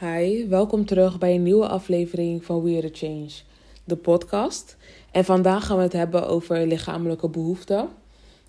Hi, 0.00 0.48
welkom 0.48 0.86
terug 0.86 1.18
bij 1.18 1.34
een 1.34 1.42
nieuwe 1.42 1.68
aflevering 1.68 2.44
van 2.44 2.62
We 2.62 2.80
The 2.80 3.06
Change, 3.06 3.30
de 3.84 3.96
podcast. 3.96 4.76
En 5.10 5.24
vandaag 5.24 5.66
gaan 5.66 5.76
we 5.76 5.82
het 5.82 5.92
hebben 5.92 6.28
over 6.28 6.66
lichamelijke 6.66 7.28
behoeften. 7.28 7.88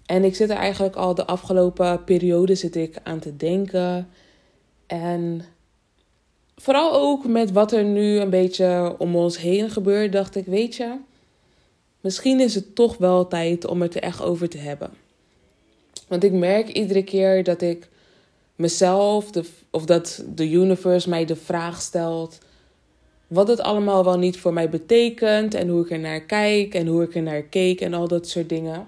En 0.05 0.23
ik 0.23 0.35
zit 0.35 0.49
er 0.49 0.55
eigenlijk 0.55 0.95
al 0.95 1.15
de 1.15 1.25
afgelopen 1.25 2.03
periode 2.03 2.55
zit 2.55 2.75
ik 2.75 2.97
aan 3.03 3.19
te 3.19 3.35
denken. 3.35 4.09
En 4.87 5.41
vooral 6.55 6.93
ook 6.93 7.27
met 7.27 7.51
wat 7.51 7.71
er 7.71 7.83
nu 7.83 8.19
een 8.19 8.29
beetje 8.29 8.95
om 8.97 9.15
ons 9.15 9.37
heen 9.37 9.69
gebeurt, 9.69 10.11
dacht 10.11 10.35
ik, 10.35 10.45
weet 10.45 10.75
je, 10.75 10.95
misschien 12.01 12.39
is 12.39 12.55
het 12.55 12.75
toch 12.75 12.97
wel 12.97 13.27
tijd 13.27 13.65
om 13.65 13.81
het 13.81 13.95
er 13.95 14.01
echt 14.01 14.21
over 14.21 14.49
te 14.49 14.57
hebben. 14.57 14.89
Want 16.07 16.23
ik 16.23 16.31
merk 16.31 16.69
iedere 16.69 17.03
keer 17.03 17.43
dat 17.43 17.61
ik 17.61 17.89
mezelf, 18.57 19.29
of 19.69 19.85
dat 19.85 20.23
de 20.35 20.49
universe 20.49 21.09
mij 21.09 21.25
de 21.25 21.35
vraag 21.35 21.81
stelt. 21.81 22.37
Wat 23.27 23.47
het 23.47 23.59
allemaal 23.59 24.03
wel 24.03 24.17
niet 24.17 24.39
voor 24.39 24.53
mij 24.53 24.69
betekent. 24.69 25.53
En 25.53 25.67
hoe 25.67 25.83
ik 25.83 25.91
er 25.91 25.99
naar 25.99 26.21
kijk. 26.21 26.73
En 26.73 26.87
hoe 26.87 27.03
ik 27.03 27.15
er 27.15 27.21
naar 27.21 27.41
keek. 27.41 27.81
En 27.81 27.93
al 27.93 28.07
dat 28.07 28.27
soort 28.27 28.49
dingen. 28.49 28.87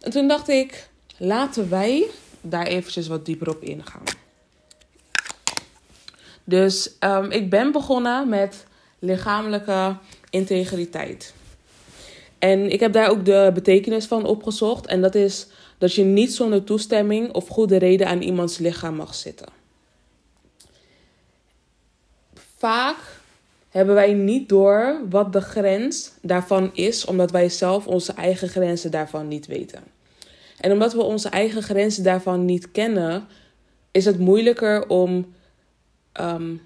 En 0.00 0.10
toen 0.10 0.28
dacht 0.28 0.48
ik, 0.48 0.88
laten 1.16 1.70
wij 1.70 2.06
daar 2.40 2.66
eventjes 2.66 3.08
wat 3.08 3.26
dieper 3.26 3.48
op 3.48 3.62
ingaan. 3.62 4.02
Dus 6.44 6.90
um, 7.00 7.30
ik 7.30 7.50
ben 7.50 7.72
begonnen 7.72 8.28
met 8.28 8.66
lichamelijke 8.98 9.96
integriteit. 10.30 11.34
En 12.38 12.70
ik 12.70 12.80
heb 12.80 12.92
daar 12.92 13.10
ook 13.10 13.24
de 13.24 13.50
betekenis 13.54 14.06
van 14.06 14.24
opgezocht. 14.24 14.86
En 14.86 15.00
dat 15.00 15.14
is 15.14 15.46
dat 15.78 15.94
je 15.94 16.04
niet 16.04 16.34
zonder 16.34 16.64
toestemming 16.64 17.32
of 17.32 17.48
goede 17.48 17.76
reden 17.76 18.06
aan 18.06 18.22
iemands 18.22 18.58
lichaam 18.58 18.94
mag 18.94 19.14
zitten. 19.14 19.48
Vaak 22.56 22.96
hebben 23.68 23.94
wij 23.94 24.12
niet 24.12 24.48
door 24.48 25.00
wat 25.10 25.32
de 25.32 25.40
grens 25.40 26.12
daarvan 26.22 26.70
is, 26.74 27.04
omdat 27.04 27.30
wij 27.30 27.48
zelf 27.48 27.86
onze 27.86 28.12
eigen 28.12 28.48
grenzen 28.48 28.90
daarvan 28.90 29.28
niet 29.28 29.46
weten. 29.46 29.82
En 30.60 30.72
omdat 30.72 30.92
we 30.92 31.02
onze 31.02 31.28
eigen 31.28 31.62
grenzen 31.62 32.02
daarvan 32.02 32.44
niet 32.44 32.70
kennen, 32.70 33.26
is 33.90 34.04
het 34.04 34.18
moeilijker 34.18 34.88
om 34.88 35.34
um, 36.20 36.60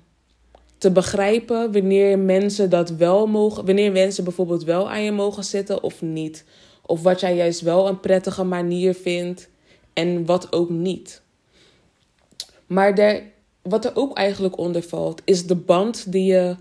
te 0.78 0.90
begrijpen 0.90 1.72
wanneer 1.72 2.18
mensen 2.18 2.70
dat 2.70 2.90
wel 2.90 3.26
mogen, 3.26 3.66
wanneer 3.66 3.92
mensen 3.92 4.24
bijvoorbeeld 4.24 4.64
wel 4.64 4.90
aan 4.90 5.02
je 5.02 5.12
mogen 5.12 5.44
zitten 5.44 5.82
of 5.82 6.02
niet. 6.02 6.44
Of 6.86 7.02
wat 7.02 7.20
jij 7.20 7.36
juist 7.36 7.60
wel 7.60 7.88
een 7.88 8.00
prettige 8.00 8.44
manier 8.44 8.94
vindt 8.94 9.48
en 9.92 10.26
wat 10.26 10.52
ook 10.52 10.70
niet. 10.70 11.22
Maar 12.66 12.98
er, 12.98 13.22
wat 13.62 13.84
er 13.84 13.96
ook 13.96 14.16
eigenlijk 14.16 14.58
onder 14.58 14.82
valt, 14.82 15.22
is 15.24 15.46
de 15.46 15.54
band 15.54 16.12
die 16.12 16.24
je 16.24 16.56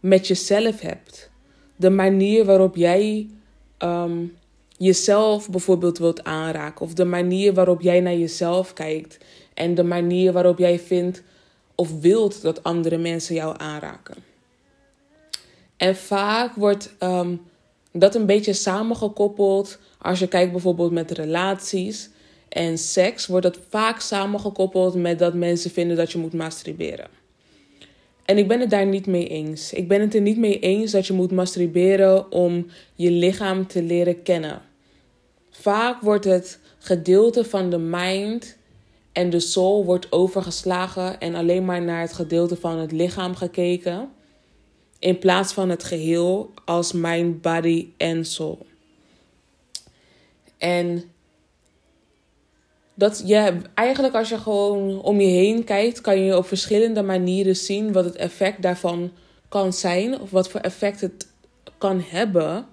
met 0.00 0.26
jezelf 0.26 0.80
hebt. 0.80 1.30
De 1.76 1.90
manier 1.90 2.44
waarop 2.44 2.76
jij 2.76 3.28
um, 3.78 4.36
jezelf 4.76 5.50
bijvoorbeeld 5.50 5.98
wilt 5.98 6.24
aanraken. 6.24 6.84
Of 6.84 6.94
de 6.94 7.04
manier 7.04 7.54
waarop 7.54 7.80
jij 7.80 8.00
naar 8.00 8.16
jezelf 8.16 8.72
kijkt. 8.72 9.18
En 9.54 9.74
de 9.74 9.84
manier 9.84 10.32
waarop 10.32 10.58
jij 10.58 10.78
vindt 10.78 11.22
of 11.74 12.00
wilt 12.00 12.42
dat 12.42 12.62
andere 12.62 12.98
mensen 12.98 13.34
jou 13.34 13.54
aanraken. 13.58 14.16
En 15.76 15.96
vaak 15.96 16.54
wordt 16.54 16.94
um, 17.00 17.40
dat 17.92 18.14
een 18.14 18.26
beetje 18.26 18.52
samengekoppeld. 18.52 19.78
Als 19.98 20.18
je 20.18 20.28
kijkt 20.28 20.52
bijvoorbeeld 20.52 20.92
met 20.92 21.10
relaties 21.10 22.10
en 22.48 22.78
seks, 22.78 23.26
wordt 23.26 23.46
dat 23.46 23.58
vaak 23.68 24.00
samengekoppeld 24.00 24.94
met 24.94 25.18
dat 25.18 25.34
mensen 25.34 25.70
vinden 25.70 25.96
dat 25.96 26.12
je 26.12 26.18
moet 26.18 26.32
masturberen. 26.32 27.08
En 28.24 28.38
ik 28.38 28.48
ben 28.48 28.60
het 28.60 28.70
daar 28.70 28.86
niet 28.86 29.06
mee 29.06 29.28
eens. 29.28 29.72
Ik 29.72 29.88
ben 29.88 30.00
het 30.00 30.14
er 30.14 30.20
niet 30.20 30.38
mee 30.38 30.58
eens 30.58 30.90
dat 30.90 31.06
je 31.06 31.12
moet 31.12 31.32
masturberen 31.32 32.32
om 32.32 32.66
je 32.94 33.10
lichaam 33.10 33.66
te 33.66 33.82
leren 33.82 34.22
kennen. 34.22 34.62
Vaak 35.50 36.00
wordt 36.00 36.24
het 36.24 36.58
gedeelte 36.78 37.44
van 37.44 37.70
de 37.70 37.78
mind 37.78 38.56
en 39.12 39.30
de 39.30 39.40
soul 39.40 39.84
wordt 39.84 40.12
overgeslagen 40.12 41.20
en 41.20 41.34
alleen 41.34 41.64
maar 41.64 41.82
naar 41.82 42.00
het 42.00 42.12
gedeelte 42.12 42.56
van 42.56 42.78
het 42.78 42.92
lichaam 42.92 43.34
gekeken 43.34 44.08
in 45.02 45.18
plaats 45.18 45.52
van 45.52 45.68
het 45.68 45.84
geheel 45.84 46.50
als 46.64 46.92
mind, 46.92 47.40
body 47.40 47.88
en 47.96 48.24
soul. 48.24 48.66
En 50.58 51.04
dat 52.94 53.22
je 53.26 53.60
eigenlijk 53.74 54.14
als 54.14 54.28
je 54.28 54.38
gewoon 54.38 55.02
om 55.02 55.20
je 55.20 55.26
heen 55.26 55.64
kijkt, 55.64 56.00
kan 56.00 56.18
je 56.18 56.36
op 56.36 56.46
verschillende 56.46 57.02
manieren 57.02 57.56
zien 57.56 57.92
wat 57.92 58.04
het 58.04 58.16
effect 58.16 58.62
daarvan 58.62 59.12
kan 59.48 59.72
zijn 59.72 60.20
of 60.20 60.30
wat 60.30 60.48
voor 60.48 60.60
effect 60.60 61.00
het 61.00 61.26
kan 61.78 62.04
hebben 62.06 62.66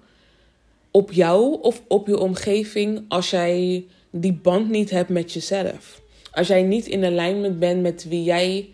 op 0.90 1.12
jou 1.12 1.60
of 1.60 1.82
op 1.88 2.06
je 2.06 2.18
omgeving 2.18 3.04
als 3.08 3.30
jij 3.30 3.86
die 4.10 4.32
band 4.32 4.68
niet 4.68 4.90
hebt 4.90 5.08
met 5.08 5.32
jezelf. 5.32 6.00
Als 6.32 6.46
jij 6.46 6.62
niet 6.62 6.86
in 6.86 7.04
alignment 7.04 7.58
bent 7.58 7.82
met 7.82 8.06
wie 8.08 8.22
jij 8.22 8.68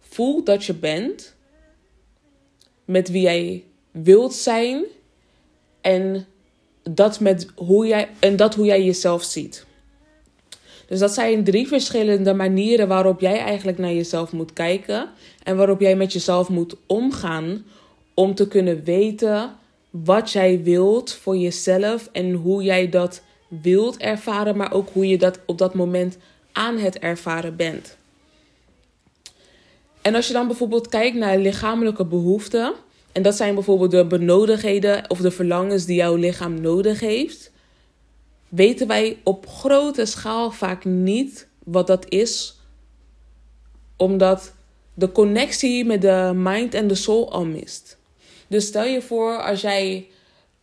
voelt 0.00 0.46
dat 0.46 0.64
je 0.64 0.74
bent 0.74 1.36
met 2.88 3.10
wie 3.10 3.22
jij 3.22 3.64
wilt 3.90 4.34
zijn 4.34 4.84
en 5.80 6.26
dat, 6.82 7.20
met 7.20 7.46
hoe 7.54 7.86
jij, 7.86 8.08
en 8.18 8.36
dat 8.36 8.54
hoe 8.54 8.66
jij 8.66 8.84
jezelf 8.84 9.22
ziet. 9.22 9.66
Dus 10.86 10.98
dat 10.98 11.14
zijn 11.14 11.44
drie 11.44 11.68
verschillende 11.68 12.34
manieren 12.34 12.88
waarop 12.88 13.20
jij 13.20 13.38
eigenlijk 13.38 13.78
naar 13.78 13.92
jezelf 13.92 14.32
moet 14.32 14.52
kijken 14.52 15.08
en 15.42 15.56
waarop 15.56 15.80
jij 15.80 15.96
met 15.96 16.12
jezelf 16.12 16.48
moet 16.48 16.76
omgaan 16.86 17.64
om 18.14 18.34
te 18.34 18.48
kunnen 18.48 18.84
weten 18.84 19.52
wat 19.90 20.30
jij 20.30 20.62
wilt 20.62 21.12
voor 21.12 21.36
jezelf 21.36 22.08
en 22.12 22.32
hoe 22.32 22.62
jij 22.62 22.88
dat 22.88 23.22
wilt 23.48 23.96
ervaren, 23.96 24.56
maar 24.56 24.72
ook 24.72 24.88
hoe 24.92 25.08
je 25.08 25.18
dat 25.18 25.40
op 25.46 25.58
dat 25.58 25.74
moment 25.74 26.18
aan 26.52 26.78
het 26.78 26.98
ervaren 26.98 27.56
bent. 27.56 27.97
En 30.08 30.14
als 30.14 30.26
je 30.26 30.32
dan 30.32 30.46
bijvoorbeeld 30.46 30.88
kijkt 30.88 31.16
naar 31.16 31.38
lichamelijke 31.38 32.04
behoeften, 32.04 32.74
en 33.12 33.22
dat 33.22 33.34
zijn 33.34 33.54
bijvoorbeeld 33.54 33.90
de 33.90 34.06
benodigdheden 34.06 35.10
of 35.10 35.18
de 35.18 35.30
verlangens 35.30 35.84
die 35.84 35.96
jouw 35.96 36.14
lichaam 36.14 36.60
nodig 36.60 37.00
heeft, 37.00 37.52
weten 38.48 38.86
wij 38.86 39.18
op 39.24 39.46
grote 39.46 40.04
schaal 40.04 40.50
vaak 40.50 40.84
niet 40.84 41.48
wat 41.64 41.86
dat 41.86 42.08
is, 42.08 42.60
omdat 43.96 44.54
de 44.94 45.12
connectie 45.12 45.84
met 45.84 46.02
de 46.02 46.32
mind 46.34 46.74
en 46.74 46.88
de 46.88 46.94
soul 46.94 47.32
al 47.32 47.44
mist. 47.44 47.98
Dus 48.46 48.66
stel 48.66 48.84
je 48.84 49.02
voor 49.02 49.42
als 49.42 49.60
jij. 49.60 50.06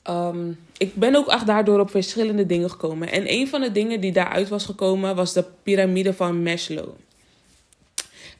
Um, 0.09 0.59
ik 0.77 0.95
ben 0.95 1.15
ook 1.15 1.27
echt 1.27 1.45
daardoor 1.45 1.79
op 1.79 1.89
verschillende 1.89 2.45
dingen 2.45 2.69
gekomen. 2.69 3.11
En 3.11 3.31
een 3.31 3.47
van 3.47 3.61
de 3.61 3.71
dingen 3.71 4.01
die 4.01 4.11
daaruit 4.11 4.49
was 4.49 4.65
gekomen 4.65 5.15
was 5.15 5.33
de 5.33 5.45
piramide 5.63 6.13
van 6.13 6.43
Maslow. 6.43 6.89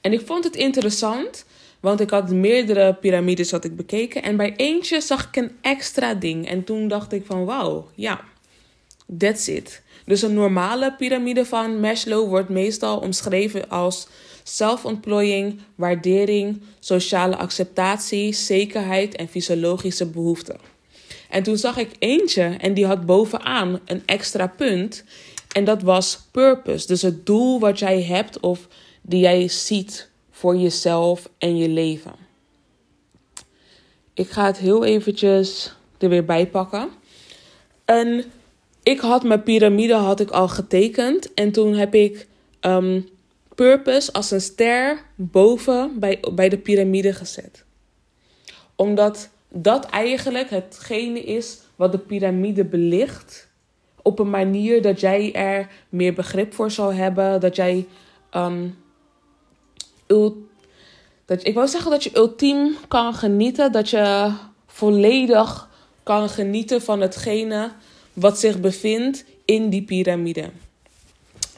En 0.05 0.13
ik 0.13 0.25
vond 0.25 0.43
het 0.43 0.55
interessant, 0.55 1.45
want 1.79 1.99
ik 1.99 2.09
had 2.09 2.29
meerdere 2.29 2.93
piramides 2.93 3.51
had 3.51 3.63
ik 3.63 3.75
bekeken. 3.75 4.23
En 4.23 4.37
bij 4.37 4.53
eentje 4.55 5.01
zag 5.01 5.27
ik 5.27 5.35
een 5.35 5.51
extra 5.61 6.13
ding. 6.13 6.47
En 6.47 6.63
toen 6.63 6.87
dacht 6.87 7.11
ik 7.11 7.25
van 7.25 7.45
wauw, 7.45 7.89
ja, 7.95 8.21
that's 9.17 9.47
it. 9.47 9.81
Dus 10.05 10.21
een 10.21 10.33
normale 10.33 10.93
piramide 10.97 11.45
van 11.45 11.79
Maslow 11.79 12.29
wordt 12.29 12.49
meestal 12.49 12.97
omschreven 12.97 13.69
als 13.69 14.07
zelfontplooiing, 14.43 15.59
waardering, 15.75 16.61
sociale 16.79 17.35
acceptatie, 17.35 18.33
zekerheid 18.33 19.15
en 19.15 19.27
fysiologische 19.27 20.05
behoeften. 20.05 20.59
En 21.29 21.43
toen 21.43 21.57
zag 21.57 21.77
ik 21.77 21.89
eentje 21.99 22.43
en 22.43 22.73
die 22.73 22.85
had 22.85 23.05
bovenaan 23.05 23.79
een 23.85 24.03
extra 24.05 24.47
punt. 24.47 25.03
En 25.51 25.63
dat 25.63 25.81
was 25.81 26.19
purpose. 26.31 26.87
Dus 26.87 27.01
het 27.01 27.25
doel 27.25 27.59
wat 27.59 27.79
jij 27.79 28.03
hebt 28.03 28.39
of 28.39 28.67
die 29.07 29.19
jij 29.19 29.47
ziet 29.47 30.09
voor 30.31 30.55
jezelf 30.55 31.29
en 31.37 31.57
je 31.57 31.69
leven. 31.69 32.15
Ik 34.13 34.29
ga 34.29 34.45
het 34.45 34.57
heel 34.57 34.85
eventjes 34.85 35.75
er 35.97 36.09
weer 36.09 36.25
bij 36.25 36.47
pakken. 36.47 36.89
En 37.85 38.23
ik 38.83 38.99
had 38.99 39.23
mijn 39.23 39.43
piramide 39.43 39.93
had 39.93 40.19
ik 40.19 40.29
al 40.29 40.47
getekend. 40.47 41.33
En 41.33 41.51
toen 41.51 41.73
heb 41.73 41.95
ik 41.95 42.27
um, 42.61 43.07
purpose 43.55 44.13
als 44.13 44.31
een 44.31 44.41
ster 44.41 45.01
boven 45.15 45.99
bij, 45.99 46.19
bij 46.33 46.49
de 46.49 46.57
piramide 46.57 47.13
gezet. 47.13 47.65
Omdat 48.75 49.29
dat 49.49 49.85
eigenlijk 49.85 50.49
hetgene 50.49 51.19
is 51.19 51.59
wat 51.75 51.91
de 51.91 51.97
piramide 51.97 52.65
belicht. 52.65 53.49
Op 54.01 54.19
een 54.19 54.29
manier 54.29 54.81
dat 54.81 54.99
jij 54.99 55.33
er 55.33 55.69
meer 55.89 56.13
begrip 56.13 56.53
voor 56.53 56.71
zou 56.71 56.93
hebben. 56.93 57.39
Dat 57.39 57.55
jij 57.55 57.87
um, 58.35 58.83
dat, 61.25 61.45
ik 61.45 61.53
wil 61.53 61.67
zeggen 61.67 61.91
dat 61.91 62.03
je 62.03 62.17
ultiem 62.17 62.75
kan 62.87 63.13
genieten. 63.13 63.71
Dat 63.71 63.89
je 63.89 64.31
volledig 64.67 65.69
kan 66.03 66.29
genieten 66.29 66.81
van 66.81 67.01
hetgene 67.01 67.71
wat 68.13 68.39
zich 68.39 68.59
bevindt 68.59 69.25
in 69.45 69.69
die 69.69 69.83
piramide. 69.83 70.49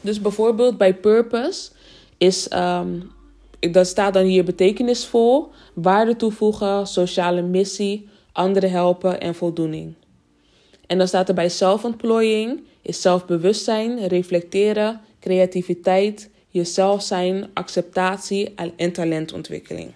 Dus 0.02 0.22
bijvoorbeeld 0.22 0.78
bij 0.78 0.96
purpose 0.96 1.72
is, 2.18 2.54
um, 2.54 3.12
dat 3.60 3.88
staat 3.88 4.14
dan 4.14 4.24
hier 4.24 4.44
betekenisvol, 4.44 5.52
waarde 5.74 6.16
toevoegen, 6.16 6.88
sociale 6.88 7.42
missie, 7.42 8.10
anderen 8.32 8.72
helpen 8.72 9.20
en 9.20 9.36
voldoening. 9.36 9.94
En 10.88 10.98
dan 10.98 11.08
staat 11.08 11.30
er 11.30 11.36
bij 11.36 11.50
zelfontplooiing 11.50 12.64
is 12.82 13.02
zelfbewustzijn, 13.02 14.08
reflecteren, 14.08 15.02
creativiteit, 15.20 16.30
jezelf 16.58 17.04
zijn, 17.04 17.50
acceptatie 17.54 18.54
en 18.76 18.92
talentontwikkeling. 18.92 19.92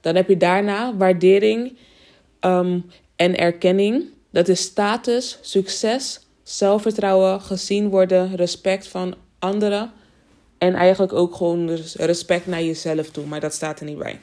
Dan 0.00 0.14
heb 0.14 0.28
je 0.28 0.36
daarna 0.36 0.96
waardering 0.96 1.76
um, 2.40 2.84
en 3.16 3.36
erkenning. 3.36 4.04
Dat 4.30 4.48
is 4.48 4.60
status, 4.60 5.38
succes, 5.40 6.20
zelfvertrouwen, 6.42 7.40
gezien 7.40 7.88
worden, 7.88 8.36
respect 8.36 8.88
van 8.88 9.14
anderen. 9.38 9.92
En 10.58 10.74
eigenlijk 10.74 11.12
ook 11.12 11.34
gewoon 11.34 11.70
respect 11.96 12.46
naar 12.46 12.62
jezelf 12.62 13.10
toe, 13.10 13.26
maar 13.26 13.40
dat 13.40 13.52
staat 13.52 13.80
er 13.80 13.86
niet 13.86 13.98
bij. 13.98 14.20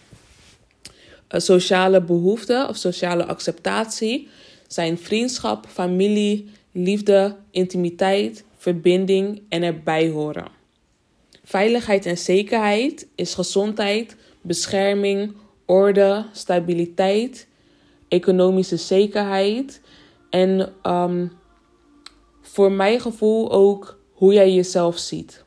Sociale 1.30 2.01
behoeften 2.01 2.69
of 2.69 2.75
sociale 2.75 3.25
acceptatie 3.25 4.30
zijn 4.68 4.98
vriendschap, 4.98 5.65
familie, 5.68 6.50
liefde, 6.71 7.36
intimiteit, 7.51 8.44
verbinding 8.57 9.41
en 9.50 9.63
erbij 9.63 10.09
horen. 10.09 10.48
Veiligheid 11.45 12.06
en 12.06 12.18
zekerheid 12.18 13.07
is 13.15 13.33
gezondheid, 13.33 14.15
bescherming, 14.42 15.36
orde, 15.65 16.25
stabiliteit, 16.31 17.47
economische 18.07 18.77
zekerheid 18.77 19.81
en 20.30 20.74
um, 20.83 21.31
voor 22.42 22.71
mijn 22.71 23.00
gevoel 23.00 23.51
ook 23.51 24.00
hoe 24.12 24.33
jij 24.33 24.53
jezelf 24.53 24.97
ziet. 24.97 25.44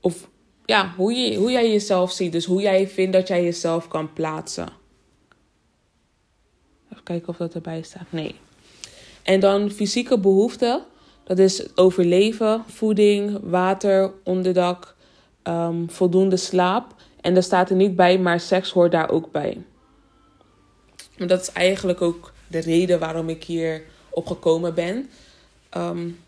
Of 0.00 0.28
ja, 0.64 0.92
hoe, 0.96 1.12
je, 1.12 1.36
hoe 1.36 1.50
jij 1.50 1.70
jezelf 1.70 2.12
ziet. 2.12 2.32
Dus 2.32 2.44
hoe 2.44 2.60
jij 2.60 2.88
vindt 2.88 3.12
dat 3.12 3.28
jij 3.28 3.42
jezelf 3.42 3.88
kan 3.88 4.12
plaatsen. 4.12 4.68
Even 6.92 7.02
kijken 7.02 7.28
of 7.28 7.36
dat 7.36 7.54
erbij 7.54 7.82
staat. 7.82 8.06
Nee. 8.12 8.34
En 9.22 9.40
dan 9.40 9.70
fysieke 9.70 10.18
behoeften. 10.18 10.84
Dat 11.26 11.38
is 11.38 11.76
overleven, 11.76 12.64
voeding, 12.66 13.38
water, 13.42 14.12
onderdak, 14.24 14.94
um, 15.42 15.90
voldoende 15.90 16.36
slaap. 16.36 16.94
En 17.20 17.34
daar 17.34 17.42
staat 17.42 17.70
er 17.70 17.76
niet 17.76 17.96
bij, 17.96 18.18
maar 18.18 18.40
seks 18.40 18.70
hoort 18.70 18.92
daar 18.92 19.10
ook 19.10 19.32
bij. 19.32 19.62
En 21.16 21.26
dat 21.26 21.40
is 21.40 21.52
eigenlijk 21.52 22.02
ook 22.02 22.32
de 22.48 22.58
reden 22.58 22.98
waarom 22.98 23.28
ik 23.28 23.44
hier 23.44 23.82
op 24.10 24.26
gekomen 24.26 24.74
ben. 24.74 25.10
Um, 25.76 26.18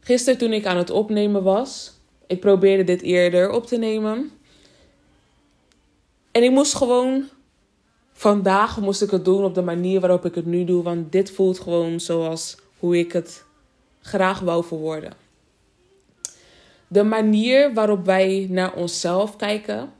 gisteren 0.00 0.38
toen 0.38 0.52
ik 0.52 0.66
aan 0.66 0.76
het 0.76 0.90
opnemen 0.90 1.42
was, 1.42 1.92
ik 2.26 2.40
probeerde 2.40 2.84
dit 2.84 3.02
eerder 3.02 3.50
op 3.50 3.66
te 3.66 3.76
nemen. 3.76 4.30
En 6.30 6.42
ik 6.42 6.50
moest 6.50 6.74
gewoon, 6.74 7.28
vandaag 8.12 8.80
moest 8.80 9.02
ik 9.02 9.10
het 9.10 9.24
doen 9.24 9.44
op 9.44 9.54
de 9.54 9.62
manier 9.62 10.00
waarop 10.00 10.24
ik 10.24 10.34
het 10.34 10.46
nu 10.46 10.64
doe. 10.64 10.82
Want 10.82 11.12
dit 11.12 11.30
voelt 11.30 11.60
gewoon 11.60 12.00
zoals 12.00 12.56
hoe 12.78 12.98
ik 12.98 13.12
het 13.12 13.43
graag 14.04 14.40
wou 14.40 14.64
verwoorden. 14.64 15.12
De 16.88 17.02
manier 17.02 17.74
waarop 17.74 18.04
wij 18.04 18.46
naar 18.50 18.74
onszelf 18.74 19.36
kijken, 19.36 19.92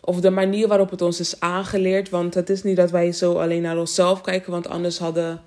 of 0.00 0.20
de 0.20 0.30
manier 0.30 0.68
waarop 0.68 0.90
het 0.90 1.02
ons 1.02 1.20
is 1.20 1.40
aangeleerd. 1.40 2.10
Want 2.10 2.34
het 2.34 2.50
is 2.50 2.62
niet 2.62 2.76
dat 2.76 2.90
wij 2.90 3.12
zo 3.12 3.40
alleen 3.40 3.62
naar 3.62 3.78
onszelf 3.78 4.20
kijken, 4.20 4.52
want 4.52 4.68
anders 4.68 4.98
hadden, 4.98 5.42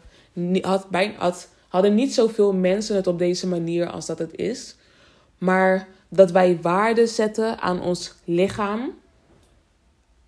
had, 0.61 0.87
had, 1.17 1.49
hadden 1.67 1.95
niet 1.95 2.13
zoveel 2.13 2.53
mensen 2.53 2.95
het 2.95 3.07
op 3.07 3.19
deze 3.19 3.47
manier 3.47 3.89
als 3.89 4.05
dat 4.05 4.19
het 4.19 4.35
is. 4.35 4.75
Maar 5.37 5.87
dat 6.09 6.31
wij 6.31 6.59
waarde 6.61 7.07
zetten 7.07 7.59
aan 7.59 7.81
ons 7.81 8.13
lichaam 8.23 8.93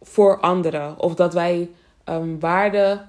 voor 0.01 0.39
anderen. 0.39 0.99
Of 0.99 1.15
dat 1.15 1.33
wij 1.33 1.69
um, 2.05 2.39
waarde. 2.39 3.01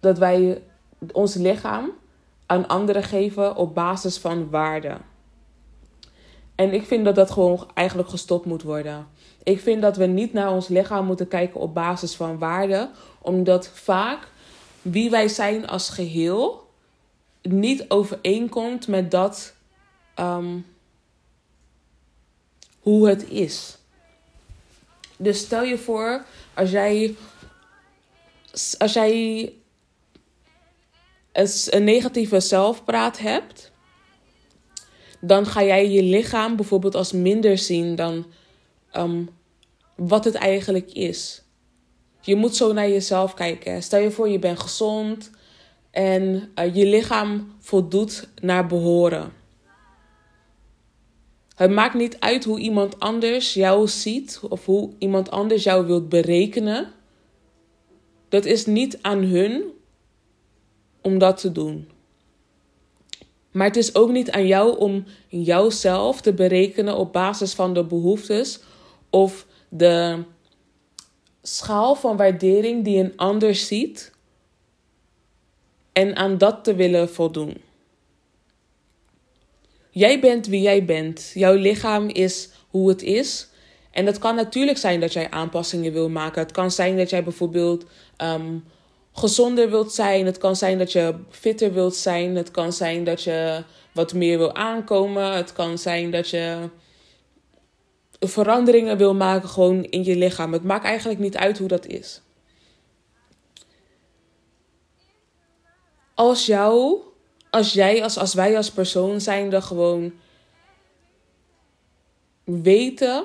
Dat 0.00 0.18
wij 0.18 0.62
ons 1.12 1.34
lichaam 1.34 1.90
aan 2.54 2.68
anderen 2.68 3.02
geven 3.02 3.56
op 3.56 3.74
basis 3.74 4.18
van 4.18 4.50
waarde. 4.50 4.96
En 6.54 6.72
ik 6.72 6.86
vind 6.86 7.04
dat 7.04 7.14
dat 7.14 7.30
gewoon 7.30 7.70
eigenlijk 7.74 8.08
gestopt 8.08 8.46
moet 8.46 8.62
worden. 8.62 9.06
Ik 9.42 9.60
vind 9.60 9.82
dat 9.82 9.96
we 9.96 10.06
niet 10.06 10.32
naar 10.32 10.52
ons 10.52 10.68
lichaam 10.68 11.06
moeten 11.06 11.28
kijken 11.28 11.60
op 11.60 11.74
basis 11.74 12.14
van 12.14 12.38
waarde, 12.38 12.90
omdat 13.18 13.68
vaak 13.68 14.28
wie 14.82 15.10
wij 15.10 15.28
zijn 15.28 15.66
als 15.66 15.90
geheel 15.90 16.68
niet 17.42 17.84
overeenkomt 17.88 18.88
met 18.88 19.10
dat 19.10 19.54
um, 20.18 20.66
hoe 22.80 23.08
het 23.08 23.28
is. 23.28 23.76
Dus 25.16 25.38
stel 25.38 25.62
je 25.62 25.78
voor, 25.78 26.24
als 26.54 26.70
jij, 26.70 27.14
als 28.78 28.92
jij 28.92 29.52
een 31.34 31.84
negatieve 31.84 32.40
zelfpraat 32.40 33.18
hebt, 33.18 33.72
dan 35.20 35.46
ga 35.46 35.64
jij 35.64 35.90
je 35.90 36.02
lichaam 36.02 36.56
bijvoorbeeld 36.56 36.94
als 36.94 37.12
minder 37.12 37.58
zien 37.58 37.94
dan 37.94 38.26
um, 38.96 39.28
wat 39.96 40.24
het 40.24 40.34
eigenlijk 40.34 40.92
is. 40.92 41.42
Je 42.20 42.36
moet 42.36 42.56
zo 42.56 42.72
naar 42.72 42.88
jezelf 42.88 43.34
kijken. 43.34 43.82
Stel 43.82 44.00
je 44.00 44.10
voor, 44.10 44.28
je 44.28 44.38
bent 44.38 44.60
gezond 44.60 45.30
en 45.90 46.52
uh, 46.58 46.74
je 46.74 46.86
lichaam 46.86 47.54
voldoet 47.58 48.28
naar 48.40 48.66
behoren. 48.66 49.32
Het 51.54 51.70
maakt 51.70 51.94
niet 51.94 52.20
uit 52.20 52.44
hoe 52.44 52.58
iemand 52.58 53.00
anders 53.00 53.54
jou 53.54 53.88
ziet 53.88 54.40
of 54.48 54.64
hoe 54.64 54.90
iemand 54.98 55.30
anders 55.30 55.62
jou 55.62 55.86
wilt 55.86 56.08
berekenen. 56.08 56.92
Dat 58.28 58.44
is 58.44 58.66
niet 58.66 58.98
aan 59.02 59.22
hun 59.22 59.73
om 61.04 61.18
dat 61.18 61.40
te 61.40 61.52
doen. 61.52 61.88
Maar 63.50 63.66
het 63.66 63.76
is 63.76 63.94
ook 63.94 64.10
niet 64.10 64.30
aan 64.30 64.46
jou 64.46 64.78
om 64.78 65.04
jouzelf 65.28 66.20
te 66.20 66.32
berekenen 66.32 66.96
op 66.96 67.12
basis 67.12 67.52
van 67.52 67.74
de 67.74 67.84
behoeftes 67.84 68.60
of 69.10 69.46
de 69.68 70.22
schaal 71.42 71.94
van 71.94 72.16
waardering 72.16 72.84
die 72.84 72.98
een 72.98 73.16
ander 73.16 73.54
ziet 73.54 74.12
en 75.92 76.16
aan 76.16 76.38
dat 76.38 76.64
te 76.64 76.74
willen 76.74 77.08
voldoen. 77.10 77.56
Jij 79.90 80.20
bent 80.20 80.46
wie 80.46 80.60
jij 80.60 80.84
bent. 80.84 81.30
Jouw 81.34 81.54
lichaam 81.54 82.08
is 82.08 82.48
hoe 82.68 82.88
het 82.88 83.02
is. 83.02 83.48
En 83.90 84.06
het 84.06 84.18
kan 84.18 84.34
natuurlijk 84.34 84.78
zijn 84.78 85.00
dat 85.00 85.12
jij 85.12 85.30
aanpassingen 85.30 85.92
wil 85.92 86.08
maken. 86.08 86.42
Het 86.42 86.52
kan 86.52 86.70
zijn 86.70 86.96
dat 86.96 87.10
jij 87.10 87.24
bijvoorbeeld 87.24 87.84
um, 88.18 88.64
gezonder 89.14 89.70
wilt 89.70 89.92
zijn. 89.92 90.26
Het 90.26 90.38
kan 90.38 90.56
zijn 90.56 90.78
dat 90.78 90.92
je 90.92 91.14
fitter 91.30 91.72
wilt 91.72 91.96
zijn. 91.96 92.36
Het 92.36 92.50
kan 92.50 92.72
zijn 92.72 93.04
dat 93.04 93.22
je 93.22 93.64
wat 93.92 94.14
meer 94.14 94.38
wil 94.38 94.54
aankomen. 94.54 95.32
Het 95.32 95.52
kan 95.52 95.78
zijn 95.78 96.10
dat 96.10 96.28
je 96.28 96.68
veranderingen 98.20 98.96
wil 98.96 99.14
maken 99.14 99.48
gewoon 99.48 99.84
in 99.84 100.04
je 100.04 100.16
lichaam. 100.16 100.52
Het 100.52 100.64
maakt 100.64 100.84
eigenlijk 100.84 101.18
niet 101.18 101.36
uit 101.36 101.58
hoe 101.58 101.68
dat 101.68 101.86
is. 101.86 102.20
Als 106.14 106.46
jou, 106.46 107.00
als 107.50 107.72
jij, 107.72 108.02
als, 108.02 108.18
als 108.18 108.34
wij 108.34 108.56
als 108.56 108.70
persoon 108.70 109.20
zijnde 109.20 109.60
gewoon 109.62 110.12
weten 112.44 113.24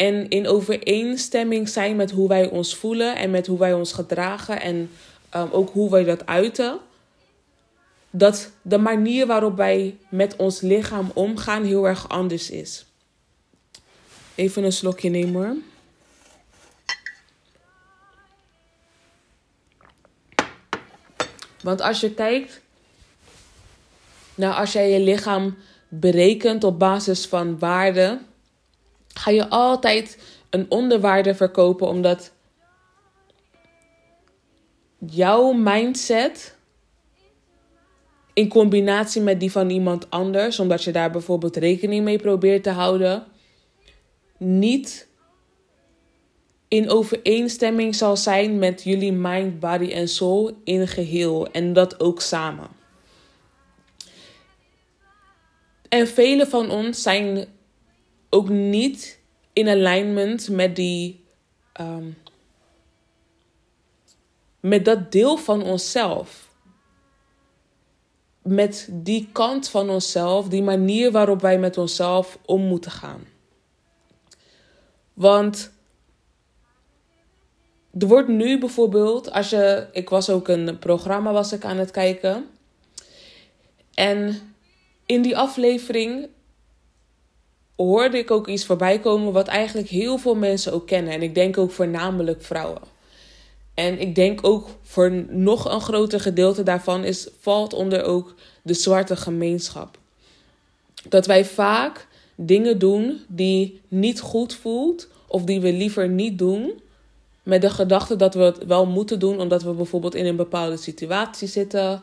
en 0.00 0.28
in 0.28 0.48
overeenstemming 0.48 1.68
zijn 1.68 1.96
met 1.96 2.10
hoe 2.10 2.28
wij 2.28 2.48
ons 2.48 2.76
voelen 2.76 3.16
en 3.16 3.30
met 3.30 3.46
hoe 3.46 3.58
wij 3.58 3.72
ons 3.72 3.92
gedragen 3.92 4.60
en 4.60 4.90
um, 5.36 5.50
ook 5.50 5.70
hoe 5.70 5.90
wij 5.90 6.04
dat 6.04 6.26
uiten. 6.26 6.78
Dat 8.10 8.50
de 8.62 8.78
manier 8.78 9.26
waarop 9.26 9.56
wij 9.56 9.96
met 10.08 10.36
ons 10.36 10.60
lichaam 10.60 11.10
omgaan 11.14 11.64
heel 11.64 11.86
erg 11.86 12.08
anders 12.08 12.50
is. 12.50 12.86
Even 14.34 14.64
een 14.64 14.72
slokje 14.72 15.08
nemen 15.08 15.42
hoor. 15.42 15.56
Want 21.62 21.80
als 21.80 22.00
je 22.00 22.14
kijkt 22.14 22.60
naar 24.34 24.54
als 24.54 24.72
jij 24.72 24.90
je 24.90 25.00
lichaam 25.00 25.56
berekent 25.88 26.64
op 26.64 26.78
basis 26.78 27.26
van 27.26 27.58
waarden 27.58 28.28
ga 29.14 29.30
je 29.30 29.48
altijd 29.48 30.18
een 30.50 30.66
onderwaarde 30.68 31.34
verkopen 31.34 31.88
omdat 31.88 32.32
jouw 34.98 35.52
mindset 35.52 36.56
in 38.32 38.48
combinatie 38.48 39.22
met 39.22 39.40
die 39.40 39.52
van 39.52 39.70
iemand 39.70 40.10
anders, 40.10 40.58
omdat 40.58 40.84
je 40.84 40.92
daar 40.92 41.10
bijvoorbeeld 41.10 41.56
rekening 41.56 42.04
mee 42.04 42.18
probeert 42.18 42.62
te 42.62 42.70
houden, 42.70 43.24
niet 44.38 45.08
in 46.68 46.90
overeenstemming 46.90 47.94
zal 47.94 48.16
zijn 48.16 48.58
met 48.58 48.82
jullie 48.82 49.12
mind, 49.12 49.60
body 49.60 49.92
en 49.92 50.08
soul 50.08 50.60
in 50.64 50.88
geheel 50.88 51.50
en 51.50 51.72
dat 51.72 52.00
ook 52.00 52.20
samen. 52.20 52.68
En 55.88 56.08
vele 56.08 56.46
van 56.46 56.70
ons 56.70 57.02
zijn 57.02 57.46
ook 58.30 58.48
niet 58.48 59.20
in 59.52 59.68
alignment 59.68 60.48
met 60.48 60.76
die. 60.76 61.24
ehm, 61.72 62.10
met 64.60 64.84
dat 64.84 65.12
deel 65.12 65.36
van 65.36 65.62
onszelf. 65.62 66.48
Met 68.42 68.88
die 68.92 69.28
kant 69.32 69.68
van 69.68 69.90
onszelf, 69.90 70.48
die 70.48 70.62
manier 70.62 71.10
waarop 71.10 71.40
wij 71.40 71.58
met 71.58 71.78
onszelf 71.78 72.38
om 72.44 72.62
moeten 72.62 72.90
gaan. 72.90 73.24
Want 75.12 75.70
er 77.98 78.06
wordt 78.06 78.28
nu 78.28 78.58
bijvoorbeeld, 78.58 79.30
als 79.30 79.50
je, 79.50 79.88
ik 79.92 80.08
was 80.08 80.30
ook 80.30 80.48
een 80.48 80.78
programma 80.78 81.32
was 81.32 81.52
ik 81.52 81.64
aan 81.64 81.78
het 81.78 81.90
kijken. 81.90 82.46
En 83.94 84.40
in 85.06 85.22
die 85.22 85.36
aflevering 85.36 86.28
hoorde 87.86 88.18
ik 88.18 88.30
ook 88.30 88.48
iets 88.48 88.64
voorbij 88.64 88.98
komen 88.98 89.32
wat 89.32 89.46
eigenlijk 89.48 89.88
heel 89.88 90.18
veel 90.18 90.34
mensen 90.34 90.72
ook 90.72 90.86
kennen. 90.86 91.12
En 91.12 91.22
ik 91.22 91.34
denk 91.34 91.58
ook 91.58 91.70
voornamelijk 91.70 92.42
vrouwen. 92.42 92.82
En 93.74 94.00
ik 94.00 94.14
denk 94.14 94.46
ook 94.46 94.68
voor 94.82 95.10
nog 95.28 95.72
een 95.72 95.80
groter 95.80 96.20
gedeelte 96.20 96.62
daarvan 96.62 97.04
is, 97.04 97.28
valt 97.40 97.72
onder 97.72 98.02
ook 98.02 98.34
de 98.62 98.74
zwarte 98.74 99.16
gemeenschap. 99.16 99.98
Dat 101.08 101.26
wij 101.26 101.44
vaak 101.44 102.06
dingen 102.34 102.78
doen 102.78 103.20
die 103.28 103.80
niet 103.88 104.20
goed 104.20 104.54
voelt 104.54 105.08
of 105.26 105.44
die 105.44 105.60
we 105.60 105.72
liever 105.72 106.08
niet 106.08 106.38
doen. 106.38 106.80
Met 107.42 107.62
de 107.62 107.70
gedachte 107.70 108.16
dat 108.16 108.34
we 108.34 108.42
het 108.42 108.64
wel 108.64 108.86
moeten 108.86 109.18
doen 109.18 109.40
omdat 109.40 109.62
we 109.62 109.72
bijvoorbeeld 109.72 110.14
in 110.14 110.26
een 110.26 110.36
bepaalde 110.36 110.76
situatie 110.76 111.48
zitten. 111.48 112.02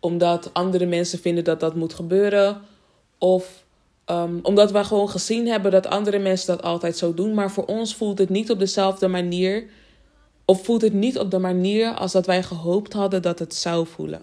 Omdat 0.00 0.50
andere 0.52 0.86
mensen 0.86 1.18
vinden 1.18 1.44
dat 1.44 1.60
dat 1.60 1.74
moet 1.74 1.94
gebeuren. 1.94 2.60
Of 3.18 3.63
um, 4.06 4.38
omdat 4.42 4.70
we 4.70 4.84
gewoon 4.84 5.08
gezien 5.08 5.46
hebben 5.46 5.70
dat 5.70 5.86
andere 5.86 6.18
mensen 6.18 6.46
dat 6.46 6.62
altijd 6.62 6.96
zo 6.96 7.14
doen. 7.14 7.34
Maar 7.34 7.50
voor 7.50 7.64
ons 7.64 7.94
voelt 7.94 8.18
het 8.18 8.28
niet 8.28 8.50
op 8.50 8.58
dezelfde 8.58 9.08
manier. 9.08 9.66
Of 10.44 10.64
voelt 10.64 10.82
het 10.82 10.92
niet 10.92 11.18
op 11.18 11.30
de 11.30 11.38
manier 11.38 11.94
als 11.94 12.12
dat 12.12 12.26
wij 12.26 12.42
gehoopt 12.42 12.92
hadden 12.92 13.22
dat 13.22 13.38
het 13.38 13.54
zou 13.54 13.86
voelen. 13.86 14.22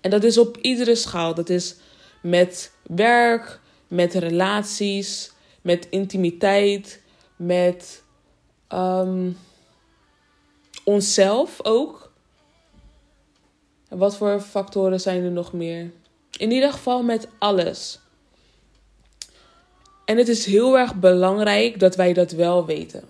En 0.00 0.10
dat 0.10 0.24
is 0.24 0.38
op 0.38 0.56
iedere 0.56 0.94
schaal. 0.94 1.34
Dat 1.34 1.48
is 1.48 1.76
met 2.22 2.72
werk, 2.82 3.60
met 3.88 4.14
relaties, 4.14 5.32
met 5.62 5.86
intimiteit, 5.90 7.00
met 7.36 8.02
um, 8.72 9.36
onszelf 10.84 11.58
ook. 11.62 12.12
En 13.88 13.98
wat 13.98 14.16
voor 14.16 14.40
factoren 14.40 15.00
zijn 15.00 15.24
er 15.24 15.30
nog 15.30 15.52
meer? 15.52 15.90
In 16.36 16.50
ieder 16.50 16.72
geval 16.72 17.02
met 17.02 17.28
alles. 17.38 18.00
En 20.06 20.16
het 20.16 20.28
is 20.28 20.44
heel 20.44 20.78
erg 20.78 20.94
belangrijk 20.94 21.80
dat 21.80 21.96
wij 21.96 22.12
dat 22.12 22.30
wel 22.32 22.66
weten. 22.66 23.04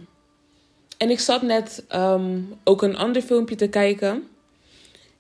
En 0.97 1.11
ik 1.11 1.21
zat 1.21 1.43
net 1.43 1.85
um, 1.95 2.55
ook 2.65 2.83
een 2.83 2.97
ander 2.97 3.23
filmpje 3.23 3.55
te 3.55 3.69
kijken. 3.69 4.29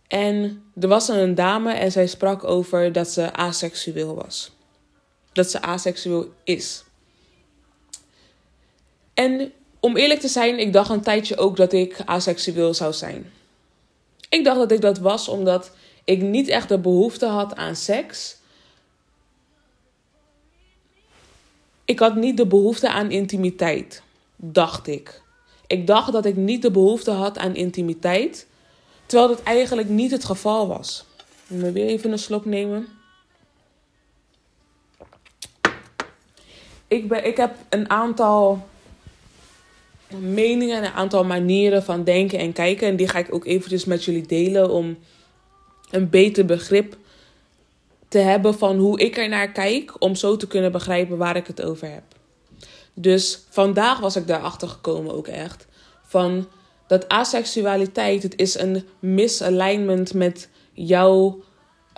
En 0.08 0.62
er 0.80 0.88
was 0.88 1.08
een 1.08 1.34
dame 1.34 1.72
en 1.72 1.92
zij 1.92 2.06
sprak 2.06 2.44
over 2.44 2.92
dat 2.92 3.08
ze 3.08 3.32
aseksueel 3.32 4.14
was. 4.14 4.52
Dat 5.32 5.50
ze 5.50 5.62
aseksueel 5.62 6.32
is. 6.44 6.84
En 9.14 9.52
om 9.80 9.96
eerlijk 9.96 10.20
te 10.20 10.28
zijn, 10.28 10.58
ik 10.58 10.72
dacht 10.72 10.90
een 10.90 11.00
tijdje 11.00 11.36
ook 11.36 11.56
dat 11.56 11.72
ik 11.72 11.96
aseksueel 12.04 12.74
zou 12.74 12.92
zijn. 12.92 13.32
Ik 14.28 14.44
dacht 14.44 14.58
dat 14.58 14.72
ik 14.72 14.80
dat 14.80 14.98
was 14.98 15.28
omdat 15.28 15.70
ik 16.04 16.22
niet 16.22 16.48
echt 16.48 16.68
de 16.68 16.78
behoefte 16.78 17.26
had 17.26 17.56
aan 17.56 17.76
seks. 17.76 18.36
Ik 21.86 21.98
had 21.98 22.14
niet 22.14 22.36
de 22.36 22.46
behoefte 22.46 22.90
aan 22.90 23.10
intimiteit, 23.10 24.02
dacht 24.36 24.86
ik. 24.86 25.22
Ik 25.66 25.86
dacht 25.86 26.12
dat 26.12 26.24
ik 26.24 26.36
niet 26.36 26.62
de 26.62 26.70
behoefte 26.70 27.10
had 27.10 27.38
aan 27.38 27.54
intimiteit, 27.54 28.46
terwijl 29.06 29.28
dat 29.28 29.42
eigenlijk 29.42 29.88
niet 29.88 30.10
het 30.10 30.24
geval 30.24 30.68
was. 30.68 31.04
Moet 31.46 31.72
weer 31.72 31.86
even 31.86 32.12
een 32.12 32.18
slok 32.18 32.44
nemen. 32.44 32.88
Ik, 36.88 37.08
ben, 37.08 37.26
ik 37.26 37.36
heb 37.36 37.54
een 37.68 37.90
aantal 37.90 38.66
meningen, 40.08 40.84
een 40.84 40.92
aantal 40.92 41.24
manieren 41.24 41.82
van 41.82 42.04
denken 42.04 42.38
en 42.38 42.52
kijken. 42.52 42.88
En 42.88 42.96
die 42.96 43.08
ga 43.08 43.18
ik 43.18 43.34
ook 43.34 43.44
eventjes 43.44 43.84
met 43.84 44.04
jullie 44.04 44.26
delen 44.26 44.70
om 44.70 44.98
een 45.90 46.10
beter 46.10 46.44
begrip 46.44 46.96
te 48.16 48.22
hebben 48.22 48.58
van 48.58 48.78
hoe 48.78 49.00
ik 49.00 49.16
er 49.16 49.28
naar 49.28 49.52
kijk. 49.52 49.94
Om 49.98 50.14
zo 50.14 50.36
te 50.36 50.46
kunnen 50.46 50.72
begrijpen 50.72 51.16
waar 51.16 51.36
ik 51.36 51.46
het 51.46 51.62
over 51.62 51.90
heb. 51.90 52.02
Dus 52.94 53.44
vandaag 53.50 53.98
was 53.98 54.16
ik 54.16 54.26
daarachter 54.26 54.68
gekomen 54.68 55.14
ook 55.14 55.26
echt. 55.26 55.66
Van 56.02 56.48
dat 56.86 57.08
asexualiteit, 57.08 58.22
het 58.22 58.36
is 58.36 58.58
een 58.58 58.84
misalignment 58.98 60.14
met 60.14 60.48
jouw 60.72 61.42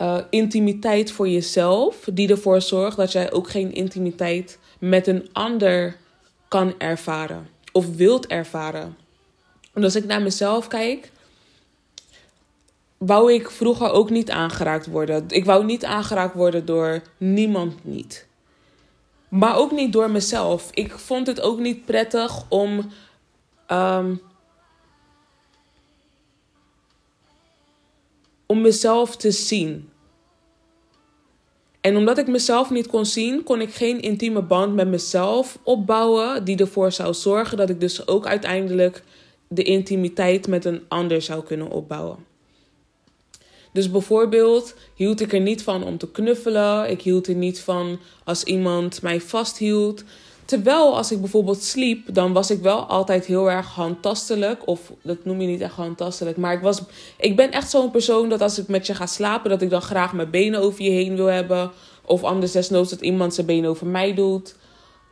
uh, 0.00 0.18
intimiteit 0.30 1.10
voor 1.10 1.28
jezelf. 1.28 2.08
Die 2.12 2.28
ervoor 2.28 2.62
zorgt 2.62 2.96
dat 2.96 3.12
jij 3.12 3.32
ook 3.32 3.50
geen 3.50 3.72
intimiteit 3.72 4.58
met 4.78 5.06
een 5.06 5.28
ander 5.32 5.96
kan 6.48 6.74
ervaren. 6.78 7.48
Of 7.72 7.96
wilt 7.96 8.26
ervaren. 8.26 8.96
En 9.72 9.84
als 9.84 9.96
ik 9.96 10.04
naar 10.04 10.22
mezelf 10.22 10.68
kijk, 10.68 11.10
wou 12.98 13.32
ik 13.32 13.50
vroeger 13.50 13.90
ook 13.90 14.10
niet 14.10 14.30
aangeraakt 14.30 14.86
worden. 14.86 15.24
Ik 15.28 15.44
wou 15.44 15.64
niet 15.64 15.84
aangeraakt 15.84 16.34
worden 16.34 16.66
door 16.66 17.02
niemand 17.16 17.84
niet. 17.84 18.26
Maar 19.28 19.56
ook 19.56 19.70
niet 19.72 19.92
door 19.92 20.10
mezelf. 20.10 20.70
Ik 20.72 20.92
vond 20.92 21.26
het 21.26 21.40
ook 21.40 21.58
niet 21.58 21.84
prettig 21.84 22.44
om. 22.48 22.90
Um, 23.70 24.20
om 28.46 28.60
mezelf 28.60 29.16
te 29.16 29.30
zien. 29.30 29.90
En 31.80 31.96
omdat 31.96 32.18
ik 32.18 32.26
mezelf 32.26 32.70
niet 32.70 32.86
kon 32.86 33.06
zien, 33.06 33.42
kon 33.42 33.60
ik 33.60 33.74
geen 33.74 34.00
intieme 34.00 34.42
band 34.42 34.74
met 34.74 34.88
mezelf 34.88 35.58
opbouwen. 35.62 36.44
Die 36.44 36.56
ervoor 36.56 36.92
zou 36.92 37.14
zorgen 37.14 37.56
dat 37.56 37.70
ik 37.70 37.80
dus 37.80 38.06
ook 38.06 38.26
uiteindelijk 38.26 39.02
de 39.48 39.62
intimiteit 39.62 40.46
met 40.46 40.64
een 40.64 40.82
ander 40.88 41.22
zou 41.22 41.42
kunnen 41.42 41.70
opbouwen. 41.70 42.27
Dus 43.78 43.90
bijvoorbeeld 43.90 44.74
hield 44.94 45.20
ik 45.20 45.32
er 45.32 45.40
niet 45.40 45.62
van 45.62 45.84
om 45.84 45.98
te 45.98 46.10
knuffelen. 46.10 46.90
Ik 46.90 47.02
hield 47.02 47.26
er 47.26 47.34
niet 47.34 47.60
van 47.60 47.98
als 48.24 48.44
iemand 48.44 49.02
mij 49.02 49.20
vasthield. 49.20 50.04
Terwijl 50.44 50.96
als 50.96 51.12
ik 51.12 51.20
bijvoorbeeld 51.20 51.62
sliep, 51.62 52.14
dan 52.14 52.32
was 52.32 52.50
ik 52.50 52.60
wel 52.60 52.84
altijd 52.84 53.26
heel 53.26 53.50
erg 53.50 53.66
handtastelijk. 53.66 54.66
Of 54.66 54.92
dat 55.02 55.24
noem 55.24 55.40
je 55.40 55.46
niet 55.46 55.60
echt 55.60 55.74
handtastelijk. 55.74 56.36
Maar 56.36 56.52
ik, 56.52 56.60
was, 56.60 56.82
ik 57.16 57.36
ben 57.36 57.50
echt 57.50 57.70
zo'n 57.70 57.90
persoon 57.90 58.28
dat 58.28 58.40
als 58.40 58.58
ik 58.58 58.68
met 58.68 58.86
je 58.86 58.94
ga 58.94 59.06
slapen, 59.06 59.50
dat 59.50 59.62
ik 59.62 59.70
dan 59.70 59.82
graag 59.82 60.12
mijn 60.12 60.30
benen 60.30 60.60
over 60.60 60.82
je 60.82 60.90
heen 60.90 61.16
wil 61.16 61.26
hebben. 61.26 61.70
Of 62.04 62.24
anders 62.24 62.52
desnoods 62.52 62.90
dat 62.90 63.00
iemand 63.00 63.34
zijn 63.34 63.46
benen 63.46 63.70
over 63.70 63.86
mij 63.86 64.14
doet. 64.14 64.54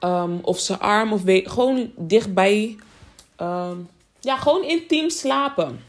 Um, 0.00 0.38
of 0.42 0.58
zijn 0.58 0.80
arm. 0.80 1.12
Of 1.12 1.22
gewoon 1.26 1.90
dichtbij. 1.96 2.76
Um, 3.40 3.88
ja, 4.20 4.36
gewoon 4.36 4.64
intiem 4.64 5.10
slapen. 5.10 5.85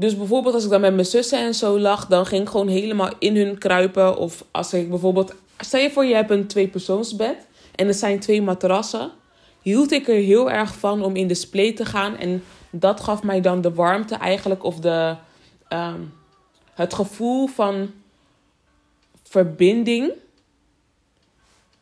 Dus 0.00 0.16
bijvoorbeeld 0.16 0.54
als 0.54 0.64
ik 0.64 0.70
dan 0.70 0.80
met 0.80 0.94
mijn 0.94 1.06
zussen 1.06 1.38
en 1.38 1.54
zo 1.54 1.78
lag, 1.78 2.06
dan 2.06 2.26
ging 2.26 2.42
ik 2.42 2.48
gewoon 2.48 2.68
helemaal 2.68 3.10
in 3.18 3.36
hun 3.36 3.58
kruipen. 3.58 4.16
Of 4.16 4.44
als 4.50 4.72
ik 4.72 4.88
bijvoorbeeld, 4.88 5.34
stel 5.58 5.80
je 5.80 5.90
voor 5.90 6.04
je 6.04 6.14
hebt 6.14 6.30
een 6.30 6.46
tweepersoonsbed 6.46 7.36
en 7.74 7.86
er 7.86 7.94
zijn 7.94 8.20
twee 8.20 8.42
matrassen. 8.42 9.10
Hield 9.62 9.92
ik 9.92 10.08
er 10.08 10.14
heel 10.14 10.50
erg 10.50 10.74
van 10.74 11.02
om 11.02 11.16
in 11.16 11.26
de 11.26 11.34
spleet 11.34 11.76
te 11.76 11.84
gaan. 11.84 12.16
En 12.16 12.42
dat 12.70 13.00
gaf 13.00 13.22
mij 13.22 13.40
dan 13.40 13.60
de 13.60 13.74
warmte 13.74 14.14
eigenlijk 14.14 14.64
of 14.64 14.78
de, 14.78 15.16
um, 15.68 16.12
het 16.74 16.94
gevoel 16.94 17.46
van 17.46 17.90
verbinding 19.22 20.12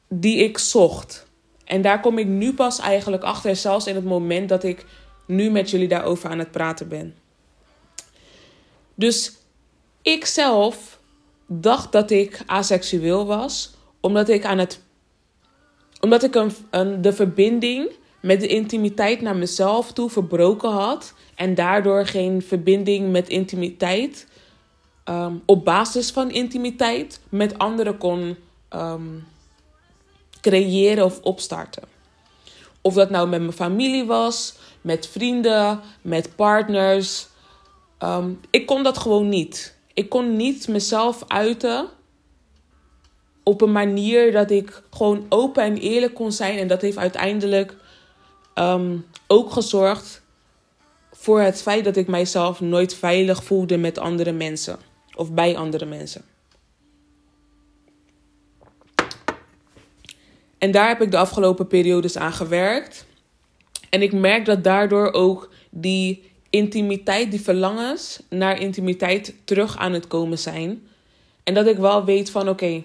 die 0.09 0.37
ik 0.37 0.59
zocht. 0.59 1.27
En 1.65 1.83
daar 1.83 2.01
kom 2.01 2.19
ik 2.19 2.27
nu 2.27 2.55
pas 2.55 2.81
eigenlijk 2.81 3.23
achter, 3.23 3.57
zelfs 3.57 3.87
in 3.87 3.95
het 3.95 4.05
moment 4.05 4.49
dat 4.49 4.63
ik 4.65 4.85
nu 5.27 5.51
met 5.51 5.71
jullie 5.71 5.89
daarover 5.89 6.31
aan 6.31 6.39
het 6.39 6.51
praten 6.51 6.89
ben. 6.89 7.15
Dus 8.99 9.33
ik 10.03 10.25
zelf 10.25 10.99
dacht 11.47 11.93
dat 11.93 12.11
ik 12.11 12.43
aseksueel 12.47 13.27
was, 13.27 13.75
omdat 14.01 14.29
ik 14.29 14.45
aan 14.45 14.59
het. 14.59 14.81
Omdat 16.01 16.23
ik 16.23 16.35
een, 16.71 17.03
de 17.03 17.13
verbinding 17.13 17.91
met 18.21 18.41
de 18.41 18.47
intimiteit 18.47 19.21
naar 19.21 19.37
mezelf 19.37 19.93
toe 19.93 20.11
verbroken 20.11 20.71
had. 20.71 21.15
En 21.35 21.55
daardoor 21.55 22.07
geen 22.07 22.43
verbinding 22.43 23.11
met 23.11 23.29
intimiteit. 23.29 24.27
Um, 25.05 25.43
op 25.47 25.65
basis 25.65 26.11
van 26.11 26.31
intimiteit 26.31 27.21
met 27.29 27.59
anderen 27.59 27.99
kon 27.99 28.37
um, 28.75 29.27
creëren 30.41 31.05
of 31.05 31.21
opstarten. 31.23 31.83
Of 32.81 32.95
dat 32.95 33.11
nou 33.11 33.29
met 33.29 33.41
mijn 33.41 33.53
familie 33.53 34.05
was, 34.05 34.55
met 34.81 35.07
vrienden, 35.07 35.81
met 36.03 36.37
partners. 36.37 37.28
Um, 38.03 38.41
ik 38.51 38.67
kon 38.67 38.83
dat 38.83 38.99
gewoon 38.99 39.29
niet. 39.29 39.77
Ik 39.95 40.09
kon 40.09 40.37
niet 40.37 40.69
mezelf 40.69 41.25
uiten 41.27 41.89
op 43.43 43.61
een 43.61 43.73
manier 43.73 44.33
dat 44.33 44.51
ik 44.51 44.83
gewoon 44.91 45.27
open 45.29 45.63
en 45.63 45.77
eerlijk 45.77 46.15
kon 46.15 46.33
zijn. 46.33 46.59
En 46.59 46.69
dat 46.69 46.81
heeft 46.81 46.97
uiteindelijk 46.97 47.77
ehm, 48.55 48.97
ook 49.27 49.53
gezorgd 49.53 50.23
voor 51.13 51.41
het 51.41 51.63
feit 51.63 51.85
dat 51.85 51.97
ik 51.97 52.07
mijzelf 52.07 52.61
nooit 52.61 52.95
veilig 52.95 53.45
voelde 53.45 53.77
met 53.77 53.99
andere 53.99 54.33
mensen 54.33 54.79
of 55.15 55.33
bij 55.33 55.57
andere 55.57 55.85
mensen. 55.85 56.25
En 60.59 60.71
daar 60.71 60.89
heb 60.89 61.03
ik 61.03 61.11
de 61.11 61.19
afgelopen 61.19 61.67
periodes 61.67 62.17
aan 62.19 62.33
gewerkt. 62.33 63.07
En 63.89 64.03
ik 64.03 64.13
merk 64.13 64.45
dat 64.45 64.65
daardoor 64.65 65.13
ook 65.13 65.51
die 65.71 66.28
intimiteit, 66.51 67.31
die 67.31 67.41
verlangens 67.41 68.23
naar 68.29 68.61
intimiteit 68.61 69.35
terug 69.45 69.77
aan 69.77 69.93
het 69.93 70.07
komen 70.07 70.39
zijn. 70.39 70.83
En 71.45 71.55
dat 71.55 71.67
ik 71.67 71.77
wel 71.77 72.05
weet 72.05 72.31
van 72.31 72.49
oké, 72.49 72.83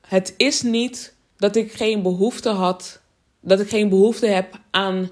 het 0.00 0.34
is 0.36 0.62
niet 0.62 1.14
dat 1.36 1.56
ik 1.56 1.72
geen 1.72 2.02
behoefte 2.02 2.48
had, 2.48 3.00
dat 3.40 3.60
ik 3.60 3.68
geen 3.68 3.88
behoefte 3.88 4.26
heb 4.26 4.60
aan 4.70 5.10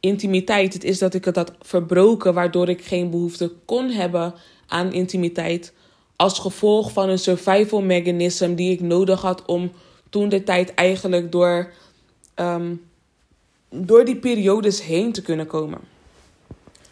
intimiteit. 0.00 0.72
Het 0.72 0.84
is 0.84 0.98
dat 0.98 1.14
ik 1.14 1.24
het 1.24 1.36
had 1.36 1.52
verbroken, 1.60 2.34
waardoor 2.34 2.68
ik 2.68 2.84
geen 2.84 3.10
behoefte 3.10 3.52
kon 3.64 3.90
hebben 3.90 4.34
aan 4.66 4.92
intimiteit. 4.92 5.72
Als 6.16 6.38
gevolg 6.38 6.92
van 6.92 7.08
een 7.08 7.18
survival 7.18 7.82
mechanism 7.82 8.54
die 8.54 8.72
ik 8.72 8.80
nodig 8.80 9.20
had 9.20 9.44
om 9.44 9.72
toen 10.10 10.28
de 10.28 10.42
tijd 10.42 10.74
eigenlijk 10.74 11.32
door, 11.32 11.72
um, 12.36 12.82
door 13.72 14.04
die 14.04 14.16
periodes 14.16 14.82
heen 14.82 15.12
te 15.12 15.22
kunnen 15.22 15.46
komen. 15.46 15.80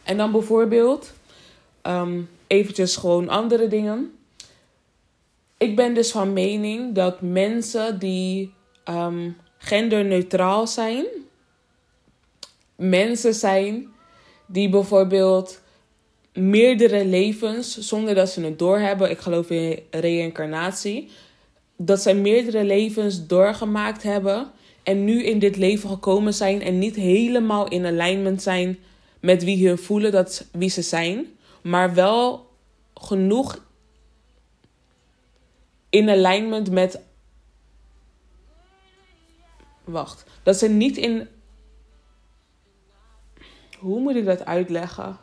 En 0.03 0.17
dan 0.17 0.33
bijvoorbeeld, 0.33 1.13
um, 1.83 2.29
eventjes 2.47 2.97
gewoon 2.97 3.29
andere 3.29 3.69
dingen. 3.69 4.13
Ik 5.59 5.77
ben 5.77 5.95
dus 5.95 6.11
van 6.11 6.33
mening 6.33 6.95
dat 6.95 7.21
mensen 7.21 7.99
die 7.99 8.53
um, 8.89 9.37
genderneutraal 9.59 10.67
zijn, 10.67 11.05
mensen 12.77 13.35
zijn 13.35 13.89
die 14.47 14.69
bijvoorbeeld 14.69 15.61
meerdere 16.33 17.05
levens, 17.05 17.79
zonder 17.79 18.15
dat 18.15 18.29
ze 18.29 18.41
het 18.41 18.59
doorhebben, 18.59 19.11
ik 19.11 19.19
geloof 19.19 19.51
in 19.51 19.79
reïncarnatie, 19.91 21.11
dat 21.77 22.01
zij 22.01 22.15
meerdere 22.15 22.65
levens 22.65 23.27
doorgemaakt 23.27 24.03
hebben 24.03 24.51
en 24.83 25.05
nu 25.05 25.25
in 25.25 25.39
dit 25.39 25.57
leven 25.57 25.89
gekomen 25.89 26.35
zijn 26.35 26.63
en 26.63 26.79
niet 26.79 26.97
helemaal 26.97 27.69
in 27.69 27.87
alignment 27.87 28.43
zijn 28.43 28.79
met 29.21 29.45
wie 29.45 29.69
hun 29.69 29.79
voelen 29.79 30.13
dat 30.13 30.47
wie 30.53 30.71
ze 30.71 30.83
zijn, 30.83 31.27
maar 31.63 31.95
wel 31.95 32.49
genoeg 32.95 33.65
in 35.91 36.09
alignment 36.09 36.71
met. 36.71 37.01
Wacht. 39.85 40.25
Dat 40.43 40.57
ze 40.57 40.69
niet 40.69 40.97
in 40.97 41.29
hoe 43.79 44.01
moet 44.01 44.15
ik 44.15 44.25
dat 44.25 44.45
uitleggen? 44.45 45.19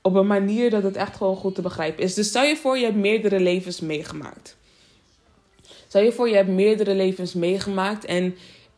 Op 0.00 0.14
een 0.14 0.26
manier 0.26 0.70
dat 0.70 0.82
het 0.82 0.96
echt 0.96 1.16
gewoon 1.16 1.36
goed 1.36 1.54
te 1.54 1.62
begrijpen 1.62 2.02
is. 2.02 2.14
Dus 2.14 2.28
stel 2.28 2.42
je 2.42 2.56
voor, 2.56 2.78
je 2.78 2.84
hebt 2.84 2.96
meerdere 2.96 3.40
levens 3.40 3.80
meegemaakt. 3.80 4.56
Stel 5.94 6.06
je 6.06 6.12
voor, 6.12 6.28
je 6.28 6.34
hebt 6.34 6.48
meerdere 6.48 6.94
levens 6.94 7.34
meegemaakt 7.34 8.04
en 8.04 8.36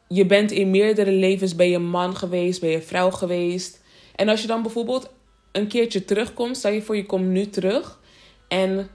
je 0.09 0.27
bent 0.27 0.51
in 0.51 0.71
meerdere 0.71 1.11
levens 1.11 1.55
bij 1.55 1.71
je 1.71 1.79
man 1.79 2.17
geweest, 2.17 2.61
bij 2.61 2.71
je 2.71 2.83
vrouw 2.83 3.11
geweest. 3.11 3.81
En 4.15 4.29
als 4.29 4.41
je 4.41 4.47
dan 4.47 4.63
bijvoorbeeld 4.63 5.11
een 5.53 5.67
keertje 5.67 6.05
terugkomt, 6.05 6.57
stel 6.57 6.71
je 6.71 6.83
voor, 6.83 6.97
je 6.97 7.07
komt 7.07 7.27
nu 7.27 7.49
terug 7.51 8.01
en 8.49 8.89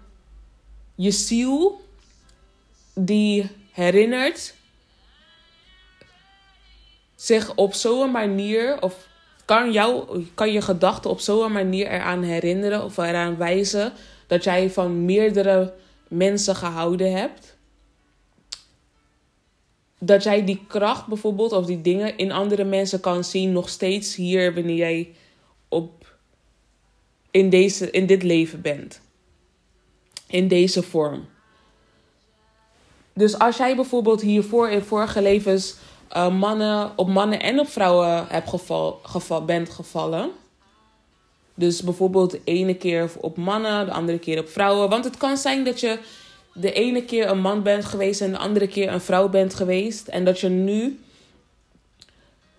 je 0.95 1.11
ziel 1.11 1.81
die 2.93 3.49
herinnert 3.71 4.53
zich 7.15 7.55
op 7.55 7.73
zo'n 7.73 8.11
manier 8.11 8.81
of 8.81 9.07
kan, 9.45 9.71
jou, 9.71 10.23
kan 10.33 10.51
je 10.51 10.61
gedachten 10.61 11.09
op 11.09 11.19
zo'n 11.19 11.51
manier 11.51 11.87
eraan 11.87 12.23
herinneren 12.23 12.83
of 12.83 12.97
eraan 12.97 13.37
wijzen 13.37 13.93
dat 14.27 14.43
jij 14.43 14.69
van 14.69 15.05
meerdere 15.05 15.73
mensen 16.07 16.55
gehouden 16.55 17.11
hebt. 17.11 17.50
Dat 20.03 20.23
jij 20.23 20.45
die 20.45 20.65
kracht 20.67 21.07
bijvoorbeeld 21.07 21.51
of 21.51 21.65
die 21.65 21.81
dingen 21.81 22.17
in 22.17 22.31
andere 22.31 22.63
mensen 22.63 22.99
kan 22.99 23.23
zien, 23.23 23.51
nog 23.51 23.69
steeds 23.69 24.15
hier 24.15 24.53
wanneer 24.53 24.75
jij 24.75 25.13
op, 25.69 26.15
in, 27.31 27.49
deze, 27.49 27.91
in 27.91 28.05
dit 28.05 28.23
leven 28.23 28.61
bent. 28.61 29.01
In 30.27 30.47
deze 30.47 30.83
vorm. 30.83 31.27
Dus 33.13 33.39
als 33.39 33.57
jij 33.57 33.75
bijvoorbeeld 33.75 34.21
hiervoor 34.21 34.69
in 34.69 34.81
vorige 34.81 35.21
levens 35.21 35.75
uh, 36.15 36.37
mannen, 36.39 36.91
op 36.95 37.07
mannen 37.07 37.39
en 37.39 37.59
op 37.59 37.67
vrouwen 37.67 38.27
heb 38.27 38.47
geval, 38.47 38.99
geval, 39.03 39.45
bent 39.45 39.69
gevallen. 39.69 40.29
Dus 41.55 41.81
bijvoorbeeld 41.81 42.31
de 42.31 42.41
ene 42.43 42.75
keer 42.75 43.11
op 43.19 43.37
mannen, 43.37 43.85
de 43.85 43.91
andere 43.91 44.19
keer 44.19 44.39
op 44.39 44.49
vrouwen. 44.49 44.89
Want 44.89 45.03
het 45.03 45.17
kan 45.17 45.37
zijn 45.37 45.63
dat 45.63 45.79
je 45.79 45.99
de 46.53 46.73
ene 46.73 47.05
keer 47.05 47.29
een 47.29 47.41
man 47.41 47.63
bent 47.63 47.85
geweest 47.85 48.21
en 48.21 48.31
de 48.31 48.37
andere 48.37 48.67
keer 48.67 48.91
een 48.91 49.01
vrouw 49.01 49.29
bent 49.29 49.53
geweest. 49.53 50.07
En 50.07 50.25
dat 50.25 50.39
je 50.39 50.49
nu 50.49 50.99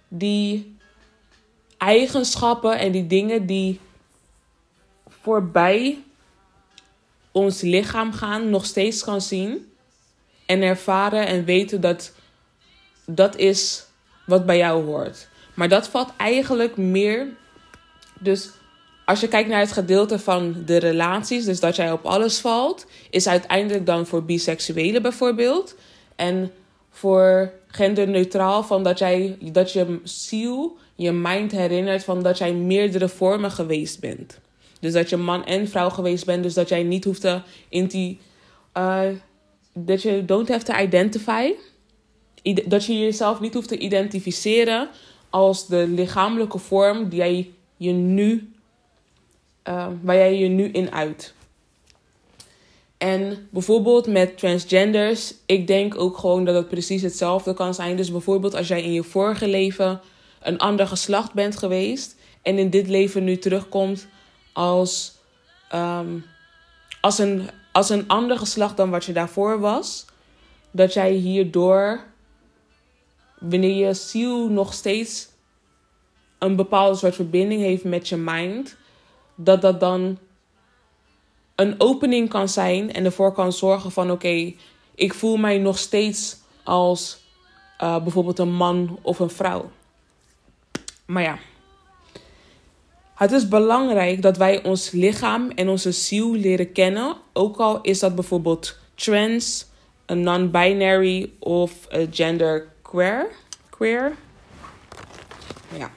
die 0.09 0.77
eigenschappen 1.79 2.79
en 2.79 2.93
die 2.93 3.07
dingen 3.07 3.47
die 3.47 3.81
voorbij 5.09 5.99
ons 7.33 7.61
lichaam 7.61 8.13
gaan, 8.13 8.51
nog 8.51 8.65
steeds 8.65 9.05
kan 9.05 9.21
zien. 9.21 9.73
En 10.47 10.63
ervaren 10.63 11.27
en 11.27 11.45
weten 11.45 11.81
dat 11.81 12.13
dat 13.07 13.37
is 13.37 13.87
wat 14.27 14.47
bij 14.47 14.57
jou 14.57 14.85
hoort. 14.85 15.29
Maar 15.55 15.69
dat 15.69 15.89
valt 15.89 16.13
eigenlijk 16.17 16.77
meer. 16.77 17.27
Dus 18.19 18.51
als 19.05 19.21
je 19.21 19.29
kijkt 19.29 19.49
naar 19.49 19.61
het 19.61 19.73
gedeelte 19.73 20.19
van 20.19 20.63
de 20.67 20.77
relaties, 20.77 21.45
dus 21.45 21.61
dat 21.61 21.77
jij 21.77 21.93
op 21.93 22.05
alles 22.05 22.39
valt, 22.39 22.87
is 23.11 23.29
uiteindelijk 23.29 23.87
dan 23.87 24.07
voor 24.07 24.25
biseksuelen 24.25 25.03
bijvoorbeeld. 25.03 25.75
En 26.17 26.51
voor 26.91 27.53
genderneutraal, 27.67 28.63
van 28.63 28.83
dat, 28.83 28.99
jij, 28.99 29.37
dat 29.53 29.73
je 29.73 30.01
ziel, 30.03 30.77
je 30.95 31.13
mind 31.13 31.53
herinnert 31.53 32.05
van 32.05 32.23
dat 32.23 32.39
jij 32.39 32.53
meerdere 32.53 33.09
vormen 33.09 33.51
geweest 33.51 34.01
bent. 34.01 34.41
Dus 34.81 34.93
dat 34.93 35.11
je 35.11 35.17
man 35.17 35.45
en 35.45 35.69
vrouw 35.69 35.91
geweest 35.91 36.27
bent, 36.27 36.43
dus 36.43 36.55
dat 36.55 36.69
jij 36.69 36.83
niet 36.83 37.05
hoeft 37.05 37.21
te. 37.21 37.41
Inti, 37.69 38.21
uh, 38.77 39.01
dat 39.75 40.03
je 40.03 40.25
don't 40.25 40.49
have 40.49 40.65
to 40.65 40.75
identify 40.75 41.53
dat 42.67 42.85
je 42.85 42.99
jezelf 42.99 43.41
niet 43.41 43.55
hoeft 43.55 43.69
te 43.69 43.79
identificeren 43.79 44.89
als 45.31 45.67
de 45.67 45.89
lichamelijke 45.89 46.59
vorm 46.59 47.09
die 47.09 47.19
jij 47.19 47.51
je 47.77 47.93
nu, 47.93 48.52
uh, 49.69 49.87
waar 50.03 50.17
jij 50.17 50.39
je 50.39 50.49
nu 50.49 50.69
in 50.69 50.93
uit. 50.93 51.35
En 52.99 53.49
bijvoorbeeld 53.51 54.07
met 54.07 54.39
transgenders, 54.39 55.35
ik 55.47 55.67
denk 55.67 55.99
ook 55.99 56.19
gewoon 56.19 56.45
dat 56.45 56.55
het 56.55 56.69
precies 56.69 57.03
hetzelfde 57.03 57.55
kan 57.55 57.75
zijn. 57.75 57.97
Dus 57.97 58.11
bijvoorbeeld 58.11 58.55
als 58.55 58.69
jij 58.69 58.83
in 58.83 58.93
je 58.93 59.03
vorige 59.03 59.49
leven 59.49 60.01
een 60.43 60.59
ander 60.59 60.87
geslacht 60.87 61.33
bent 61.33 61.57
geweest 61.57 62.17
en 62.43 62.59
in 62.59 62.71
dit 62.71 62.89
leven 62.89 63.25
nu 63.25 63.39
terugkomt 63.39 64.07
als, 64.53 65.13
um, 65.75 66.25
als, 67.01 67.19
een, 67.19 67.51
als 67.73 67.91
een 67.91 68.09
ander 68.09 68.39
geslacht 68.39 68.77
dan 68.77 68.91
wat 68.91 69.05
je 69.05 69.13
daarvoor 69.13 69.61
was, 69.61 70.05
dat 70.71 70.93
jij 70.93 71.13
hierdoor 71.13 72.05
wanneer 73.39 73.87
je 73.87 73.95
ziel 73.95 74.49
nog 74.49 74.73
steeds 74.73 75.29
een 76.39 76.57
bepaalde 76.57 76.97
soort 76.97 77.15
verbinding 77.15 77.61
heeft 77.61 77.85
met 77.85 78.09
je 78.09 78.17
mind, 78.17 78.77
dat 79.35 79.63
dat 79.63 79.81
dan 79.81 80.19
een 81.55 81.75
opening 81.79 82.29
kan 82.29 82.49
zijn 82.49 82.93
en 82.93 83.05
ervoor 83.05 83.33
kan 83.33 83.53
zorgen 83.53 83.91
van 83.91 84.11
oké, 84.11 84.55
ik 84.95 85.15
voel 85.15 85.37
mij 85.37 85.59
nog 85.59 85.79
steeds 85.79 86.37
als 86.63 87.19
uh, 87.83 88.03
bijvoorbeeld 88.03 88.39
een 88.39 88.55
man 88.55 88.99
of 89.03 89.19
een 89.19 89.31
vrouw. 89.31 89.71
Maar 91.07 91.23
ja, 91.23 91.39
het 93.15 93.33
is 93.33 93.49
belangrijk 93.49 94.23
dat 94.23 94.37
wij 94.37 94.65
ons 94.65 94.91
lichaam 94.91 95.51
en 95.51 95.69
onze 95.69 95.93
ziel 95.93 96.35
leren 96.35 96.73
kennen, 96.73 97.17
ook 97.33 97.57
al 97.57 97.81
is 97.81 97.99
dat 97.99 98.15
bijvoorbeeld 98.15 98.79
trans, 98.95 99.67
een 100.07 100.21
non-binary 100.21 101.33
of 101.39 101.73
gender 102.11 102.73
queer. 102.83 103.31
Queer. 103.71 104.17
Ja. 105.79 105.91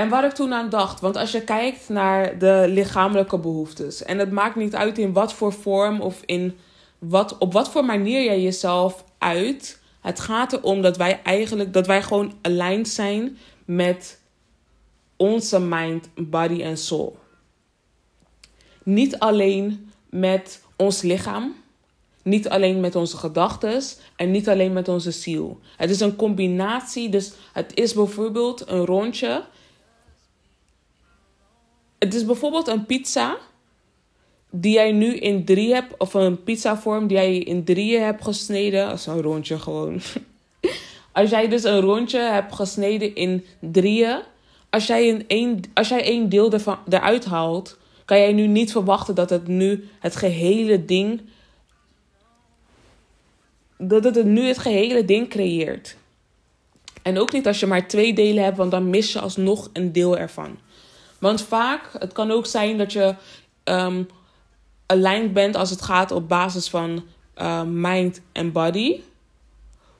En 0.00 0.08
wat 0.08 0.24
ik 0.24 0.32
toen 0.32 0.52
aan 0.52 0.68
dacht, 0.68 1.00
want 1.00 1.16
als 1.16 1.32
je 1.32 1.44
kijkt 1.44 1.88
naar 1.88 2.38
de 2.38 2.64
lichamelijke 2.68 3.38
behoeftes, 3.38 4.02
en 4.02 4.18
het 4.18 4.30
maakt 4.30 4.56
niet 4.56 4.74
uit 4.74 4.98
in 4.98 5.12
wat 5.12 5.32
voor 5.32 5.52
vorm 5.52 6.00
of 6.00 6.22
in 6.26 6.58
wat, 6.98 7.38
op 7.38 7.52
wat 7.52 7.70
voor 7.70 7.84
manier 7.84 8.24
jij 8.24 8.42
jezelf 8.42 9.04
uit. 9.18 9.80
Het 10.00 10.20
gaat 10.20 10.52
erom 10.52 10.82
dat 10.82 10.96
wij 10.96 11.20
eigenlijk, 11.22 11.72
dat 11.72 11.86
wij 11.86 12.02
gewoon 12.02 12.32
aligned 12.42 12.88
zijn 12.88 13.38
met 13.64 14.20
onze 15.16 15.60
mind, 15.60 16.08
body 16.14 16.62
en 16.62 16.76
soul. 16.76 17.18
Niet 18.82 19.18
alleen 19.18 19.90
met 20.10 20.62
ons 20.76 21.02
lichaam. 21.02 21.54
Niet 22.22 22.48
alleen 22.48 22.80
met 22.80 22.94
onze 22.94 23.16
gedachten 23.16 23.82
en 24.16 24.30
niet 24.30 24.48
alleen 24.48 24.72
met 24.72 24.88
onze 24.88 25.10
ziel. 25.10 25.60
Het 25.76 25.90
is 25.90 26.00
een 26.00 26.16
combinatie. 26.16 27.08
Dus 27.08 27.32
het 27.52 27.74
is 27.74 27.94
bijvoorbeeld 27.94 28.68
een 28.68 28.84
rondje. 28.84 29.44
Het 32.00 32.14
is 32.14 32.24
bijvoorbeeld 32.24 32.68
een 32.68 32.86
pizza 32.86 33.36
die 34.50 34.72
jij 34.72 34.92
nu 34.92 35.16
in 35.16 35.44
drie 35.44 35.74
hebt, 35.74 35.94
of 35.98 36.14
een 36.14 36.42
pizzavorm 36.42 37.06
die 37.06 37.16
jij 37.16 37.38
in 37.38 37.64
drieën 37.64 38.02
hebt 38.02 38.24
gesneden. 38.24 38.92
Is 38.92 39.06
een 39.06 39.22
rondje 39.22 39.58
gewoon. 39.58 40.00
Als 41.12 41.30
jij 41.30 41.48
dus 41.48 41.64
een 41.64 41.80
rondje 41.80 42.18
hebt 42.18 42.54
gesneden 42.54 43.14
in 43.14 43.44
drieën, 43.58 44.20
als 44.70 44.86
jij, 44.86 45.08
een 45.08 45.24
één, 45.26 45.60
als 45.74 45.88
jij 45.88 46.02
één 46.02 46.28
deel 46.28 46.52
ervan, 46.52 46.78
eruit 46.88 47.24
haalt, 47.24 47.78
kan 48.04 48.18
jij 48.18 48.32
nu 48.32 48.46
niet 48.46 48.72
verwachten 48.72 49.14
dat 49.14 49.30
het 49.30 49.46
nu 49.46 49.88
het 49.98 50.16
gehele 50.16 50.84
ding. 50.84 51.20
Dat 53.76 54.04
het 54.04 54.24
nu 54.24 54.46
het 54.46 54.58
gehele 54.58 55.04
ding 55.04 55.28
creëert. 55.28 55.96
En 57.02 57.18
ook 57.18 57.32
niet 57.32 57.46
als 57.46 57.60
je 57.60 57.66
maar 57.66 57.88
twee 57.88 58.12
delen 58.12 58.44
hebt, 58.44 58.56
want 58.56 58.70
dan 58.70 58.90
mis 58.90 59.12
je 59.12 59.20
alsnog 59.20 59.70
een 59.72 59.92
deel 59.92 60.18
ervan. 60.18 60.58
Want 61.20 61.42
vaak, 61.42 61.90
het 61.98 62.12
kan 62.12 62.30
ook 62.30 62.46
zijn 62.46 62.78
dat 62.78 62.92
je 62.92 63.14
um, 63.64 64.08
aligned 64.86 65.32
bent 65.32 65.56
als 65.56 65.70
het 65.70 65.82
gaat 65.82 66.10
op 66.10 66.28
basis 66.28 66.68
van 66.68 67.04
uh, 67.38 67.62
mind 67.62 68.20
en 68.32 68.52
body. 68.52 69.00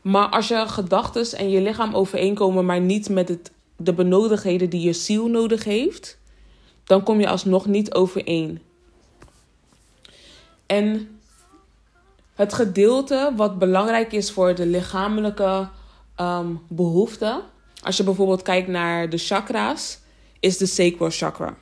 Maar 0.01 0.29
als 0.29 0.49
je 0.49 0.69
gedachten 0.69 1.39
en 1.39 1.51
je 1.51 1.61
lichaam 1.61 1.95
overeenkomen, 1.95 2.67
maar 2.67 2.81
niet 2.81 3.09
met 3.09 3.29
het, 3.29 3.51
de 3.77 3.93
benodigdheden 3.93 4.71
die 4.71 4.81
je 4.81 4.93
ziel 4.93 5.29
nodig 5.29 5.65
heeft, 5.65 6.19
dan 6.85 7.03
kom 7.03 7.21
je 7.21 7.29
alsnog 7.29 7.67
niet 7.67 7.95
overeen. 7.95 8.63
En 10.67 11.19
het 12.35 12.53
gedeelte 12.53 13.33
wat 13.37 13.59
belangrijk 13.59 14.13
is 14.13 14.31
voor 14.31 14.55
de 14.55 14.67
lichamelijke 14.67 15.69
um, 16.21 16.61
behoeften, 16.69 17.43
als 17.83 17.97
je 17.97 18.05
bijvoorbeeld 18.05 18.43
kijkt 18.43 18.69
naar 18.69 19.09
de 19.09 19.19
chakra's, 19.19 20.00
is 20.41 20.57
de 20.57 20.67
sacral 20.67 21.11
chakra. 21.11 21.57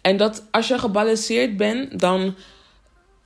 En 0.00 0.16
dat 0.16 0.44
als 0.50 0.68
je 0.68 0.78
gebalanceerd 0.78 1.56
bent, 1.56 2.00
dan 2.00 2.34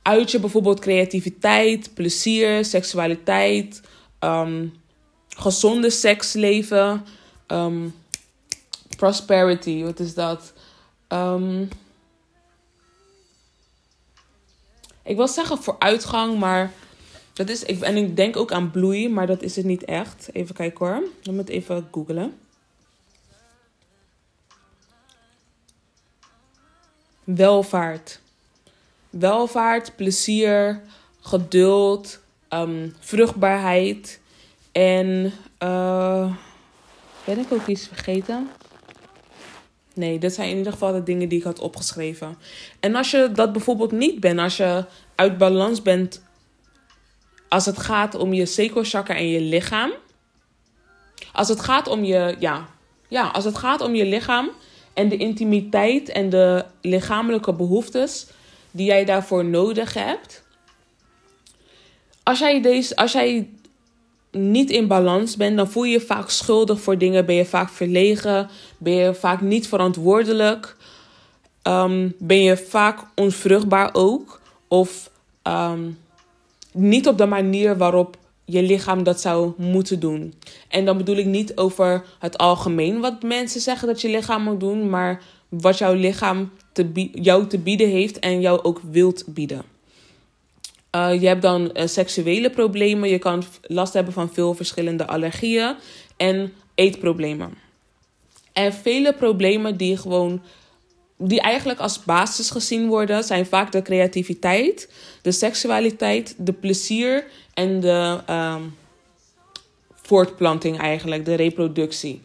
uit 0.01 0.31
je 0.31 0.39
bijvoorbeeld 0.39 0.79
creativiteit, 0.79 1.93
plezier, 1.93 2.65
seksualiteit, 2.65 3.81
um, 4.19 4.73
gezonde 5.29 5.89
seksleven, 5.89 7.05
um, 7.47 7.93
prosperity, 8.97 9.83
wat 9.83 9.99
is 9.99 10.13
dat? 10.13 10.53
Um, 11.09 11.69
ik 15.03 15.15
wil 15.15 15.27
zeggen 15.27 15.57
vooruitgang, 15.57 16.39
maar 16.39 16.73
dat 17.33 17.49
is. 17.49 17.63
Ik, 17.63 17.81
en 17.81 17.97
ik 17.97 18.15
denk 18.15 18.37
ook 18.37 18.51
aan 18.51 18.71
bloei, 18.71 19.09
maar 19.09 19.27
dat 19.27 19.41
is 19.41 19.55
het 19.55 19.65
niet 19.65 19.85
echt. 19.85 20.29
Even 20.33 20.55
kijken 20.55 20.85
hoor. 20.85 21.03
Ik 21.23 21.31
moet 21.31 21.49
even 21.49 21.87
googlen. 21.91 22.33
Welvaart. 27.25 28.19
Welvaart, 29.09 29.95
plezier, 29.95 30.81
geduld, 31.21 32.19
um, 32.49 32.95
vruchtbaarheid. 32.99 34.19
En 34.71 35.33
uh, 35.63 36.33
ben 37.23 37.39
ik 37.39 37.51
ook 37.53 37.67
iets 37.67 37.87
vergeten? 37.87 38.49
Nee, 39.93 40.19
dat 40.19 40.33
zijn 40.33 40.49
in 40.49 40.57
ieder 40.57 40.71
geval 40.71 40.91
de 40.91 41.03
dingen 41.03 41.29
die 41.29 41.37
ik 41.37 41.43
had 41.43 41.59
opgeschreven. 41.59 42.37
En 42.79 42.95
als 42.95 43.11
je 43.11 43.31
dat 43.33 43.51
bijvoorbeeld 43.51 43.91
niet 43.91 44.19
bent, 44.19 44.39
als 44.39 44.57
je 44.57 44.85
uit 45.15 45.37
balans 45.37 45.81
bent 45.81 46.21
als 47.47 47.65
het 47.65 47.77
gaat 47.77 48.15
om 48.15 48.33
je 48.33 48.45
sacral 48.45 49.17
en 49.17 49.29
je 49.29 49.41
lichaam. 49.41 49.91
Als 51.31 51.47
het 51.47 51.59
gaat 51.59 51.87
om 51.87 52.03
je, 52.03 52.35
ja, 52.39 52.67
ja, 53.07 53.27
als 53.27 53.45
het 53.45 53.57
gaat 53.57 53.81
om 53.81 53.95
je 53.95 54.05
lichaam 54.05 54.49
en 54.95 55.09
de 55.09 55.17
intimiteit 55.17 56.09
en 56.09 56.29
de 56.29 56.65
lichamelijke 56.81 57.53
behoeftes 57.53 58.27
die 58.71 58.85
jij 58.85 59.05
daarvoor 59.05 59.45
nodig 59.45 59.93
hebt. 59.93 60.43
Als 62.23 62.39
jij, 62.39 62.61
deze, 62.61 62.95
als 62.95 63.11
jij 63.11 63.49
niet 64.31 64.69
in 64.69 64.87
balans 64.87 65.37
bent, 65.37 65.57
dan 65.57 65.71
voel 65.71 65.83
je 65.83 65.91
je 65.91 66.01
vaak 66.01 66.29
schuldig 66.29 66.81
voor 66.81 66.97
dingen. 66.97 67.25
Ben 67.25 67.35
je 67.35 67.45
vaak 67.45 67.69
verlegen. 67.69 68.49
Ben 68.77 68.93
je 68.93 69.13
vaak 69.13 69.41
niet 69.41 69.67
verantwoordelijk. 69.67 70.75
Um, 71.63 72.15
ben 72.17 72.41
je 72.41 72.57
vaak 72.57 72.99
onvruchtbaar 73.15 73.89
ook. 73.93 74.41
Of 74.67 75.09
um, 75.43 75.97
niet 76.71 77.07
op 77.07 77.17
de 77.17 77.25
manier 77.25 77.77
waarop 77.77 78.17
je 78.45 78.61
lichaam 78.61 79.03
dat 79.03 79.21
zou 79.21 79.53
moeten 79.57 79.99
doen. 79.99 80.33
En 80.67 80.85
dan 80.85 80.97
bedoel 80.97 81.15
ik 81.15 81.25
niet 81.25 81.57
over 81.57 82.05
het 82.19 82.37
algemeen 82.37 82.99
wat 82.99 83.23
mensen 83.23 83.61
zeggen 83.61 83.87
dat 83.87 84.01
je 84.01 84.09
lichaam 84.09 84.43
moet 84.43 84.59
doen, 84.59 84.89
maar 84.89 85.21
wat 85.49 85.77
jouw 85.77 85.93
lichaam 85.93 86.51
te 86.71 87.09
jou 87.11 87.47
te 87.47 87.57
bieden 87.57 87.89
heeft 87.89 88.19
en 88.19 88.41
jou 88.41 88.63
ook 88.63 88.81
wilt 88.91 89.23
bieden. 89.27 89.61
Uh, 90.95 91.21
je 91.21 91.27
hebt 91.27 91.41
dan 91.41 91.71
uh, 91.73 91.87
seksuele 91.87 92.49
problemen, 92.49 93.09
je 93.09 93.19
kan 93.19 93.43
last 93.61 93.93
hebben 93.93 94.13
van 94.13 94.33
veel 94.33 94.53
verschillende 94.53 95.07
allergieën 95.07 95.75
en 96.17 96.53
eetproblemen. 96.75 97.53
En 98.53 98.73
vele 98.73 99.13
problemen 99.13 99.77
die 99.77 99.97
gewoon 99.97 100.41
die 101.17 101.41
eigenlijk 101.41 101.79
als 101.79 102.03
basis 102.03 102.49
gezien 102.49 102.87
worden, 102.87 103.23
zijn 103.23 103.45
vaak 103.45 103.71
de 103.71 103.81
creativiteit, 103.81 104.89
de 105.21 105.31
seksualiteit, 105.31 106.35
de 106.37 106.53
plezier 106.53 107.25
en 107.53 107.79
de 107.79 108.19
um, 108.29 108.75
voortplanting 109.93 110.79
eigenlijk, 110.79 111.25
de 111.25 111.35
reproductie. 111.35 112.23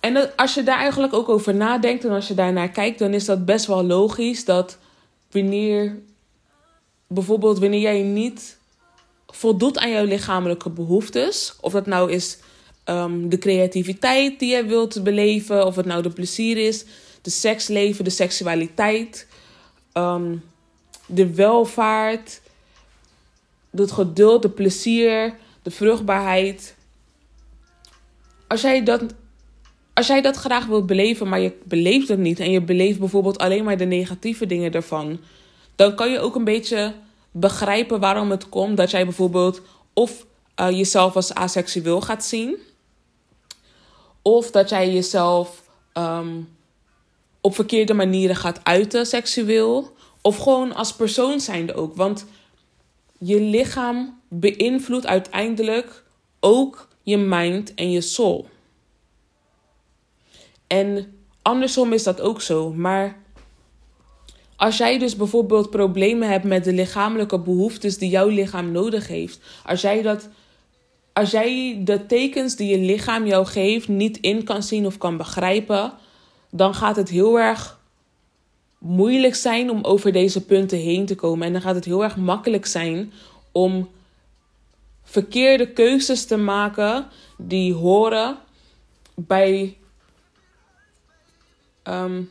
En 0.00 0.36
als 0.36 0.54
je 0.54 0.62
daar 0.62 0.78
eigenlijk 0.78 1.12
ook 1.12 1.28
over 1.28 1.54
nadenkt 1.54 2.04
en 2.04 2.10
als 2.10 2.28
je 2.28 2.34
daarnaar 2.34 2.68
kijkt, 2.68 2.98
dan 2.98 3.14
is 3.14 3.24
dat 3.24 3.44
best 3.44 3.66
wel 3.66 3.84
logisch 3.84 4.44
dat 4.44 4.78
wanneer 5.30 5.98
bijvoorbeeld 7.06 7.58
wanneer 7.58 7.80
jij 7.80 8.02
niet 8.02 8.58
voldoet 9.26 9.78
aan 9.78 9.90
jouw 9.90 10.04
lichamelijke 10.04 10.70
behoeftes, 10.70 11.56
of 11.60 11.72
dat 11.72 11.86
nou 11.86 12.12
is 12.12 12.38
um, 12.86 13.28
de 13.28 13.38
creativiteit 13.38 14.38
die 14.38 14.50
jij 14.50 14.66
wilt 14.66 15.02
beleven, 15.02 15.66
of 15.66 15.76
het 15.76 15.86
nou 15.86 16.02
de 16.02 16.10
plezier 16.10 16.56
is, 16.56 16.84
de 17.22 17.30
seksleven, 17.30 18.04
de 18.04 18.10
seksualiteit, 18.10 19.26
um, 19.92 20.42
de 21.06 21.34
welvaart, 21.34 22.40
het 23.70 23.92
geduld, 23.92 24.42
de 24.42 24.50
plezier, 24.50 25.34
de 25.62 25.70
vruchtbaarheid. 25.70 26.74
Als 28.46 28.60
jij 28.60 28.82
dat, 28.82 29.02
als 29.94 30.06
jij 30.06 30.20
dat 30.20 30.36
graag 30.36 30.66
wilt 30.66 30.86
beleven, 30.86 31.28
maar 31.28 31.40
je 31.40 31.52
beleeft 31.64 32.08
het 32.08 32.18
niet 32.18 32.40
en 32.40 32.50
je 32.50 32.60
beleeft 32.60 32.98
bijvoorbeeld 32.98 33.38
alleen 33.38 33.64
maar 33.64 33.76
de 33.76 33.84
negatieve 33.84 34.46
dingen 34.46 34.72
ervan, 34.72 35.20
dan 35.76 35.94
kan 35.94 36.10
je 36.10 36.20
ook 36.20 36.34
een 36.34 36.44
beetje 36.44 36.94
begrijpen 37.30 38.00
waarom 38.00 38.30
het 38.30 38.48
komt 38.48 38.76
dat 38.76 38.90
jij 38.90 39.04
bijvoorbeeld 39.04 39.62
of 39.92 40.26
uh, 40.60 40.70
jezelf 40.70 41.16
als 41.16 41.34
aseksueel 41.34 42.00
gaat 42.00 42.24
zien. 42.24 42.56
Of 44.26 44.50
dat 44.50 44.68
jij 44.68 44.92
jezelf 44.92 45.62
um, 45.94 46.56
op 47.40 47.54
verkeerde 47.54 47.94
manieren 47.94 48.36
gaat 48.36 48.60
uiten 48.62 49.06
seksueel. 49.06 49.96
Of 50.20 50.36
gewoon 50.36 50.74
als 50.74 50.94
persoon 50.94 51.40
zijnde 51.40 51.74
ook. 51.74 51.96
Want 51.96 52.26
je 53.18 53.40
lichaam 53.40 54.20
beïnvloedt 54.28 55.06
uiteindelijk 55.06 56.04
ook 56.40 56.88
je 57.02 57.16
mind 57.16 57.74
en 57.74 57.90
je 57.90 58.00
soul. 58.00 58.48
En 60.66 61.16
andersom 61.42 61.92
is 61.92 62.02
dat 62.02 62.20
ook 62.20 62.40
zo. 62.40 62.72
Maar 62.72 63.22
als 64.56 64.76
jij 64.76 64.98
dus 64.98 65.16
bijvoorbeeld 65.16 65.70
problemen 65.70 66.28
hebt 66.28 66.44
met 66.44 66.64
de 66.64 66.72
lichamelijke 66.72 67.38
behoeftes 67.38 67.98
die 67.98 68.10
jouw 68.10 68.28
lichaam 68.28 68.72
nodig 68.72 69.08
heeft. 69.08 69.40
Als 69.64 69.80
jij 69.80 70.02
dat 70.02 70.28
als 71.16 71.30
jij 71.30 71.80
de 71.84 72.06
tekens 72.06 72.56
die 72.56 72.68
je 72.68 72.78
lichaam 72.78 73.26
jou 73.26 73.46
geeft 73.46 73.88
niet 73.88 74.18
in 74.18 74.44
kan 74.44 74.62
zien 74.62 74.86
of 74.86 74.98
kan 74.98 75.16
begrijpen, 75.16 75.92
dan 76.50 76.74
gaat 76.74 76.96
het 76.96 77.08
heel 77.08 77.38
erg 77.38 77.78
moeilijk 78.78 79.34
zijn 79.34 79.70
om 79.70 79.84
over 79.84 80.12
deze 80.12 80.44
punten 80.44 80.78
heen 80.78 81.06
te 81.06 81.14
komen. 81.14 81.46
En 81.46 81.52
dan 81.52 81.62
gaat 81.62 81.74
het 81.74 81.84
heel 81.84 82.02
erg 82.02 82.16
makkelijk 82.16 82.66
zijn 82.66 83.12
om 83.52 83.90
verkeerde 85.02 85.72
keuzes 85.72 86.26
te 86.26 86.36
maken 86.36 87.06
die 87.38 87.74
horen 87.74 88.38
bij. 89.14 89.76
Um, 91.84 92.30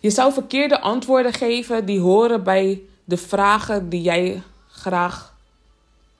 je 0.00 0.10
zou 0.10 0.32
verkeerde 0.32 0.80
antwoorden 0.80 1.32
geven 1.32 1.86
die 1.86 2.00
horen 2.00 2.42
bij 2.42 2.82
de 3.04 3.16
vragen 3.16 3.88
die 3.88 4.02
jij 4.02 4.42
graag 4.68 5.31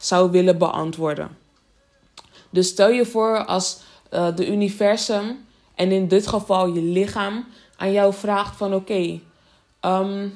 zou 0.02 0.30
willen 0.30 0.58
beantwoorden. 0.58 1.36
Dus 2.50 2.68
stel 2.68 2.90
je 2.90 3.06
voor 3.06 3.44
als 3.44 3.80
uh, 4.10 4.36
de 4.36 4.50
universum 4.50 5.44
en 5.74 5.92
in 5.92 6.08
dit 6.08 6.26
geval 6.26 6.66
je 6.66 6.82
lichaam 6.82 7.46
aan 7.76 7.92
jou 7.92 8.14
vraagt 8.14 8.56
van 8.56 8.74
oké, 8.74 9.20
ehm, 9.80 10.28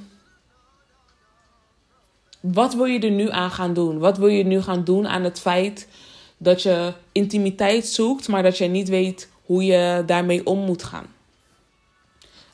wat 2.40 2.74
wil 2.74 2.84
je 2.84 2.98
er 2.98 3.10
nu 3.10 3.30
aan 3.30 3.50
gaan 3.50 3.74
doen? 3.74 3.98
Wat 3.98 4.18
wil 4.18 4.28
je 4.28 4.44
nu 4.44 4.62
gaan 4.62 4.84
doen 4.84 5.08
aan 5.08 5.22
het 5.22 5.40
feit 5.40 5.88
dat 6.36 6.62
je 6.62 6.92
intimiteit 7.12 7.86
zoekt, 7.86 8.28
maar 8.28 8.42
dat 8.42 8.58
je 8.58 8.66
niet 8.66 8.88
weet 8.88 9.30
hoe 9.44 9.64
je 9.64 10.02
daarmee 10.06 10.46
om 10.46 10.58
moet 10.58 10.82
gaan? 10.82 11.06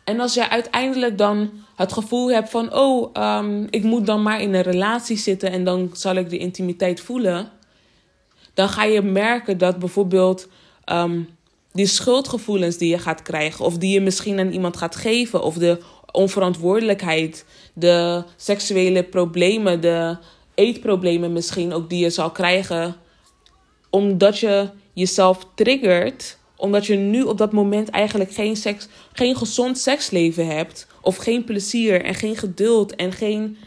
En 0.04 0.20
als 0.20 0.34
je 0.34 0.48
uiteindelijk 0.48 1.18
dan 1.18 1.50
het 1.82 1.92
gevoel 1.92 2.30
hebt 2.30 2.50
van, 2.50 2.74
oh, 2.74 3.10
ehm, 3.12 3.66
ik 3.70 3.82
moet 3.82 4.06
dan 4.06 4.22
maar 4.22 4.40
in 4.40 4.54
een 4.54 4.62
relatie 4.62 5.16
zitten 5.16 5.50
en 5.50 5.64
dan 5.64 5.90
zal 5.92 6.14
ik 6.14 6.30
de 6.30 6.38
intimiteit 6.38 7.00
voelen, 7.00 7.50
dan 8.54 8.68
ga 8.68 8.84
je 8.84 9.02
merken 9.02 9.58
dat 9.58 9.78
bijvoorbeeld 9.78 10.48
ehm, 10.84 11.20
die 11.72 11.86
schuldgevoelens 11.86 12.76
die 12.76 12.90
je 12.90 12.98
gaat 12.98 13.22
krijgen, 13.22 13.64
of 13.64 13.78
die 13.78 13.92
je 13.92 14.00
misschien 14.00 14.38
aan 14.38 14.50
iemand 14.50 14.76
gaat 14.76 14.96
geven, 14.96 15.42
of 15.42 15.54
de 15.54 15.78
onverantwoordelijkheid, 16.12 17.44
de 17.72 18.24
seksuele 18.36 19.02
problemen, 19.02 19.80
de 19.80 20.16
eetproblemen 20.54 21.32
misschien 21.32 21.72
ook 21.72 21.90
die 21.90 21.98
je 21.98 22.10
zal 22.10 22.30
krijgen, 22.30 22.96
omdat 23.90 24.38
je 24.38 24.68
jezelf 24.92 25.46
triggert 25.54 26.38
omdat 26.62 26.86
je 26.86 26.96
nu 26.96 27.22
op 27.22 27.38
dat 27.38 27.52
moment 27.52 27.88
eigenlijk 27.88 28.32
geen, 28.32 28.56
seks, 28.56 28.88
geen 29.12 29.36
gezond 29.36 29.78
seksleven 29.78 30.46
hebt. 30.46 30.86
Of 31.00 31.16
geen 31.16 31.44
plezier 31.44 32.04
en 32.04 32.14
geen 32.14 32.36
geduld 32.36 32.94
en 32.94 33.12
geen. 33.12 33.58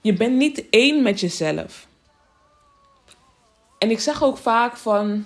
Je 0.00 0.12
bent 0.12 0.36
niet 0.36 0.64
één 0.70 1.02
met 1.02 1.20
jezelf. 1.20 1.86
En 3.78 3.90
ik 3.90 4.00
zeg 4.00 4.22
ook 4.22 4.36
vaak 4.36 4.76
van. 4.76 5.24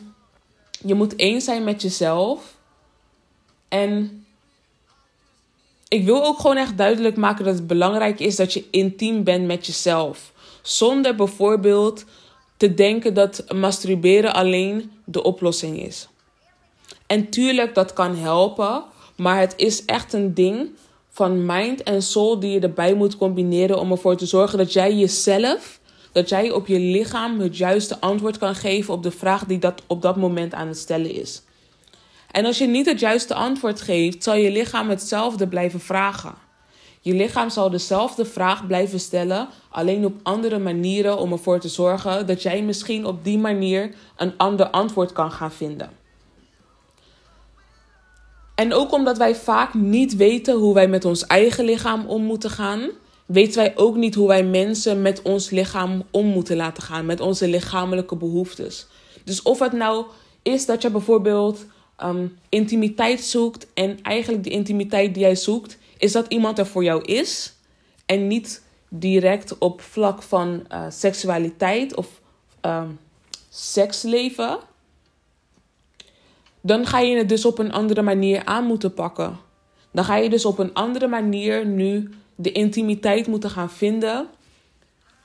Je 0.87 0.95
moet 0.95 1.17
één 1.17 1.41
zijn 1.41 1.65
met 1.65 1.83
jezelf. 1.83 2.57
En 3.69 4.25
ik 5.89 6.05
wil 6.05 6.25
ook 6.25 6.39
gewoon 6.39 6.57
echt 6.57 6.77
duidelijk 6.77 7.17
maken 7.17 7.45
dat 7.45 7.55
het 7.55 7.67
belangrijk 7.67 8.21
is 8.21 8.37
dat 8.37 8.53
je 8.53 8.65
intiem 8.71 9.25
bent 9.25 9.47
met 9.47 9.67
jezelf. 9.67 10.33
Zonder 10.63 11.15
bijvoorbeeld 11.15 12.05
te 12.57 12.75
denken 12.75 13.15
dat 13.15 13.45
masturberen 13.55 14.35
alleen 14.35 14.93
de 15.05 15.23
oplossing 15.23 15.83
is. 15.83 16.10
En 17.07 17.29
tuurlijk, 17.29 17.75
dat 17.75 17.93
kan 17.93 18.17
helpen. 18.17 18.85
Maar 19.17 19.41
het 19.41 19.55
is 19.57 19.85
echt 19.85 20.13
een 20.13 20.35
ding 20.35 20.71
van 21.09 21.47
mind 21.47 21.83
en 21.83 22.03
soul 22.03 22.41
die 22.41 22.51
je 22.51 22.61
erbij 22.61 22.95
moet 22.95 23.17
combineren 23.17 23.79
om 23.79 23.91
ervoor 23.91 24.17
te 24.17 24.27
zorgen 24.27 24.59
dat 24.59 24.73
jij 24.73 24.95
jezelf, 24.95 25.81
dat 26.13 26.29
jij 26.29 26.51
op 26.51 26.67
je 26.67 26.79
lichaam 26.79 27.41
het 27.41 27.57
juiste 27.57 28.01
antwoord 28.01 28.39
kan 28.39 28.55
geven 28.55 28.95
op 28.95 29.03
de 29.03 29.11
vraag 29.11 29.45
die 29.45 29.59
dat 29.59 29.83
op 29.87 30.03
dat 30.03 30.17
moment 30.17 30.55
aan 30.55 30.69
het 30.69 30.79
stellen 30.79 31.15
is. 31.15 31.43
En 32.31 32.45
als 32.45 32.59
je 32.59 32.67
niet 32.67 32.87
het 32.87 33.01
juiste 33.01 33.35
antwoord 33.35 33.81
geeft, 33.81 34.23
zal 34.23 34.35
je 34.35 34.51
lichaam 34.51 34.89
hetzelfde 34.89 35.49
blijven 35.49 35.81
vragen. 35.81 36.35
Je 37.01 37.15
lichaam 37.15 37.51
zal 37.51 37.71
dezelfde 37.71 38.25
vraag 38.25 38.67
blijven 38.67 39.01
stellen, 39.01 39.49
alleen 39.71 40.05
op 40.05 40.15
andere 40.23 40.59
manieren 40.59 41.19
om 41.19 41.33
ervoor 41.33 41.61
te 41.61 41.69
zorgen 41.69 42.27
dat 42.27 42.43
jij 42.43 42.63
misschien 42.63 43.07
op 43.07 43.25
die 43.25 43.39
manier 43.39 43.95
een 44.17 44.37
ander 44.37 44.71
antwoord 44.71 45.13
kan 45.13 45.33
gaan 45.33 45.53
vinden. 45.53 46.00
En 48.61 48.73
ook 48.73 48.93
omdat 48.93 49.19
wij 49.19 49.35
vaak 49.35 49.75
niet 49.75 50.17
weten 50.17 50.55
hoe 50.55 50.75
wij 50.75 50.89
met 50.89 51.05
ons 51.05 51.27
eigen 51.27 51.65
lichaam 51.65 52.07
om 52.07 52.23
moeten 52.23 52.51
gaan, 52.51 52.91
weten 53.27 53.57
wij 53.57 53.77
ook 53.77 53.97
niet 53.97 54.15
hoe 54.15 54.29
wij 54.29 54.45
mensen 54.45 55.03
met 55.03 55.23
ons 55.23 55.51
lichaam 55.51 56.03
om 56.11 56.27
moeten 56.27 56.57
laten 56.57 56.83
gaan, 56.83 57.07
met 57.07 57.21
onze 57.21 57.49
lichamelijke 57.49 58.17
behoeftes. 58.17 58.87
Dus 59.25 59.43
of 59.43 59.59
het 59.59 59.73
nou 59.73 60.05
is 60.43 60.67
dat 60.67 60.83
je 60.83 60.91
bijvoorbeeld 60.91 61.67
ehm, 61.97 62.27
intimiteit 62.49 63.21
zoekt 63.21 63.67
en 63.75 63.99
eigenlijk 64.03 64.45
de 64.45 64.51
intimiteit 64.51 65.15
die 65.15 65.23
jij 65.23 65.37
zoekt, 65.37 65.79
is 65.99 66.13
dat 66.13 66.27
iemand 66.29 66.59
er 66.59 66.67
voor 66.67 66.85
jou 66.85 67.05
is 67.05 67.55
en 68.07 68.27
niet 68.27 68.63
direct 68.89 69.59
op 69.59 69.81
vlak 69.81 70.23
van 70.23 70.67
uh, 70.73 70.85
seksualiteit 70.89 71.97
of 71.97 72.21
um, 72.63 72.99
seksleven 73.49 74.59
dan 76.61 76.87
ga 76.87 76.99
je 76.99 77.17
het 77.17 77.29
dus 77.29 77.45
op 77.45 77.59
een 77.59 77.73
andere 77.73 78.03
manier 78.03 78.45
aan 78.45 78.65
moeten 78.65 78.95
pakken. 78.95 79.39
Dan 79.93 80.05
ga 80.05 80.17
je 80.17 80.31
dus 80.31 80.45
op 80.45 80.59
een 80.59 80.75
andere 80.75 81.07
manier 81.07 81.67
nu 81.67 82.11
de 82.35 82.53
intimiteit 82.53 83.27
moeten 83.27 83.51
gaan 83.51 83.71
vinden 83.71 84.27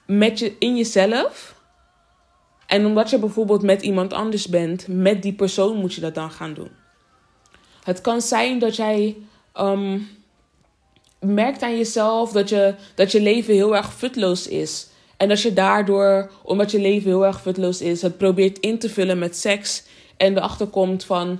met 0.05 0.39
je, 0.39 0.55
in 0.59 0.77
jezelf. 0.77 1.55
En 2.67 2.85
omdat 2.85 3.09
je 3.09 3.19
bijvoorbeeld 3.19 3.61
met 3.61 3.81
iemand 3.81 4.13
anders 4.13 4.47
bent, 4.47 4.87
met 4.87 5.21
die 5.21 5.33
persoon 5.33 5.77
moet 5.77 5.93
je 5.93 6.01
dat 6.01 6.15
dan 6.15 6.31
gaan 6.31 6.53
doen. 6.53 6.69
Het 7.83 8.01
kan 8.01 8.21
zijn 8.21 8.59
dat 8.59 8.75
jij 8.75 9.15
ehm, 9.53 9.99
merkt 11.19 11.61
aan 11.61 11.77
jezelf 11.77 12.31
dat 12.31 12.49
je, 12.49 12.75
dat 12.95 13.11
je 13.11 13.21
leven 13.21 13.53
heel 13.53 13.75
erg 13.75 13.93
futloos 13.93 14.47
is. 14.47 14.87
En 15.17 15.27
dat 15.27 15.41
je 15.41 15.53
daardoor, 15.53 16.31
omdat 16.43 16.71
je 16.71 16.79
leven 16.79 17.09
heel 17.09 17.25
erg 17.25 17.41
futloos 17.41 17.81
is, 17.81 18.01
het 18.01 18.17
probeert 18.17 18.59
in 18.59 18.79
te 18.79 18.89
vullen 18.89 19.19
met 19.19 19.37
seks 19.37 19.83
en 20.17 20.37
erachter 20.37 20.67
komt 20.67 21.03
van 21.03 21.39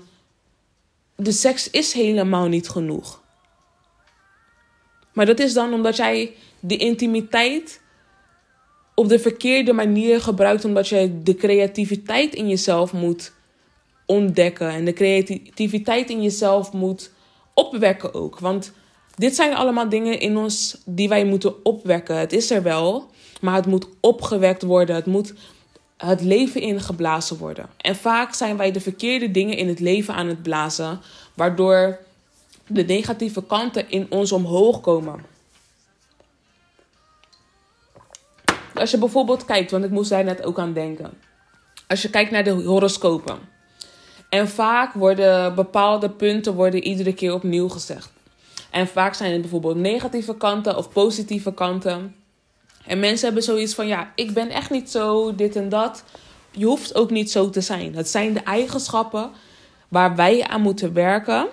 de 1.16 1.32
seks 1.32 1.70
is 1.70 1.94
helemaal 1.94 2.48
niet 2.48 2.70
genoeg. 2.70 3.24
Maar 5.14 5.26
dat 5.26 5.40
is 5.40 5.54
dan 5.54 5.74
omdat 5.74 5.96
jij 5.96 6.34
de 6.60 6.78
intimiteit 6.78 7.82
op 8.96 9.08
de 9.08 9.20
verkeerde 9.20 9.74
manier 9.74 10.22
gebruikt, 10.22 10.66
omdat 10.66 10.88
jij 10.88 11.14
de 11.24 11.36
creativiteit 11.36 12.34
in 12.36 12.50
jezelf 12.50 12.94
moet 12.94 13.34
ontdekken 14.06 14.70
en 14.70 14.86
de 14.86 14.94
creativiteit 14.94 16.10
in 16.10 16.22
jezelf 16.22 16.74
moet 16.74 17.12
opwekken 17.54 18.14
ook. 18.14 18.40
Want 18.40 18.72
dit 19.16 19.36
zijn 19.36 19.56
allemaal 19.56 19.90
dingen 19.90 20.20
in 20.20 20.38
ons 20.38 20.78
die 20.86 21.10
wij 21.10 21.26
moeten 21.26 21.66
opwekken. 21.66 22.18
Het 22.18 22.34
is 22.34 22.52
er 22.52 22.64
wel, 22.64 23.10
maar 23.42 23.56
het 23.56 23.66
moet 23.66 23.88
opgewekt 24.00 24.64
worden. 24.64 24.96
Het 24.96 25.06
moet 25.06 25.34
het 25.98 26.22
leven 26.22 26.62
ingeblazen 26.62 27.38
worden. 27.38 27.70
En 27.78 27.96
vaak 27.96 28.34
zijn 28.34 28.58
wij 28.58 28.72
de 28.72 28.82
verkeerde 28.82 29.32
dingen 29.32 29.58
in 29.58 29.68
het 29.68 29.80
leven 29.80 30.14
aan 30.14 30.28
het 30.28 30.44
blazen, 30.44 31.02
waardoor 31.34 32.00
de 32.68 32.84
negatieve 32.84 33.44
kanten 33.44 33.90
in 33.90 34.08
ons 34.10 34.32
omhoog 34.32 34.82
komen. 34.82 35.26
Als 38.74 38.92
je 38.92 38.98
bijvoorbeeld 38.98 39.46
kijkt, 39.46 39.72
want 39.72 39.84
ik 39.84 39.90
moest 39.90 40.10
daar 40.10 40.24
net 40.24 40.44
ook 40.44 40.60
aan 40.60 40.74
denken. 40.74 41.14
Als 41.88 42.02
je 42.02 42.10
kijkt 42.10 42.32
naar 42.32 42.44
de 42.44 42.52
horoscopen. 42.52 43.38
En 44.30 44.50
vaak 44.50 44.94
worden 44.94 45.56
bepaalde 45.56 46.10
punten 46.10 46.54
worden 46.54 46.84
iedere 46.84 47.14
keer 47.14 47.34
opnieuw 47.34 47.70
gezegd. 47.70 48.12
En 48.72 48.88
vaak 48.88 49.14
zijn 49.14 49.32
het 49.32 49.42
bijvoorbeeld 49.42 49.76
negatieve 49.76 50.38
kanten 50.38 50.78
of 50.78 50.90
positieve 50.90 51.54
kanten. 51.54 52.16
En 52.88 53.00
mensen 53.00 53.26
hebben 53.26 53.44
zoiets 53.44 53.74
van: 53.74 53.88
ja, 53.88 54.12
ik 54.16 54.34
ben 54.34 54.50
echt 54.50 54.70
niet 54.70 54.92
zo, 54.92 55.36
dit 55.36 55.56
en 55.56 55.70
dat. 55.70 56.04
Je 56.52 56.66
hoeft 56.66 56.96
ook 56.96 57.10
niet 57.10 57.32
zo 57.32 57.50
te 57.50 57.62
zijn. 57.62 57.96
Het 57.96 58.10
zijn 58.10 58.34
de 58.34 58.40
eigenschappen 58.40 59.32
waar 59.88 60.16
wij 60.16 60.44
aan 60.44 60.62
moeten 60.62 60.94
werken. 60.94 61.48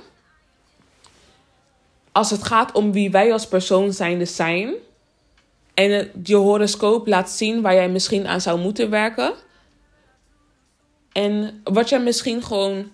Als 2.12 2.30
het 2.30 2.42
gaat 2.42 2.72
om 2.72 2.92
wie 2.92 3.10
wij 3.10 3.32
als 3.32 3.46
persoon 3.46 3.92
zijnde 3.92 4.24
zijn. 4.24 4.74
En 5.74 6.10
je 6.22 6.36
horoscoop 6.36 7.06
laat 7.06 7.30
zien 7.30 7.62
waar 7.62 7.74
jij 7.74 7.88
misschien 7.88 8.26
aan 8.26 8.40
zou 8.40 8.58
moeten 8.58 8.90
werken. 8.90 9.32
En 11.12 11.60
wat 11.64 11.88
jij 11.88 12.00
misschien 12.00 12.42
gewoon, 12.42 12.90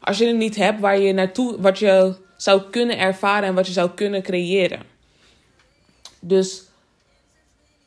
als 0.00 0.18
je 0.18 0.26
het 0.26 0.36
niet 0.36 0.56
hebt, 0.56 0.80
waar 0.80 0.98
je 0.98 1.12
naartoe, 1.12 1.60
wat 1.60 1.78
je 1.78 2.16
zou 2.36 2.62
kunnen 2.70 2.98
ervaren 2.98 3.48
en 3.48 3.54
wat 3.54 3.66
je 3.66 3.72
zou 3.72 3.90
kunnen 3.90 4.22
creëren. 4.22 4.82
Dus 6.20 6.62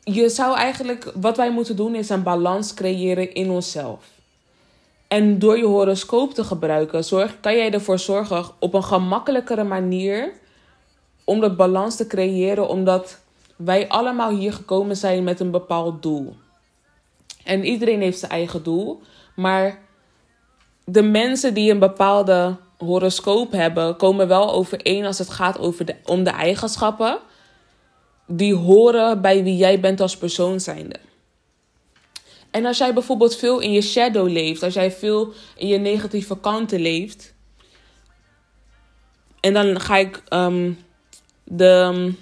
je 0.04 0.30
zou 0.30 0.58
eigenlijk, 0.58 1.12
wat 1.16 1.38
wij 1.38 1.52
moeten 1.52 1.76
doen, 1.76 1.96
is 1.96 2.10
een 2.10 2.24
balans 2.24 2.74
creëren 2.74 3.34
in 3.34 3.50
onszelf. 3.50 4.06
En 5.08 5.40
door 5.40 5.58
je 5.58 5.66
horoscoop 5.66 6.34
te 6.34 6.44
gebruiken, 6.44 7.04
zorg, 7.04 7.40
kan 7.40 7.56
jij 7.56 7.72
ervoor 7.72 8.00
zorgen 8.00 8.46
op 8.60 8.74
een 8.74 8.84
gemakkelijkere 8.84 9.64
manier 9.64 10.32
om 11.24 11.40
dat 11.40 11.58
balans 11.58 11.96
te 11.96 12.08
creëren, 12.08 12.68
omdat 12.68 13.20
wij 13.56 13.88
allemaal 13.88 14.30
hier 14.30 14.54
gekomen 14.54 14.98
zijn 14.98 15.24
met 15.24 15.40
een 15.40 15.52
bepaald 15.52 16.02
doel. 16.02 16.36
En 17.44 17.66
iedereen 17.66 18.02
heeft 18.02 18.20
zijn 18.20 18.32
eigen 18.32 18.64
doel, 18.64 19.02
maar 19.36 19.80
de 20.86 21.02
mensen 21.02 21.54
die 21.54 21.72
een 21.72 21.80
bepaalde 21.80 22.56
horoscoop 22.78 23.52
hebben, 23.52 23.96
komen 23.96 24.28
wel 24.28 24.52
overeen 24.52 25.06
als 25.06 25.18
het 25.18 25.30
gaat 25.30 25.60
over 25.60 25.86
de, 25.86 25.96
om 26.06 26.24
de 26.24 26.30
eigenschappen 26.30 27.20
die 28.38 28.56
horen 28.56 29.22
bij 29.22 29.44
wie 29.44 29.58
jij 29.58 29.80
bent 29.80 30.02
als 30.02 30.18
persoon 30.18 30.60
zijnde. 30.60 30.96
En 32.52 32.66
als 32.66 32.78
jij 32.78 32.94
bijvoorbeeld 32.94 33.36
veel 33.36 33.60
in 33.60 33.72
je 33.72 33.82
shadow 33.82 34.30
leeft, 34.30 34.64
als 34.64 34.74
jij 34.74 34.92
veel 34.92 35.34
in 35.58 35.68
je 35.68 35.78
negatieve 35.78 36.40
kanten 36.40 36.80
leeft, 36.80 37.34
en 39.40 39.54
dan 39.54 39.80
ga 39.80 39.98
ik 39.98 40.24
um, 40.30 40.78
de, 41.44 42.14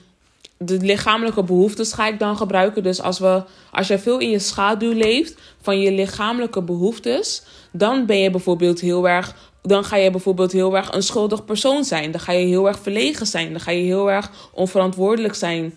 de 0.58 0.78
lichamelijke 0.78 1.44
behoeftes 1.44 1.94
ga 1.94 2.08
ik 2.08 2.20
dan 2.20 2.38
gebruiken. 2.38 2.84
Dus 2.84 3.02
als, 3.02 3.20
we, 3.20 3.44
als 3.72 3.88
jij 3.88 4.00
veel 4.00 4.20
in 4.20 4.30
je 4.30 4.40
schaduw 4.40 4.92
leeft 4.94 5.42
van 5.62 5.80
je 5.80 5.92
lichamelijke 5.92 6.62
behoeftes, 6.62 7.44
dan 7.72 8.06
ben 8.06 8.18
je 8.18 8.30
bijvoorbeeld 8.30 8.80
heel 8.80 9.10
erg. 9.10 9.36
Dan 9.62 9.84
ga 9.84 9.96
je 9.96 10.12
bijvoorbeeld 10.12 10.52
heel 10.52 10.76
erg 10.76 10.94
een 10.94 11.04
schuldig 11.04 11.46
persoon 11.46 11.84
zijn. 11.84 12.12
Dan 12.12 12.20
ga 12.22 12.32
je 12.32 12.46
heel 12.46 12.68
erg 12.68 12.80
verlegen 12.80 13.26
zijn. 13.26 13.52
Dan 13.52 13.62
ga 13.62 13.72
je 13.72 13.84
heel 13.84 14.12
erg 14.12 14.32
onverantwoordelijk 14.54 15.36
zijn. 15.36 15.74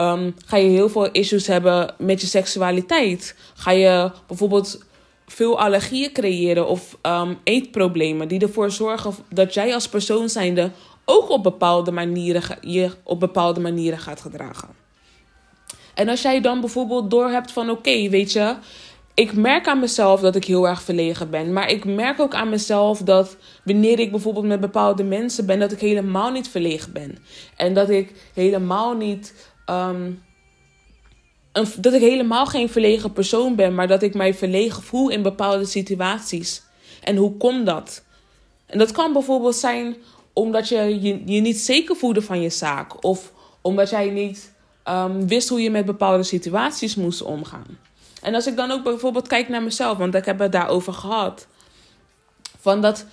Um, 0.00 0.34
ga 0.46 0.56
je 0.56 0.68
heel 0.68 0.88
veel 0.88 1.10
issues 1.10 1.46
hebben 1.46 1.94
met 1.98 2.20
je 2.20 2.26
seksualiteit. 2.26 3.36
Ga 3.54 3.70
je 3.70 4.10
bijvoorbeeld 4.26 4.84
veel 5.26 5.60
allergieën 5.60 6.12
creëren 6.12 6.68
of 6.68 6.96
um, 7.02 7.38
eetproblemen 7.44 8.28
die 8.28 8.40
ervoor 8.40 8.70
zorgen 8.70 9.14
dat 9.28 9.54
jij 9.54 9.74
als 9.74 9.88
persoon 9.88 10.28
zijnde 10.28 10.70
ook 11.04 11.30
op 11.30 11.42
bepaalde 11.42 11.90
manieren 11.90 12.58
je 12.60 12.90
op 13.02 13.20
bepaalde 13.20 13.60
manieren 13.60 13.98
gaat 13.98 14.20
gedragen. 14.20 14.68
En 15.94 16.08
als 16.08 16.22
jij 16.22 16.40
dan 16.40 16.60
bijvoorbeeld 16.60 17.10
doorhebt 17.10 17.52
van 17.52 17.70
oké, 17.70 18.08
weet 18.08 18.32
je, 18.32 18.54
ik 19.14 19.32
merk 19.32 19.68
aan 19.68 19.80
mezelf 19.80 20.20
dat 20.20 20.36
ik 20.36 20.44
heel 20.44 20.68
erg 20.68 20.82
verlegen 20.82 21.30
ben. 21.30 21.52
Maar 21.52 21.70
ik 21.70 21.84
merk 21.84 22.20
ook 22.20 22.34
aan 22.34 22.48
mezelf 22.48 22.98
dat 22.98 23.36
wanneer 23.64 23.98
ik 23.98 24.10
bijvoorbeeld 24.10 24.46
met 24.46 24.60
bepaalde 24.60 25.04
mensen 25.04 25.46
ben, 25.46 25.58
dat 25.58 25.72
ik 25.72 25.80
helemaal 25.80 26.30
niet 26.30 26.48
verlegen 26.48 26.92
ben. 26.92 27.18
En 27.56 27.74
dat 27.74 27.90
ik 27.90 28.12
helemaal 28.34 28.96
niet. 28.96 29.34
Een, 29.66 30.22
dat 31.78 31.92
ik 31.92 32.00
helemaal 32.00 32.46
geen 32.46 32.68
verlegen 32.68 33.12
persoon 33.12 33.54
ben, 33.54 33.74
maar 33.74 33.88
dat 33.88 34.02
ik 34.02 34.14
mij 34.14 34.34
verlegen 34.34 34.82
voel 34.82 35.08
in 35.08 35.22
bepaalde 35.22 35.64
situaties. 35.64 36.62
En 37.02 37.16
hoe 37.16 37.36
komt 37.36 37.66
dat? 37.66 38.04
En 38.66 38.78
dat 38.78 38.92
kan 38.92 39.12
bijvoorbeeld 39.12 39.56
zijn 39.56 39.96
omdat 40.32 40.68
je 40.68 41.00
je, 41.00 41.40
niet 41.40 41.58
zeker 41.58 41.96
voelde 41.96 42.22
van 42.22 42.40
je 42.40 42.50
zaak. 42.50 43.04
Of 43.04 43.32
omdat 43.60 43.90
jij 43.90 44.10
niet 44.10 44.52
um, 44.88 45.28
wist 45.28 45.48
hoe 45.48 45.60
je 45.60 45.70
met 45.70 45.84
bepaalde 45.84 46.22
situaties 46.22 46.94
moest 46.94 47.22
omgaan. 47.22 47.78
En 48.22 48.34
als 48.34 48.46
ik 48.46 48.56
dan 48.56 48.70
ook 48.70 48.82
bijvoorbeeld 48.82 49.26
kijk 49.26 49.48
naar 49.48 49.62
mezelf, 49.62 49.98
want 49.98 50.14
ik 50.14 50.24
heb 50.24 50.38
het 50.38 50.52
daarover 50.52 50.92
gehad. 50.92 51.46
Van 52.60 52.80
dat 52.80 53.06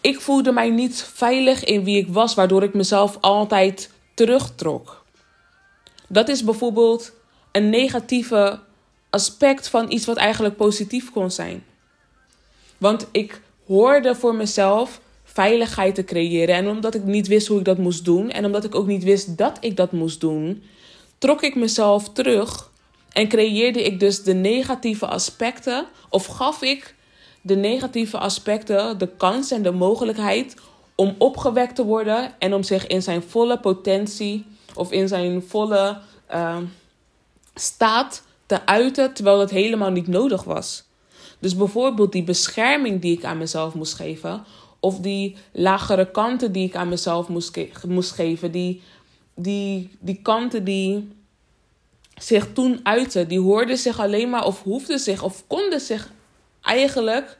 ik 0.00 0.20
voelde 0.20 0.52
mij 0.52 0.70
niet 0.70 1.02
veilig 1.14 1.64
in 1.64 1.84
wie 1.84 1.98
ik 1.98 2.08
was, 2.08 2.34
waardoor 2.34 2.62
ik 2.62 2.74
mezelf 2.74 3.18
altijd 3.20 3.90
terugtrok. 4.14 5.04
Dat 6.06 6.28
is 6.28 6.44
bijvoorbeeld 6.44 7.12
een 7.52 7.70
negatieve 7.70 8.58
aspect 9.10 9.68
van 9.68 9.90
iets 9.90 10.06
wat 10.06 10.16
eigenlijk 10.16 10.56
positief 10.56 11.10
kon 11.10 11.30
zijn. 11.30 11.64
Want 12.78 13.06
ik 13.12 13.40
hoorde 13.66 14.14
voor 14.14 14.34
mezelf 14.34 15.00
veiligheid 15.24 15.94
te 15.94 16.04
creëren. 16.04 16.54
En 16.54 16.68
omdat 16.68 16.94
ik 16.94 17.04
niet 17.04 17.26
wist 17.26 17.46
hoe 17.46 17.58
ik 17.58 17.64
dat 17.64 17.78
moest 17.78 18.04
doen 18.04 18.30
en 18.30 18.44
omdat 18.44 18.64
ik 18.64 18.74
ook 18.74 18.86
niet 18.86 19.04
wist 19.04 19.38
dat 19.38 19.56
ik 19.60 19.76
dat 19.76 19.92
moest 19.92 20.20
doen, 20.20 20.62
trok 21.18 21.42
ik 21.42 21.54
mezelf 21.54 22.12
terug 22.12 22.70
en 23.12 23.28
creëerde 23.28 23.82
ik 23.82 24.00
dus 24.00 24.22
de 24.22 24.34
negatieve 24.34 25.06
aspecten 25.06 25.86
of 26.08 26.26
gaf 26.26 26.62
ik 26.62 26.94
de 27.40 27.56
negatieve 27.56 28.18
aspecten 28.18 28.98
de 28.98 29.08
kans 29.16 29.50
en 29.50 29.62
de 29.62 29.70
mogelijkheid 29.70 30.54
om 30.94 31.14
opgewekt 31.18 31.74
te 31.74 31.84
worden 31.84 32.34
en 32.38 32.54
om 32.54 32.62
zich 32.62 32.86
in 32.86 33.02
zijn 33.02 33.22
volle 33.22 33.58
potentie 33.58 34.44
of 34.76 34.92
in 34.92 35.08
zijn 35.08 35.42
volle 35.42 35.98
uh, 36.34 36.56
staat 37.54 38.22
te 38.46 38.66
uiten, 38.66 39.12
terwijl 39.12 39.38
dat 39.38 39.50
helemaal 39.50 39.90
niet 39.90 40.06
nodig 40.06 40.44
was. 40.44 40.84
Dus 41.38 41.56
bijvoorbeeld 41.56 42.12
die 42.12 42.24
bescherming 42.24 43.00
die 43.00 43.16
ik 43.16 43.24
aan 43.24 43.38
mezelf 43.38 43.74
moest 43.74 43.94
geven, 43.94 44.44
of 44.80 44.98
die 44.98 45.36
lagere 45.52 46.10
kanten 46.10 46.52
die 46.52 46.66
ik 46.66 46.76
aan 46.76 46.88
mezelf 46.88 47.28
moest, 47.28 47.58
moest 47.86 48.12
geven, 48.12 48.52
die, 48.52 48.82
die, 49.34 49.90
die 50.00 50.20
kanten 50.22 50.64
die 50.64 51.12
zich 52.20 52.52
toen 52.52 52.80
uiten, 52.82 53.28
die 53.28 53.40
hoorden 53.40 53.78
zich 53.78 54.00
alleen 54.00 54.30
maar 54.30 54.44
of 54.44 54.62
hoefden 54.62 54.98
zich 54.98 55.22
of 55.22 55.44
konden 55.46 55.80
zich 55.80 56.10
eigenlijk 56.62 57.38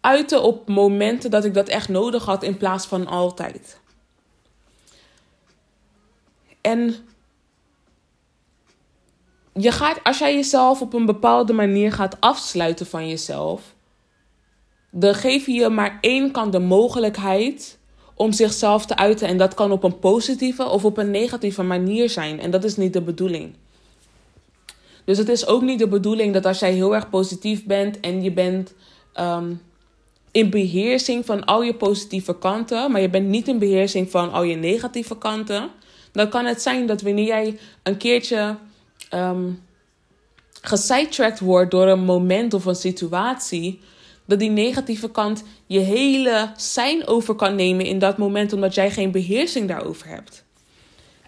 uiten 0.00 0.42
op 0.42 0.68
momenten 0.68 1.30
dat 1.30 1.44
ik 1.44 1.54
dat 1.54 1.68
echt 1.68 1.88
nodig 1.88 2.24
had 2.24 2.42
in 2.42 2.56
plaats 2.56 2.86
van 2.86 3.06
altijd. 3.06 3.80
En 6.68 6.94
je 9.52 9.72
gaat, 9.72 10.00
als 10.02 10.18
jij 10.18 10.34
jezelf 10.34 10.80
op 10.80 10.92
een 10.92 11.06
bepaalde 11.06 11.52
manier 11.52 11.92
gaat 11.92 12.16
afsluiten 12.20 12.86
van 12.86 13.08
jezelf, 13.08 13.74
dan 14.90 15.14
geef 15.14 15.46
je 15.46 15.68
maar 15.68 15.98
één 16.00 16.30
kant 16.30 16.52
de 16.52 16.58
mogelijkheid 16.58 17.78
om 18.14 18.32
zichzelf 18.32 18.86
te 18.86 18.96
uiten. 18.96 19.28
En 19.28 19.38
dat 19.38 19.54
kan 19.54 19.72
op 19.72 19.84
een 19.84 19.98
positieve 19.98 20.68
of 20.68 20.84
op 20.84 20.98
een 20.98 21.10
negatieve 21.10 21.62
manier 21.62 22.10
zijn. 22.10 22.40
En 22.40 22.50
dat 22.50 22.64
is 22.64 22.76
niet 22.76 22.92
de 22.92 23.02
bedoeling. 23.02 23.54
Dus 25.04 25.18
het 25.18 25.28
is 25.28 25.46
ook 25.46 25.62
niet 25.62 25.78
de 25.78 25.88
bedoeling 25.88 26.32
dat 26.32 26.46
als 26.46 26.58
jij 26.58 26.72
heel 26.72 26.94
erg 26.94 27.10
positief 27.10 27.64
bent 27.64 28.00
en 28.00 28.22
je 28.22 28.32
bent 28.32 28.74
um, 29.20 29.60
in 30.30 30.50
beheersing 30.50 31.24
van 31.24 31.44
al 31.44 31.62
je 31.62 31.74
positieve 31.74 32.38
kanten, 32.38 32.90
maar 32.90 33.00
je 33.00 33.10
bent 33.10 33.28
niet 33.28 33.48
in 33.48 33.58
beheersing 33.58 34.10
van 34.10 34.32
al 34.32 34.42
je 34.42 34.56
negatieve 34.56 35.18
kanten, 35.18 35.70
dan 36.18 36.28
kan 36.28 36.44
het 36.44 36.62
zijn 36.62 36.86
dat 36.86 37.02
wanneer 37.02 37.26
jij 37.26 37.58
een 37.82 37.96
keertje 37.96 38.56
um, 39.14 39.62
gesidetracked 40.60 41.40
wordt 41.40 41.70
door 41.70 41.86
een 41.86 42.04
moment 42.04 42.54
of 42.54 42.64
een 42.64 42.74
situatie, 42.74 43.80
dat 44.24 44.38
die 44.38 44.50
negatieve 44.50 45.10
kant 45.10 45.44
je 45.66 45.78
hele 45.78 46.52
zijn 46.56 47.06
over 47.06 47.34
kan 47.34 47.54
nemen 47.54 47.86
in 47.86 47.98
dat 47.98 48.18
moment, 48.18 48.52
omdat 48.52 48.74
jij 48.74 48.90
geen 48.90 49.10
beheersing 49.10 49.68
daarover 49.68 50.06
hebt. 50.08 50.44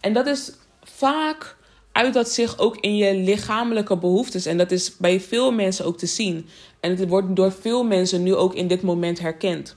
En 0.01 0.13
dat 0.13 0.27
is 0.27 0.53
vaak 0.83 1.57
uit 1.93 2.15
dat 2.15 2.29
zich 2.29 2.59
ook 2.59 2.77
in 2.77 2.97
je 2.97 3.15
lichamelijke 3.15 3.97
behoeftes. 3.97 4.47
En 4.47 4.57
dat 4.57 4.71
is 4.71 4.97
bij 4.97 5.21
veel 5.21 5.53
mensen 5.53 5.85
ook 5.85 5.99
te 5.99 6.07
zien. 6.07 6.49
En 6.81 6.91
het 6.91 7.09
wordt 7.09 7.37
door 7.37 7.53
veel 7.53 7.85
mensen 7.85 8.23
nu 8.23 8.35
ook 8.35 8.55
in 8.55 8.69
dit 8.69 8.83
moment 8.83 9.19
herkend. 9.19 9.77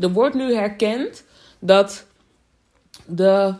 Er 0.00 0.12
wordt 0.12 0.34
nu 0.34 0.54
herkend 0.54 1.24
dat 1.58 2.06
de 3.06 3.54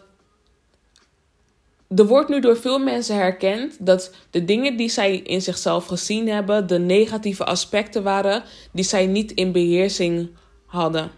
er 1.97 2.07
wordt 2.07 2.29
nu 2.29 2.41
door 2.41 2.57
veel 2.57 2.79
mensen 2.79 3.17
herkend 3.17 3.87
dat 3.87 4.15
de 4.31 4.45
dingen 4.45 4.77
die 4.77 4.89
zij 4.89 5.17
in 5.17 5.43
zichzelf 5.43 5.87
gezien 5.87 6.29
hebben, 6.29 6.67
de 6.67 6.79
negatieve 6.79 7.45
aspecten 7.45 8.03
waren 8.03 8.43
die 8.73 8.85
zij 8.85 9.07
niet 9.07 9.33
in 9.33 9.53
beheersing 9.53 10.31
hadden. 10.67 11.11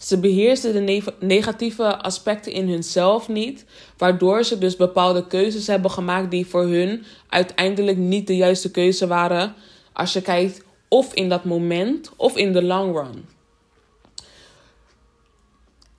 Ze 0.00 0.18
beheersten 0.20 0.86
de 0.86 1.02
negatieve 1.20 1.96
aspecten 1.96 2.52
in 2.52 2.68
hunzelf 2.68 3.28
niet, 3.28 3.64
waardoor 3.96 4.44
ze 4.44 4.58
dus 4.58 4.76
bepaalde 4.76 5.26
keuzes 5.26 5.66
hebben 5.66 5.90
gemaakt 5.90 6.30
die 6.30 6.46
voor 6.46 6.64
hun 6.64 7.04
uiteindelijk 7.28 7.96
niet 7.96 8.26
de 8.26 8.36
juiste 8.36 8.70
keuze 8.70 9.06
waren 9.06 9.54
als 9.92 10.12
je 10.12 10.22
kijkt 10.22 10.62
of 10.88 11.14
in 11.14 11.28
dat 11.28 11.44
moment 11.44 12.10
of 12.16 12.36
in 12.36 12.52
de 12.52 12.62
long 12.62 12.94
run. 12.94 13.37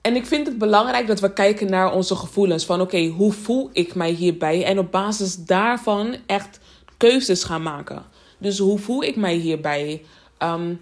En 0.00 0.16
ik 0.16 0.26
vind 0.26 0.46
het 0.46 0.58
belangrijk 0.58 1.06
dat 1.06 1.20
we 1.20 1.32
kijken 1.32 1.70
naar 1.70 1.92
onze 1.92 2.14
gevoelens. 2.14 2.64
Van 2.64 2.80
oké, 2.80 3.06
hoe 3.06 3.32
voel 3.32 3.70
ik 3.72 3.94
mij 3.94 4.10
hierbij? 4.10 4.64
En 4.64 4.78
op 4.78 4.90
basis 4.90 5.36
daarvan 5.36 6.16
echt 6.26 6.60
keuzes 6.96 7.44
gaan 7.44 7.62
maken. 7.62 8.02
Dus 8.38 8.58
hoe 8.58 8.78
voel 8.78 9.02
ik 9.02 9.16
mij 9.16 9.34
hierbij? 9.34 10.02
Um, 10.42 10.80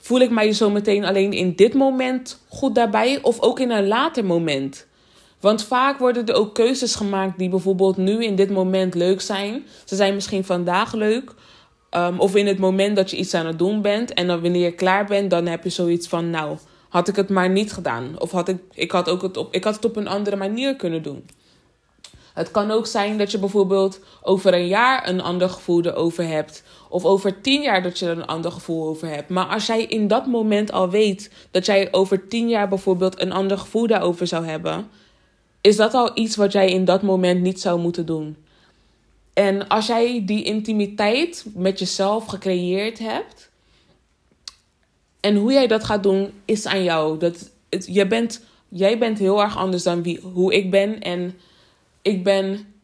voel 0.00 0.20
ik 0.20 0.30
mij 0.30 0.52
zo 0.52 0.70
meteen 0.70 1.04
alleen 1.04 1.32
in 1.32 1.54
dit 1.54 1.74
moment 1.74 2.40
goed 2.48 2.74
daarbij? 2.74 3.18
Of 3.22 3.40
ook 3.40 3.60
in 3.60 3.70
een 3.70 3.86
later 3.86 4.24
moment? 4.24 4.86
Want 5.40 5.64
vaak 5.64 5.98
worden 5.98 6.26
er 6.26 6.34
ook 6.34 6.54
keuzes 6.54 6.94
gemaakt 6.94 7.38
die 7.38 7.48
bijvoorbeeld 7.48 7.96
nu 7.96 8.24
in 8.24 8.36
dit 8.36 8.50
moment 8.50 8.94
leuk 8.94 9.20
zijn. 9.20 9.66
Ze 9.84 9.96
zijn 9.96 10.14
misschien 10.14 10.44
vandaag 10.44 10.92
leuk. 10.92 11.34
Um, 11.90 12.20
of 12.20 12.34
in 12.34 12.46
het 12.46 12.58
moment 12.58 12.96
dat 12.96 13.10
je 13.10 13.16
iets 13.16 13.34
aan 13.34 13.46
het 13.46 13.58
doen 13.58 13.82
bent. 13.82 14.14
En 14.14 14.26
dan 14.26 14.40
wanneer 14.40 14.64
je 14.64 14.72
klaar 14.72 15.06
bent, 15.06 15.30
dan 15.30 15.46
heb 15.46 15.64
je 15.64 15.70
zoiets 15.70 16.08
van 16.08 16.30
nou 16.30 16.56
had 16.96 17.08
ik 17.08 17.16
het 17.16 17.28
maar 17.28 17.50
niet 17.50 17.72
gedaan. 17.72 18.14
Of 18.18 18.30
had 18.30 18.48
ik, 18.48 18.58
ik, 18.72 18.90
had 18.90 19.08
ook 19.08 19.22
het 19.22 19.36
op, 19.36 19.54
ik 19.54 19.64
had 19.64 19.74
het 19.74 19.84
op 19.84 19.96
een 19.96 20.08
andere 20.08 20.36
manier 20.36 20.76
kunnen 20.76 21.02
doen. 21.02 21.28
Het 22.34 22.50
kan 22.50 22.70
ook 22.70 22.86
zijn 22.86 23.18
dat 23.18 23.30
je 23.30 23.38
bijvoorbeeld 23.38 24.00
over 24.22 24.54
een 24.54 24.66
jaar 24.66 25.08
een 25.08 25.20
ander 25.20 25.48
gevoel 25.48 25.84
erover 25.84 26.26
hebt. 26.26 26.62
Of 26.88 27.04
over 27.04 27.40
tien 27.40 27.62
jaar 27.62 27.82
dat 27.82 27.98
je 27.98 28.06
er 28.06 28.18
een 28.18 28.26
ander 28.26 28.52
gevoel 28.52 28.88
over 28.88 29.08
hebt. 29.08 29.28
Maar 29.28 29.46
als 29.46 29.66
jij 29.66 29.84
in 29.84 30.08
dat 30.08 30.26
moment 30.26 30.72
al 30.72 30.90
weet 30.90 31.30
dat 31.50 31.66
jij 31.66 31.88
over 31.92 32.28
tien 32.28 32.48
jaar 32.48 32.68
bijvoorbeeld 32.68 33.20
een 33.20 33.32
ander 33.32 33.58
gevoel 33.58 33.86
daarover 33.86 34.26
zou 34.26 34.46
hebben. 34.46 34.88
Is 35.60 35.76
dat 35.76 35.94
al 35.94 36.18
iets 36.18 36.36
wat 36.36 36.52
jij 36.52 36.70
in 36.70 36.84
dat 36.84 37.02
moment 37.02 37.40
niet 37.40 37.60
zou 37.60 37.80
moeten 37.80 38.06
doen? 38.06 38.36
En 39.32 39.68
als 39.68 39.86
jij 39.86 40.22
die 40.24 40.42
intimiteit 40.42 41.46
met 41.54 41.78
jezelf 41.78 42.26
gecreëerd 42.26 42.98
hebt, 42.98 43.45
en 45.26 45.36
hoe 45.36 45.52
jij 45.52 45.66
dat 45.66 45.84
gaat 45.84 46.02
doen, 46.02 46.32
is 46.44 46.66
aan 46.66 46.82
jou. 46.82 47.18
Dat, 47.18 47.50
het, 47.68 47.86
je 47.90 48.06
bent, 48.06 48.44
jij 48.68 48.98
bent 48.98 49.18
heel 49.18 49.42
erg 49.42 49.56
anders 49.56 49.82
dan 49.82 50.02
wie, 50.02 50.20
hoe 50.20 50.54
ik 50.54 50.70
ben. 50.70 51.00
En 51.00 51.34
ik 52.02 52.24
ben 52.24 52.74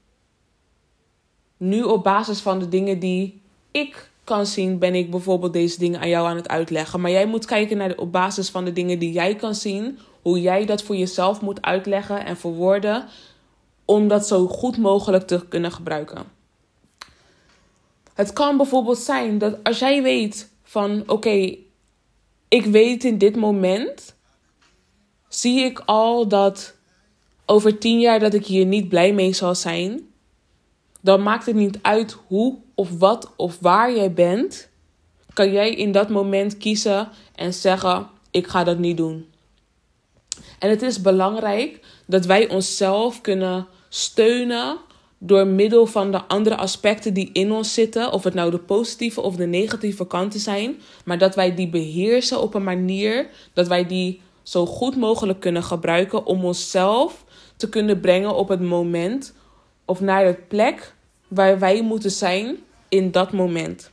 nu 1.57 1.83
op 1.83 2.05
basis 2.05 2.41
van 2.41 2.59
de 2.59 2.69
dingen 2.69 2.99
die 2.99 3.41
ik 3.71 4.11
kan 4.25 4.47
zien, 4.47 4.79
ben 4.79 4.95
ik 4.95 5.11
bijvoorbeeld 5.11 5.53
deze 5.53 5.79
dingen 5.79 6.01
aan 6.01 6.09
jou 6.09 6.27
aan 6.27 6.37
het 6.37 6.49
uitleggen. 6.49 7.01
Maar 7.01 7.11
jij 7.11 7.27
moet 7.27 7.45
kijken 7.45 7.77
naar 7.77 7.89
de, 7.89 7.97
op 7.97 8.13
basis 8.13 8.49
van 8.49 8.65
de 8.65 8.73
dingen 8.73 8.99
die 8.99 9.13
jij 9.13 9.35
kan 9.35 9.55
zien, 9.55 9.99
hoe 10.23 10.41
jij 10.41 10.65
dat 10.67 10.83
voor 10.83 10.97
jezelf 10.97 11.41
moet 11.41 11.63
uitleggen 11.63 12.25
en 12.25 12.37
verwoorden, 12.37 13.05
om 13.85 14.09
dat 14.09 14.27
zo 14.27 14.47
goed 14.47 14.79
mogelijk 14.79 15.27
te 15.27 15.49
kunnen 15.49 15.73
gebruiken. 15.73 16.25
Het 18.15 18.33
kan 18.33 18.57
bijvoorbeeld 18.57 18.99
zijn 18.99 19.39
dat 19.39 19.57
als 19.63 19.79
jij 19.79 20.03
weet 20.03 20.51
van 20.63 21.03
oké, 21.07 21.57
ik 22.53 22.65
weet 22.65 23.05
in 23.05 23.19
dit 23.19 23.37
moment, 23.37 24.15
zie 25.29 25.61
ik 25.61 25.83
al 25.87 26.29
dat 26.29 26.75
over 27.47 27.79
tien 27.79 28.01
jaar 28.01 28.19
dat 28.21 28.35
ik 28.35 28.47
hier 28.47 28.67
niet 28.67 28.89
blij 28.89 29.13
mee 29.13 29.33
zal 29.33 29.55
zijn, 29.55 30.01
dan 31.01 31.23
maakt 31.23 31.47
het 31.47 31.55
niet 31.55 31.79
uit 31.83 32.17
hoe 32.27 32.59
of 32.75 32.99
wat 32.99 33.33
of 33.37 33.59
waar 33.61 33.95
jij 33.95 34.13
bent, 34.13 34.69
kan 35.33 35.53
jij 35.53 35.75
in 35.75 35.93
dat 35.93 36.09
moment 36.09 36.59
kiezen 36.59 37.09
en 37.35 37.55
zeggen: 37.55 38.09
Ik 38.31 38.47
ga 38.47 38.65
dat 38.65 38.79
niet 38.79 38.97
doen. 38.97 39.33
En 40.59 40.71
het 40.71 40.83
is 40.83 41.01
belangrijk 41.01 41.81
dat 42.07 42.25
wij 42.25 42.49
onszelf 42.49 43.21
kunnen 43.21 43.67
steunen 43.89 44.79
door 45.25 45.47
middel 45.47 45.87
van 45.87 46.11
de 46.11 46.25
andere 46.25 46.57
aspecten 46.57 47.15
die 47.15 47.31
in 47.33 47.53
ons 47.53 47.75
zitten, 47.75 48.13
of 48.13 48.25
het 48.25 48.35
nou 48.35 48.51
de 48.51 48.59
positieve 48.59 49.21
of 49.21 49.37
de 49.37 49.47
negatieve 49.47 50.07
kanten 50.07 50.41
zijn, 50.41 50.81
maar 51.05 51.19
dat 51.19 51.35
wij 51.35 51.55
die 51.55 51.69
beheersen 51.69 52.41
op 52.41 52.55
een 52.55 52.65
manier 52.65 53.29
dat 53.53 53.69
wij 53.69 53.87
die 53.87 54.21
zo 54.43 54.67
goed 54.67 54.97
mogelijk 54.97 55.41
kunnen 55.41 55.63
gebruiken 55.63 56.27
om 56.27 56.45
onszelf 56.45 57.25
te 57.57 57.69
kunnen 57.69 58.01
brengen 58.01 58.35
op 58.35 58.49
het 58.49 58.61
moment 58.61 59.35
of 59.85 60.01
naar 60.01 60.25
de 60.25 60.39
plek 60.49 60.95
waar 61.29 61.59
wij 61.59 61.83
moeten 61.83 62.11
zijn 62.11 62.57
in 62.89 63.11
dat 63.11 63.33
moment. 63.33 63.91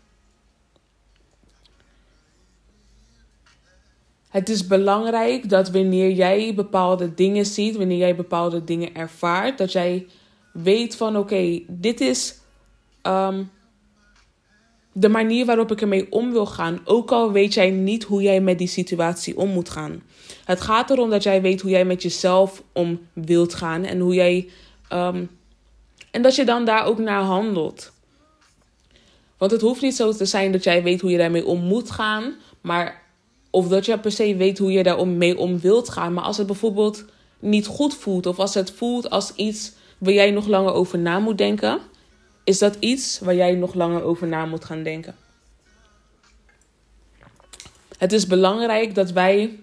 Het 4.29 4.49
is 4.49 4.67
belangrijk 4.67 5.49
dat 5.49 5.69
wanneer 5.69 6.11
jij 6.11 6.53
bepaalde 6.55 7.13
dingen 7.13 7.45
ziet, 7.45 7.75
wanneer 7.75 7.97
jij 7.97 8.15
bepaalde 8.15 8.63
dingen 8.63 8.95
ervaart, 8.95 9.57
dat 9.57 9.71
jij 9.71 10.07
weet 10.63 10.95
van 10.95 11.17
oké, 11.17 11.59
dit 11.67 12.01
is 12.01 12.35
ehm, 13.01 13.43
de 14.91 15.09
manier 15.09 15.45
waarop 15.45 15.71
ik 15.71 15.81
ermee 15.81 16.11
om 16.11 16.31
wil 16.31 16.45
gaan. 16.45 16.79
Ook 16.85 17.11
al 17.11 17.31
weet 17.31 17.53
jij 17.53 17.69
niet 17.69 18.03
hoe 18.03 18.21
jij 18.21 18.41
met 18.41 18.57
die 18.57 18.67
situatie 18.67 19.37
om 19.37 19.49
moet 19.49 19.69
gaan. 19.69 20.03
Het 20.45 20.61
gaat 20.61 20.89
erom 20.89 21.09
dat 21.09 21.23
jij 21.23 21.41
weet 21.41 21.61
hoe 21.61 21.71
jij 21.71 21.85
met 21.85 22.01
jezelf 22.01 22.63
om 22.73 22.99
wilt 23.13 23.53
gaan 23.53 23.83
en 23.83 23.99
hoe 23.99 24.13
jij. 24.13 24.49
Ehm, 24.87 25.23
en 26.11 26.21
dat 26.21 26.35
je 26.35 26.45
dan 26.45 26.65
daar 26.65 26.85
ook 26.85 26.97
naar 26.99 27.21
handelt. 27.21 27.91
Want 29.37 29.51
het 29.51 29.61
hoeft 29.61 29.81
niet 29.81 29.95
zo 29.95 30.11
te 30.11 30.25
zijn 30.25 30.51
dat 30.51 30.63
jij 30.63 30.83
weet 30.83 31.01
hoe 31.01 31.11
je 31.11 31.17
daarmee 31.17 31.45
om 31.45 31.59
moet 31.59 31.91
gaan. 31.91 32.33
Maar, 32.61 33.01
of 33.49 33.67
dat 33.67 33.85
je 33.85 33.99
per 33.99 34.11
se 34.11 34.35
weet 34.35 34.57
hoe 34.57 34.71
je 34.71 34.83
daarmee 34.83 35.37
om 35.37 35.59
wilt 35.59 35.89
gaan. 35.89 36.13
Maar 36.13 36.23
als 36.23 36.37
het 36.37 36.47
bijvoorbeeld 36.47 37.05
niet 37.39 37.67
goed 37.67 37.95
voelt. 37.95 38.25
Of 38.25 38.39
als 38.39 38.53
het 38.53 38.71
voelt 38.71 39.09
als 39.09 39.33
iets 39.35 39.71
waar 39.99 40.13
jij 40.13 40.31
nog 40.31 40.47
langer 40.47 40.73
over 40.73 40.99
na 40.99 41.19
moet 41.19 41.37
denken. 41.37 41.79
Is 42.43 42.57
dat 42.57 42.77
iets 42.79 43.19
waar 43.19 43.35
jij 43.35 43.55
nog 43.55 43.73
langer 43.73 44.03
over 44.03 44.27
na 44.27 44.45
moet 44.45 44.65
gaan 44.65 44.83
denken. 44.83 45.15
Het 47.97 48.13
is 48.13 48.27
belangrijk 48.27 48.95
dat 48.95 49.11
wij 49.11 49.59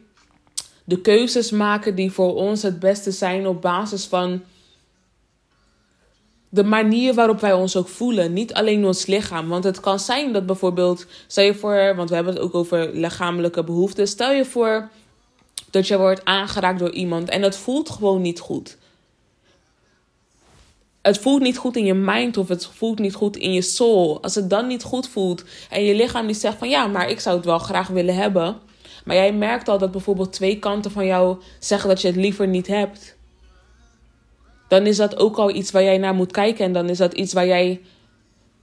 de 0.84 1.00
keuzes 1.00 1.50
maken 1.50 1.94
die 1.94 2.12
voor 2.12 2.34
ons 2.34 2.62
het 2.62 2.78
beste 2.78 3.10
zijn 3.10 3.46
op 3.46 3.62
basis 3.62 4.04
van 4.04 4.42
de 6.48 6.64
manier 6.64 7.14
waarop 7.14 7.40
wij 7.40 7.52
ons 7.52 7.76
ook 7.76 7.88
voelen. 7.88 8.32
Niet 8.32 8.54
alleen 8.54 8.84
ons 8.84 9.06
lichaam. 9.06 9.48
Want 9.48 9.64
het 9.64 9.80
kan 9.80 10.00
zijn 10.00 10.32
dat 10.32 10.46
bijvoorbeeld, 10.46 11.06
stel 11.26 11.44
je 11.44 11.54
voor, 11.54 11.94
want 11.96 12.08
we 12.08 12.14
hebben 12.14 12.34
het 12.34 12.42
ook 12.42 12.54
over 12.54 12.90
lichamelijke 12.92 13.64
behoeften. 13.64 14.08
Stel 14.08 14.32
je 14.32 14.44
voor 14.44 14.88
dat 15.70 15.86
je 15.86 15.98
wordt 15.98 16.24
aangeraakt 16.24 16.78
door 16.78 16.90
iemand 16.92 17.28
en 17.28 17.42
het 17.42 17.56
voelt 17.56 17.90
gewoon 17.90 18.20
niet 18.22 18.40
goed. 18.40 18.76
Het 21.06 21.18
voelt 21.18 21.42
niet 21.42 21.58
goed 21.58 21.76
in 21.76 21.84
je 21.84 21.94
mind 21.94 22.36
of 22.36 22.48
het 22.48 22.66
voelt 22.66 22.98
niet 22.98 23.14
goed 23.14 23.36
in 23.36 23.52
je 23.52 23.62
soul. 23.62 24.22
Als 24.22 24.34
het 24.34 24.50
dan 24.50 24.66
niet 24.66 24.82
goed 24.82 25.08
voelt 25.08 25.44
en 25.70 25.84
je 25.84 25.94
lichaam 25.94 26.26
die 26.26 26.36
zegt 26.36 26.58
van 26.58 26.68
ja, 26.68 26.86
maar 26.86 27.10
ik 27.10 27.20
zou 27.20 27.36
het 27.36 27.44
wel 27.44 27.58
graag 27.58 27.88
willen 27.88 28.14
hebben. 28.14 28.56
Maar 29.04 29.16
jij 29.16 29.32
merkt 29.32 29.68
al 29.68 29.78
dat 29.78 29.90
bijvoorbeeld 29.90 30.32
twee 30.32 30.58
kanten 30.58 30.90
van 30.90 31.06
jou 31.06 31.36
zeggen 31.58 31.88
dat 31.88 32.00
je 32.00 32.06
het 32.06 32.16
liever 32.16 32.48
niet 32.48 32.66
hebt 32.66 33.16
dan 34.68 34.86
is 34.86 34.96
dat 34.96 35.16
ook 35.16 35.36
al 35.36 35.54
iets 35.54 35.70
waar 35.70 35.82
jij 35.82 35.98
naar 35.98 36.14
moet 36.14 36.32
kijken. 36.32 36.64
En 36.64 36.72
dan 36.72 36.88
is 36.88 36.98
dat 36.98 37.12
iets 37.12 37.32
waar 37.32 37.46
jij 37.46 37.80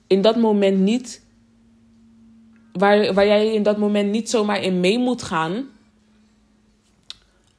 in 0.08 0.22
dat 0.22 0.36
moment 0.36 0.80
niet. 0.80 1.22
Waar, 2.74 3.14
waar 3.14 3.26
jij 3.26 3.54
in 3.54 3.64
dat 3.64 3.78
moment 3.78 4.12
niet 4.12 4.30
zomaar 4.30 4.62
in 4.62 4.80
mee 4.80 5.00
moet 5.00 5.24
gaan. 5.24 5.66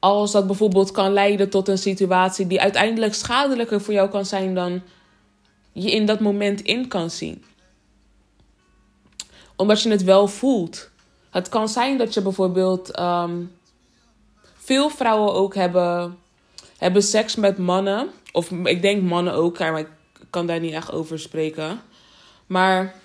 Als 0.05 0.31
dat 0.31 0.47
bijvoorbeeld 0.47 0.91
kan 0.91 1.13
leiden 1.13 1.49
tot 1.49 1.67
een 1.67 1.77
situatie 1.77 2.47
die 2.47 2.61
uiteindelijk 2.61 3.13
schadelijker 3.13 3.81
voor 3.81 3.93
jou 3.93 4.09
kan 4.09 4.25
zijn 4.25 4.55
dan 4.55 4.81
je 5.71 5.91
in 5.91 6.05
dat 6.05 6.19
moment 6.19 6.61
in 6.61 6.87
kan 6.87 7.09
zien. 7.09 7.43
Omdat 9.55 9.81
je 9.81 9.89
het 9.89 10.03
wel 10.03 10.27
voelt. 10.27 10.89
Het 11.29 11.49
kan 11.49 11.69
zijn 11.69 11.97
dat 11.97 12.13
je 12.13 12.21
bijvoorbeeld. 12.21 12.91
Ehm, 12.91 13.43
veel 14.55 14.89
vrouwen 14.89 15.33
ook 15.33 15.55
hebben, 15.55 16.17
hebben 16.77 17.03
seks 17.03 17.35
met 17.35 17.57
mannen 17.57 18.09
of 18.31 18.51
ik 18.51 18.81
denk 18.81 19.01
mannen 19.01 19.33
ook, 19.33 19.59
maar 19.59 19.79
ik 19.79 19.89
kan 20.29 20.47
daar 20.47 20.59
niet 20.59 20.73
echt 20.73 20.91
over 20.91 21.19
spreken. 21.19 21.81
Maar 22.47 22.95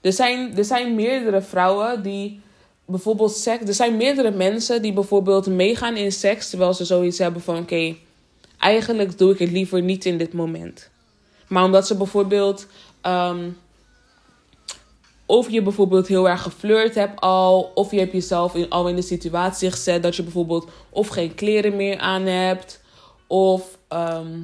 er 0.00 0.12
zijn, 0.12 0.56
er 0.56 0.64
zijn 0.64 0.94
meerdere 0.94 1.42
vrouwen 1.42 2.02
die 2.02 2.40
bijvoorbeeld 2.88 3.36
seks. 3.36 3.68
Er 3.68 3.74
zijn 3.74 3.96
meerdere 3.96 4.30
mensen 4.30 4.82
die 4.82 4.92
bijvoorbeeld 4.92 5.46
meegaan 5.46 5.96
in 5.96 6.12
seks. 6.12 6.50
Terwijl 6.50 6.74
ze 6.74 6.84
zoiets 6.84 7.18
hebben 7.18 7.42
van: 7.42 7.58
oké, 7.58 7.96
eigenlijk 8.58 9.18
doe 9.18 9.32
ik 9.32 9.38
het 9.38 9.50
liever 9.50 9.82
niet 9.82 10.04
in 10.04 10.18
dit 10.18 10.32
moment. 10.32 10.90
Maar 11.48 11.64
omdat 11.64 11.86
ze 11.86 11.96
bijvoorbeeld. 11.96 12.66
Um, 13.02 13.56
of 15.26 15.50
je 15.50 15.62
bijvoorbeeld 15.62 16.06
heel 16.06 16.28
erg 16.28 16.42
geflirt 16.42 16.94
hebt 16.94 17.20
al. 17.20 17.72
Of 17.74 17.90
je 17.90 17.98
hebt 17.98 18.12
jezelf 18.12 18.54
in, 18.54 18.70
al 18.70 18.88
in 18.88 18.96
de 18.96 19.02
situatie 19.02 19.70
gezet 19.70 20.02
dat 20.02 20.16
je 20.16 20.22
bijvoorbeeld 20.22 20.68
of 20.90 21.08
geen 21.08 21.34
kleren 21.34 21.76
meer 21.76 21.98
aan 21.98 22.22
hebt. 22.22 22.80
Of, 23.26 23.78
ehm, 23.88 24.40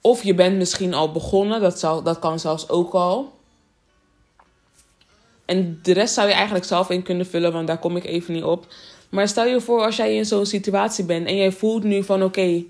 of 0.00 0.22
je 0.22 0.34
bent 0.34 0.56
misschien 0.56 0.94
al 0.94 1.12
begonnen, 1.12 1.60
dat, 1.60 1.78
zou, 1.78 2.04
dat 2.04 2.18
kan 2.18 2.38
zelfs 2.38 2.68
ook 2.68 2.92
al. 2.92 3.35
En 5.46 5.78
de 5.82 5.92
rest 5.92 6.14
zou 6.14 6.28
je 6.28 6.34
eigenlijk 6.34 6.64
zelf 6.64 6.90
in 6.90 7.02
kunnen 7.02 7.26
vullen, 7.26 7.52
want 7.52 7.66
daar 7.66 7.78
kom 7.78 7.96
ik 7.96 8.04
even 8.04 8.34
niet 8.34 8.42
op. 8.42 8.66
Maar 9.08 9.28
stel 9.28 9.46
je 9.46 9.60
voor 9.60 9.84
als 9.84 9.96
jij 9.96 10.16
in 10.16 10.24
zo'n 10.24 10.46
situatie 10.46 11.04
bent 11.04 11.26
en 11.26 11.36
jij 11.36 11.52
voelt 11.52 11.84
nu 11.84 12.02
van 12.02 12.22
oké, 12.22 12.64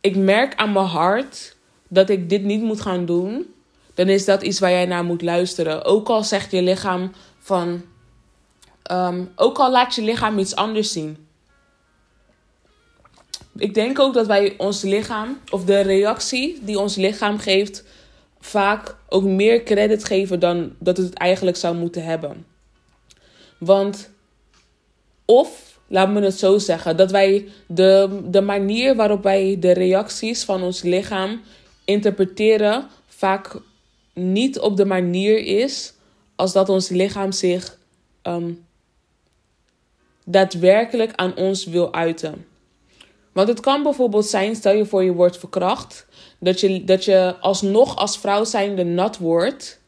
ik 0.00 0.16
merk 0.16 0.54
aan 0.54 0.72
mijn 0.72 0.86
hart 0.86 1.56
dat 1.88 2.08
ik 2.08 2.28
dit 2.28 2.42
niet 2.42 2.62
moet 2.62 2.80
gaan 2.80 3.04
doen. 3.06 3.54
Dan 3.94 4.08
is 4.08 4.24
dat 4.24 4.42
iets 4.42 4.58
waar 4.58 4.70
jij 4.70 4.86
naar 4.86 5.04
moet 5.04 5.22
luisteren. 5.22 5.84
Ook 5.84 6.08
al 6.08 6.24
zegt 6.24 6.50
je 6.50 6.62
lichaam 6.62 7.12
van. 7.38 7.82
Ehm, 8.82 9.24
ook 9.36 9.58
al 9.58 9.70
laat 9.70 9.94
je 9.94 10.02
lichaam 10.02 10.38
iets 10.38 10.54
anders 10.54 10.92
zien 10.92 11.28
ik 13.58 13.74
denk 13.74 13.98
ook 13.98 14.14
dat 14.14 14.26
wij 14.26 14.54
ons 14.56 14.82
lichaam, 14.82 15.38
of 15.50 15.64
de 15.64 15.80
reactie 15.80 16.58
die 16.62 16.78
ons 16.78 16.96
lichaam 16.96 17.38
geeft, 17.38 17.84
vaak 18.40 18.96
ook 19.08 19.22
meer 19.22 19.62
credit 19.62 20.04
geven 20.04 20.40
dan 20.40 20.74
dat 20.78 20.96
het 20.96 21.14
eigenlijk 21.14 21.56
zou 21.56 21.76
moeten 21.76 22.04
hebben. 22.04 22.46
Want, 23.58 24.10
of, 25.24 25.78
laat 25.86 26.10
me 26.10 26.20
het 26.22 26.38
zo 26.38 26.58
zeggen, 26.58 26.96
dat 26.96 27.10
wij 27.10 27.48
de, 27.66 28.20
de 28.24 28.40
manier 28.40 28.96
waarop 28.96 29.22
wij 29.22 29.56
de 29.58 29.72
reacties 29.72 30.44
van 30.44 30.62
ons 30.62 30.82
lichaam 30.82 31.40
interpreteren, 31.84 32.86
vaak 33.06 33.60
niet 34.14 34.58
op 34.58 34.76
de 34.76 34.84
manier 34.84 35.38
is 35.38 35.92
als 36.36 36.52
dat 36.52 36.68
ons 36.68 36.88
lichaam 36.88 37.32
zich 37.32 37.78
um, 38.22 38.66
daadwerkelijk 40.24 41.12
aan 41.14 41.36
ons 41.36 41.64
wil 41.64 41.92
uiten. 41.92 42.46
Want 43.32 43.48
het 43.48 43.60
kan 43.60 43.82
bijvoorbeeld 43.82 44.26
zijn, 44.26 44.56
stel 44.56 44.72
je 44.72 44.86
voor 44.86 45.04
je 45.04 45.12
wordt 45.12 45.38
verkracht, 45.38 46.06
dat 46.38 46.60
je, 46.60 46.84
dat 46.84 47.04
je 47.04 47.36
alsnog 47.40 47.96
als 47.96 48.18
vrouw 48.18 48.44
zijnde 48.44 48.84
nat 48.84 49.18
wordt. 49.18 49.80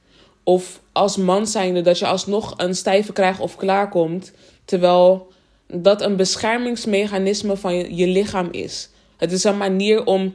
Of 0.44 0.80
als 0.92 1.16
man 1.16 1.46
zijnde 1.46 1.80
dat 1.80 1.98
je 1.98 2.07
alsnog 2.07 2.55
een 2.57 2.74
stijve 2.74 3.12
krijgt 3.12 3.40
of 3.40 3.57
klaarkomt. 3.57 4.32
Terwijl 4.64 5.28
dat 5.66 6.03
een 6.03 6.16
beschermingsmechanisme 6.16 7.57
van 7.57 7.94
je, 7.96 8.07
lichaam 8.07 8.48
is. 8.51 8.88
Het 9.16 9.32
is 9.32 9.44
een 9.44 9.57
manier 9.57 10.05
om, 10.05 10.34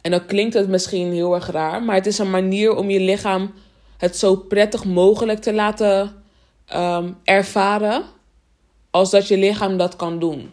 en 0.00 0.10
dan 0.10 0.26
klinkt 0.26 0.54
het 0.54 0.68
misschien 0.68 1.12
heel 1.12 1.34
erg 1.34 1.50
raar, 1.50 1.82
maar 1.82 1.94
het 1.94 2.06
is 2.06 2.18
een 2.18 2.30
manier 2.30 2.76
om 2.76 2.90
je 2.90 3.00
lichaam 3.00 3.52
het 3.96 4.16
zo 4.16 4.36
prettig 4.36 4.84
mogelijk 4.84 5.40
te 5.40 5.52
laten 5.52 6.22
um, 6.74 7.16
ervaren 7.24 8.04
als 8.90 9.10
dat 9.10 9.28
je 9.28 9.38
lichaam 9.38 9.76
dat 9.76 9.96
kan 9.96 10.18
doen. 10.18 10.52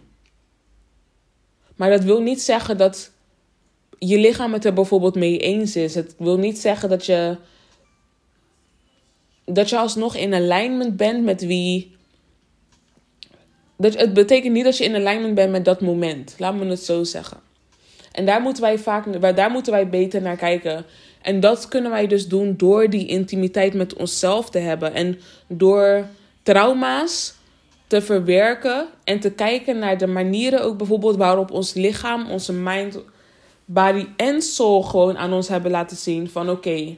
Maar 1.75 1.89
dat 1.89 2.03
wil 2.03 2.21
niet 2.21 2.41
zeggen 2.41 2.77
dat 2.77 3.11
je 3.99 4.17
lichaam 4.17 4.53
het 4.53 4.65
er 4.65 4.73
bijvoorbeeld 4.73 5.15
mee 5.15 5.37
eens 5.37 5.75
is. 5.75 5.95
Het 5.95 6.15
wil 6.17 6.37
niet 6.37 6.57
zeggen 6.57 6.89
dat 6.89 7.05
je 7.05 7.37
dat 9.45 9.69
je 9.69 9.77
alsnog 9.77 10.15
in 10.15 10.33
alignment 10.33 10.97
bent 10.97 11.23
met 11.23 11.45
wie. 11.45 11.95
Dat, 13.77 13.97
het 13.97 14.13
betekent 14.13 14.53
niet 14.53 14.63
dat 14.63 14.77
je 14.77 14.83
in 14.83 14.95
alignment 14.95 15.35
bent 15.35 15.51
met 15.51 15.65
dat 15.65 15.81
moment. 15.81 16.35
Laat 16.37 16.55
me 16.55 16.65
het 16.65 16.83
zo 16.83 17.03
zeggen. 17.03 17.37
En 18.11 18.25
daar 18.25 18.41
moeten 18.41 18.63
wij 18.63 18.77
vaak, 18.77 19.35
daar 19.35 19.51
moeten 19.51 19.71
wij 19.71 19.89
beter 19.89 20.21
naar 20.21 20.35
kijken. 20.35 20.85
En 21.21 21.39
dat 21.39 21.67
kunnen 21.67 21.91
wij 21.91 22.07
dus 22.07 22.27
doen 22.27 22.53
door 22.57 22.89
die 22.89 23.07
intimiteit 23.07 23.73
met 23.73 23.93
onszelf 23.93 24.49
te 24.49 24.59
hebben. 24.59 24.93
En 24.93 25.19
door 25.47 26.07
trauma's 26.43 27.33
te 27.87 28.01
verwerken 28.01 28.87
en 29.03 29.19
te 29.19 29.31
kijken 29.31 29.79
naar 29.79 29.97
de 29.97 30.07
manieren 30.07 30.63
ook 30.63 30.77
bijvoorbeeld 30.77 31.15
waarop 31.15 31.51
ons 31.51 31.73
lichaam, 31.73 32.29
onze 32.29 32.53
mind, 32.53 32.99
body 33.66 34.07
en 34.18 34.41
soul 34.41 34.82
gewoon 34.82 35.18
aan 35.18 35.34
ons 35.34 35.47
hebben 35.47 35.72
laten 35.72 35.97
zien 35.97 36.30
van 36.30 36.49
oké, 36.49 36.97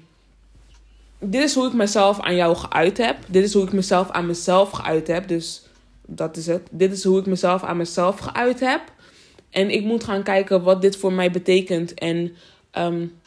dit 1.20 1.43
is 1.43 1.53
hoe 1.53 1.68
ik 1.68 1.74
mezelf 1.74 2.20
aan 2.20 2.36
jou 2.36 2.55
geuit 2.55 2.97
heb. 2.97 3.18
Dit 3.28 3.43
is 3.43 3.53
hoe 3.53 3.63
ik 3.63 3.74
mezelf 3.74 4.09
aan 4.09 4.26
mezelf 4.26 4.70
geuit 4.70 5.07
heb. 5.07 5.28
Dus 5.28 5.63
dat 6.05 6.38
is 6.38 6.47
het. 6.47 6.68
Dit 6.72 6.91
is 6.91 7.03
hoe 7.03 7.20
ik 7.20 7.26
mezelf 7.26 7.63
aan 7.63 7.78
mezelf 7.78 8.20
geuit 8.20 8.59
heb. 8.59 8.82
En 9.49 9.70
ik 9.70 9.84
moet 9.84 10.03
gaan 10.03 10.24
kijken 10.24 10.63
wat 10.63 10.82
dit 10.82 10.97
voor 10.97 11.13
mij 11.13 11.32
betekent. 11.32 11.93
En 11.93 12.36
um, 12.78 13.20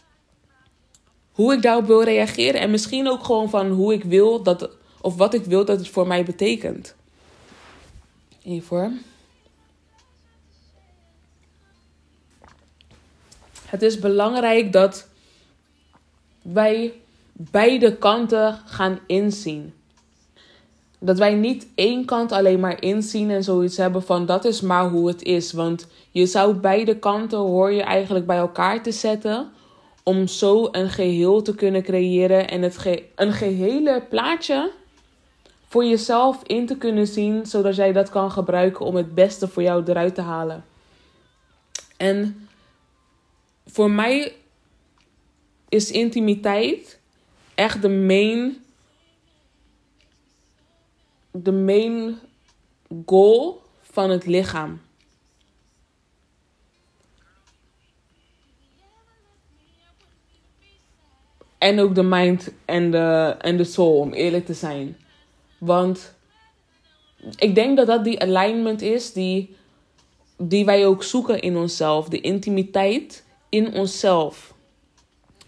hoe 1.32 1.52
ik 1.52 1.62
daarop 1.62 1.86
wil 1.86 2.02
reageren. 2.02 2.60
En 2.60 2.70
misschien 2.70 3.08
ook 3.08 3.24
gewoon 3.24 3.50
van 3.50 3.70
hoe 3.70 3.92
ik 3.92 4.04
wil 4.04 4.42
dat. 4.42 4.70
Of 5.00 5.16
wat 5.16 5.34
ik 5.34 5.44
wil 5.44 5.64
dat 5.64 5.78
het 5.78 5.88
voor 5.88 6.06
mij 6.06 6.24
betekent. 6.24 6.94
Even 8.44 9.02
Het 13.70 13.82
is 13.82 13.98
belangrijk 13.98 14.72
dat 14.72 15.08
wij 16.42 16.92
beide 17.32 17.96
kanten 17.96 18.58
gaan 18.64 18.98
inzien. 19.06 19.74
Dat 20.98 21.18
wij 21.18 21.34
niet 21.34 21.66
één 21.74 22.04
kant 22.04 22.32
alleen 22.32 22.60
maar 22.60 22.82
inzien 22.82 23.30
en 23.30 23.44
zoiets 23.44 23.76
hebben 23.76 24.02
van 24.02 24.26
dat 24.26 24.44
is 24.44 24.60
maar 24.60 24.88
hoe 24.88 25.08
het 25.08 25.22
is. 25.22 25.52
Want 25.52 25.86
je 26.10 26.26
zou 26.26 26.54
beide 26.54 26.98
kanten 26.98 27.38
hoor 27.38 27.72
je 27.72 27.82
eigenlijk 27.82 28.26
bij 28.26 28.36
elkaar 28.36 28.82
te 28.82 28.92
zetten 28.92 29.50
om 30.02 30.26
zo 30.26 30.68
een 30.72 30.90
geheel 30.90 31.42
te 31.42 31.54
kunnen 31.54 31.82
creëren 31.82 32.48
en 32.48 32.62
het 32.62 32.78
ge 32.78 33.04
een 33.14 33.32
gehele 33.32 34.02
plaatje 34.08 34.70
voor 35.66 35.84
jezelf 35.84 36.42
in 36.46 36.66
te 36.66 36.76
kunnen 36.76 37.06
zien, 37.06 37.46
zodat 37.46 37.76
jij 37.76 37.92
dat 37.92 38.10
kan 38.10 38.30
gebruiken 38.30 38.86
om 38.86 38.96
het 38.96 39.14
beste 39.14 39.48
voor 39.48 39.62
jou 39.62 39.82
eruit 39.86 40.14
te 40.14 40.20
halen. 40.20 40.64
En 41.96 42.48
voor 43.72 43.90
mij 43.90 44.34
is 45.68 45.90
intimiteit 45.90 47.00
echt 47.54 47.82
de 47.82 47.88
main, 47.88 48.64
de 51.30 51.52
main 51.52 52.18
goal 53.06 53.62
van 53.80 54.10
het 54.10 54.26
lichaam. 54.26 54.80
En 61.58 61.80
ook 61.80 61.94
de 61.94 62.02
mind 62.02 62.52
en 62.64 62.90
de, 62.90 63.36
en 63.38 63.56
de 63.56 63.64
soul, 63.64 63.98
om 63.98 64.12
eerlijk 64.12 64.46
te 64.46 64.54
zijn. 64.54 64.96
Want 65.58 66.14
ik 67.36 67.54
denk 67.54 67.76
dat 67.76 67.86
dat 67.86 68.04
die 68.04 68.20
alignment 68.20 68.82
is 68.82 69.12
die, 69.12 69.56
die 70.36 70.64
wij 70.64 70.86
ook 70.86 71.02
zoeken 71.02 71.40
in 71.40 71.56
onszelf. 71.56 72.08
De 72.08 72.20
intimiteit 72.20 73.24
in 73.50 73.74
onszelf. 73.74 74.54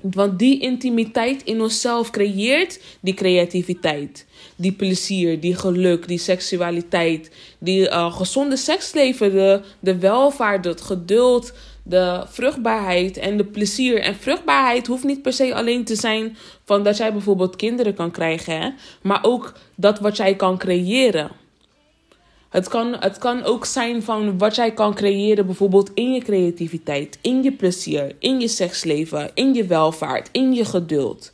Want 0.01 0.39
die 0.39 0.61
intimiteit 0.61 1.43
in 1.45 1.61
onszelf 1.61 2.11
creëert 2.11 2.81
die 3.01 3.15
creativiteit, 3.15 4.27
die 4.57 4.73
plezier, 4.73 5.41
die 5.41 5.55
geluk, 5.55 6.09
die 6.09 6.19
seksualiteit, 6.19 7.31
die 7.59 7.89
uh, 7.89 8.17
gezonde 8.17 8.57
seksleven, 8.57 9.31
de, 9.31 9.61
de 9.81 9.99
welvaart, 9.99 10.65
het 10.65 10.81
geduld, 10.81 11.53
de 11.83 12.25
vruchtbaarheid 12.29 13.17
en 13.17 13.37
de 13.37 13.45
plezier. 13.45 14.01
En 14.01 14.15
vruchtbaarheid 14.15 14.87
hoeft 14.87 15.05
niet 15.05 15.23
per 15.23 15.33
se 15.33 15.55
alleen 15.55 15.85
te 15.85 15.95
zijn 15.95 16.37
van 16.65 16.83
dat 16.83 16.97
jij 16.97 17.13
bijvoorbeeld 17.13 17.57
kinderen 17.57 17.95
kan 17.95 18.11
krijgen, 18.11 18.61
hè? 18.61 18.71
maar 19.03 19.19
ook 19.23 19.53
dat 19.75 19.99
wat 19.99 20.17
jij 20.17 20.37
kan 20.37 20.59
creëren. 20.59 21.42
Het 22.53 22.69
kan, 22.69 22.97
het 22.99 23.19
kan 23.19 23.43
ook 23.43 23.65
zijn 23.65 24.03
van 24.03 24.39
wat 24.39 24.55
jij 24.55 24.73
kan 24.73 24.95
creëren, 24.95 25.47
bijvoorbeeld 25.47 25.91
in 25.95 26.13
je 26.13 26.21
creativiteit, 26.21 27.19
in 27.21 27.43
je 27.43 27.53
plezier, 27.53 28.17
in 28.19 28.41
je 28.41 28.49
seksleven, 28.49 29.31
in 29.35 29.55
je 29.55 29.67
welvaart, 29.67 30.29
in 30.33 30.53
je 30.53 30.65
geduld. 30.65 31.33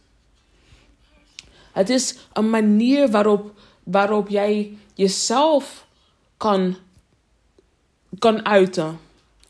Het 1.72 1.90
is 1.90 2.16
een 2.32 2.50
manier 2.50 3.10
waarop, 3.10 3.52
waarop 3.82 4.28
jij 4.28 4.76
jezelf 4.94 5.86
kan, 6.36 6.76
kan 8.18 8.46
uiten. 8.46 8.98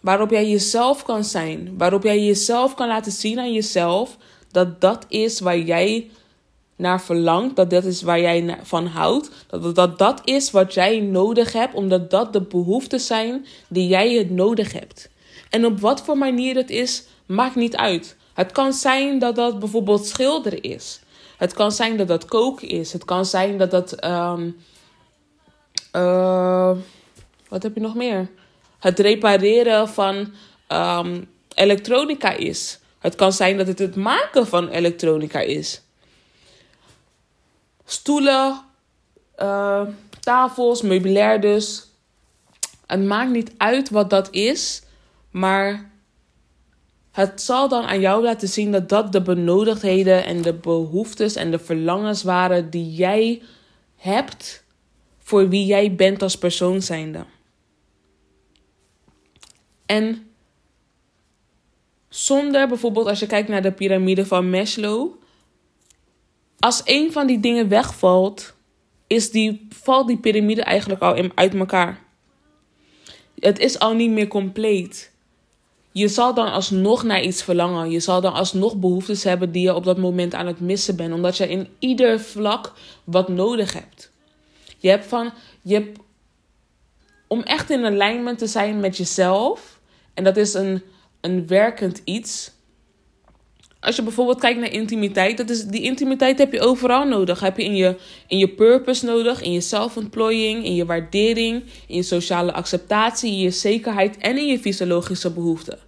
Waarop 0.01 0.31
jij 0.31 0.49
jezelf 0.49 1.03
kan 1.03 1.25
zijn. 1.25 1.75
Waarop 1.79 2.03
jij 2.03 2.25
jezelf 2.25 2.75
kan 2.75 2.89
laten 2.89 3.12
zien 3.12 3.39
aan 3.39 3.53
jezelf 3.53 4.16
dat 4.51 4.81
dat 4.81 5.05
is 5.09 5.41
waar 5.41 5.59
jij 5.59 6.11
naar 6.79 7.03
verlangt, 7.03 7.57
dat 7.57 7.70
dat 7.70 7.85
is 7.85 8.03
waar 8.03 8.20
jij 8.20 8.59
van 8.62 8.87
houdt, 8.87 9.31
dat, 9.47 9.74
dat 9.74 9.99
dat 9.99 10.20
is 10.24 10.51
wat 10.51 10.74
jij 10.74 11.01
nodig 11.01 11.53
hebt, 11.53 11.74
omdat 11.74 12.11
dat 12.11 12.33
de 12.33 12.41
behoeften 12.41 13.01
zijn 13.01 13.47
die 13.68 13.89
jij 13.89 14.12
het 14.12 14.31
nodig 14.31 14.72
hebt. 14.72 15.09
En 15.51 15.66
op 15.66 15.81
wat 15.81 16.03
voor 16.03 16.18
manier 16.18 16.57
het 16.57 16.70
is, 16.70 17.05
maakt 17.26 17.55
niet 17.55 17.76
uit. 17.76 18.16
Het 18.35 18.53
kan 18.53 18.72
zijn 18.72 19.18
dat 19.18 19.37
dat 19.37 19.59
bijvoorbeeld 19.59 20.07
schilderen 20.07 20.62
is. 20.62 21.01
Het 21.37 21.55
kan 21.55 21.72
zijn 21.72 21.97
dat 21.97 22.09
dat 22.09 22.24
koken 22.24 22.68
is. 22.68 22.93
Het 22.93 23.05
kan 23.05 23.24
zijn 23.24 23.59
dat 23.59 23.70
dat. 23.70 24.05
Um, 24.05 24.57
uh, 25.93 26.76
wat 27.49 27.62
heb 27.62 27.74
je 27.74 27.81
nog 27.81 27.95
meer? 27.95 28.31
Het 28.79 28.99
repareren 28.99 29.89
van 29.89 30.33
um, 30.68 31.29
elektronica 31.55 32.31
is. 32.31 32.81
Het 32.99 33.14
kan 33.14 33.33
zijn 33.33 33.57
dat 33.57 33.66
het 33.66 33.79
het 33.79 33.97
maken 33.97 34.47
van 34.47 34.68
elektronica 34.68 35.41
is 35.41 35.83
stoelen, 37.91 38.61
uh, 39.39 39.82
tafels, 40.20 40.82
meubilair 40.82 41.41
dus. 41.41 41.86
Het 42.86 43.05
maakt 43.05 43.30
niet 43.30 43.53
uit 43.57 43.91
wat 43.91 44.11
dat 44.11 44.30
is, 44.30 44.82
maar 45.30 45.91
het 47.12 47.43
zal 47.43 47.68
dan 47.68 47.84
aan 47.84 48.01
jou 48.01 48.22
laten 48.22 48.49
zien 48.49 48.72
dat 48.72 48.89
dat 48.89 49.12
de 49.12 49.22
benodigdheden 49.22 50.24
en 50.24 50.43
de 50.43 50.55
behoeftes 50.55 51.34
en 51.34 51.51
de 51.51 51.59
verlangens 51.59 52.22
waren 52.22 52.70
die 52.70 52.93
jij 52.95 53.43
hebt 53.97 54.64
voor 55.18 55.49
wie 55.49 55.66
jij 55.66 55.95
bent 55.95 56.22
als 56.22 56.39
persoon 56.39 56.82
zijnde. 56.82 57.24
En 59.86 60.30
zonder 62.09 62.68
bijvoorbeeld 62.68 63.07
als 63.07 63.18
je 63.18 63.26
kijkt 63.26 63.49
naar 63.49 63.62
de 63.62 63.72
piramide 63.72 64.26
van 64.26 64.51
Maslow, 64.51 65.11
als 66.59 66.83
een 66.85 67.13
van 67.13 67.27
die 67.27 67.41
dingen 67.41 67.69
wegvalt, 67.69 68.55
is 69.07 69.31
die, 69.31 69.67
valt 69.71 70.07
die 70.07 70.19
piramide 70.19 70.63
eigenlijk 70.63 71.03
al 71.03 71.31
uit 71.35 71.55
elkaar. 71.55 72.03
Het 73.39 73.59
is 73.59 73.79
al 73.79 73.95
niet 73.95 74.11
meer 74.11 74.29
compleet. 74.29 75.13
Je 75.93 76.09
zal 76.09 76.35
dan 76.35 76.53
alsnog 76.53 77.03
naar 77.03 77.23
iets 77.23 77.43
verlangen. 77.43 77.91
Je 77.91 78.01
zal 78.01 78.21
dan 78.21 78.33
alsnog 78.33 78.77
behoeftes 78.77 79.25
hebben 79.25 79.53
die 79.53 79.63
je 79.63 79.75
op 79.75 79.85
dat 79.85 79.99
moment 79.99 80.35
aan 80.35 80.47
het 80.47 80.61
missen 80.61 80.97
bent. 80.97 81.15
Omdat 81.15 81.37
je 81.37 81.49
in 81.49 81.69
ieder 81.79 82.21
vlak 82.21 82.73
wat 83.05 83.29
nodig 83.29 83.73
hebt. 83.73 84.11
Je 84.79 84.89
hebt 84.89 85.07
van. 85.07 85.33
Je 85.63 85.75
hebt, 85.75 85.99
om 87.27 87.43
echt 87.43 87.71
in 87.71 87.85
alignment 87.85 88.39
te 88.39 88.47
zijn 88.47 88.81
met 88.81 88.97
jezelf. 88.97 89.81
En 90.15 90.25
dat 90.25 90.37
is 90.37 90.55
een, 90.55 90.83
een 91.21 91.47
werkend 91.47 92.01
iets 92.05 92.51
als 93.81 93.97
je 93.97 94.03
bijvoorbeeld 94.03 94.41
kijkt 94.41 94.61
naar 94.61 94.72
intimiteit, 94.72 95.37
dat 95.37 95.51
is, 95.51 95.64
die 95.64 95.83
intimiteit 95.83 96.39
heb 96.39 96.53
je 96.53 96.61
overal 96.61 97.07
nodig. 97.07 97.41
Heb 97.41 97.57
je 97.57 97.64
in 97.64 97.76
je, 97.76 97.97
in 98.26 98.39
je 98.39 98.49
purpose 98.49 99.05
nodig, 99.05 99.43
in 99.43 99.53
je 99.53 99.61
self-employing, 99.61 100.64
in 100.64 100.74
je 100.74 100.87
waardering, 100.87 101.62
in 101.87 101.97
je 101.97 102.03
sociale 102.03 102.53
acceptatie, 102.53 103.33
in 103.33 103.39
je 103.39 103.51
zekerheid 103.51 104.16
en 104.16 104.39
in 104.39 104.47
je 104.47 104.59
fysiologische 104.59 105.31
behoeften. 105.31 105.79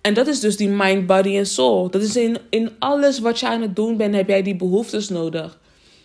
En 0.00 0.14
dat 0.14 0.26
is 0.26 0.40
dus 0.40 0.56
die 0.56 0.68
mind, 0.68 1.06
body 1.06 1.36
en 1.36 1.46
soul. 1.46 1.90
Dat 1.90 2.02
is 2.02 2.16
in, 2.16 2.38
in 2.50 2.70
alles 2.78 3.18
wat 3.18 3.40
je 3.40 3.46
aan 3.46 3.62
het 3.62 3.76
doen 3.76 3.96
bent, 3.96 4.14
heb 4.14 4.28
jij 4.28 4.42
die 4.42 4.56
behoeftes 4.56 5.08
nodig. 5.08 5.58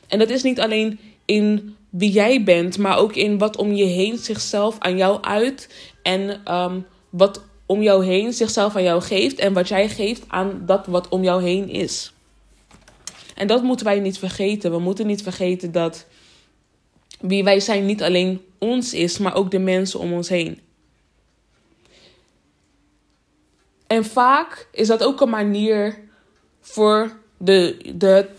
En 0.07 0.19
dat 0.19 0.29
is 0.29 0.43
niet 0.43 0.59
alleen 0.59 0.99
in 1.25 1.75
wie 1.89 2.11
jij 2.11 2.43
bent, 2.43 2.77
maar 2.77 2.97
ook 2.97 3.15
in 3.15 3.37
wat 3.37 3.57
om 3.57 3.73
je 3.73 3.83
heen 3.83 4.17
zichzelf 4.17 4.75
aan 4.79 4.97
jou 4.97 5.21
uit. 5.21 5.69
En 6.01 6.53
um, 6.55 6.85
wat 7.09 7.43
om 7.71 7.81
jou 7.81 8.05
heen 8.05 8.33
zichzelf 8.33 8.75
aan 8.75 8.83
jou 8.83 9.01
geeft 9.01 9.39
en 9.39 9.53
wat 9.53 9.67
jij 9.67 9.89
geeft 9.89 10.23
aan 10.27 10.63
dat 10.65 10.85
wat 10.87 11.09
om 11.09 11.23
jou 11.23 11.43
heen 11.43 11.69
is. 11.69 12.13
En 13.35 13.47
dat 13.47 13.63
moeten 13.63 13.85
wij 13.85 13.99
niet 13.99 14.17
vergeten. 14.17 14.71
We 14.71 14.79
moeten 14.79 15.07
niet 15.07 15.23
vergeten 15.23 15.71
dat 15.71 16.05
wie 17.19 17.43
wij 17.43 17.59
zijn 17.59 17.85
niet 17.85 18.03
alleen 18.03 18.41
ons 18.57 18.93
is, 18.93 19.17
maar 19.17 19.35
ook 19.35 19.51
de 19.51 19.59
mensen 19.59 19.99
om 19.99 20.13
ons 20.13 20.29
heen. 20.29 20.59
En 23.87 24.05
vaak 24.05 24.67
is 24.71 24.87
dat 24.87 25.03
ook 25.03 25.21
een 25.21 25.29
manier 25.29 25.99
voor 26.61 27.11
de, 27.37 27.91
de 27.95 28.29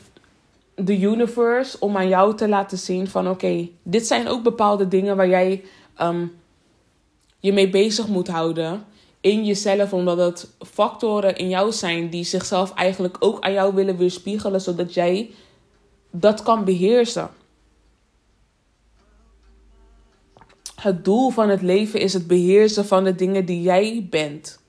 de 0.74 1.00
universe 1.00 1.76
om 1.80 1.96
aan 1.96 2.08
jou 2.08 2.36
te 2.36 2.48
laten 2.48 2.78
zien 2.78 3.08
van 3.08 3.28
oké, 3.28 3.68
dit 3.82 4.06
zijn 4.06 4.28
ook 4.28 4.42
bepaalde 4.42 4.88
dingen 4.88 5.16
waar 5.16 5.28
jij 5.28 5.64
ehm, 5.94 6.26
je 7.40 7.52
mee 7.52 7.70
bezig 7.70 8.06
moet 8.08 8.28
houden 8.28 8.84
in 9.22 9.44
jezelf, 9.44 9.92
omdat 9.92 10.18
het 10.18 10.48
factoren 10.58 11.36
in 11.36 11.48
jou 11.48 11.72
zijn 11.72 12.10
die 12.10 12.24
zichzelf 12.24 12.74
eigenlijk 12.74 13.16
ook 13.18 13.40
aan 13.40 13.52
jou 13.52 13.74
willen 13.74 13.96
weerspiegelen, 13.96 14.60
zodat 14.60 14.94
jij 14.94 15.30
dat 16.10 16.42
kan 16.42 16.64
beheersen. 16.64 17.30
Het 20.74 21.04
doel 21.04 21.30
van 21.30 21.48
het 21.48 21.62
leven 21.62 22.00
is 22.00 22.12
het 22.12 22.26
beheersen 22.26 22.86
van 22.86 23.04
de 23.04 23.14
dingen 23.14 23.44
die 23.44 23.62
jij 23.62 24.06
bent. 24.10 24.60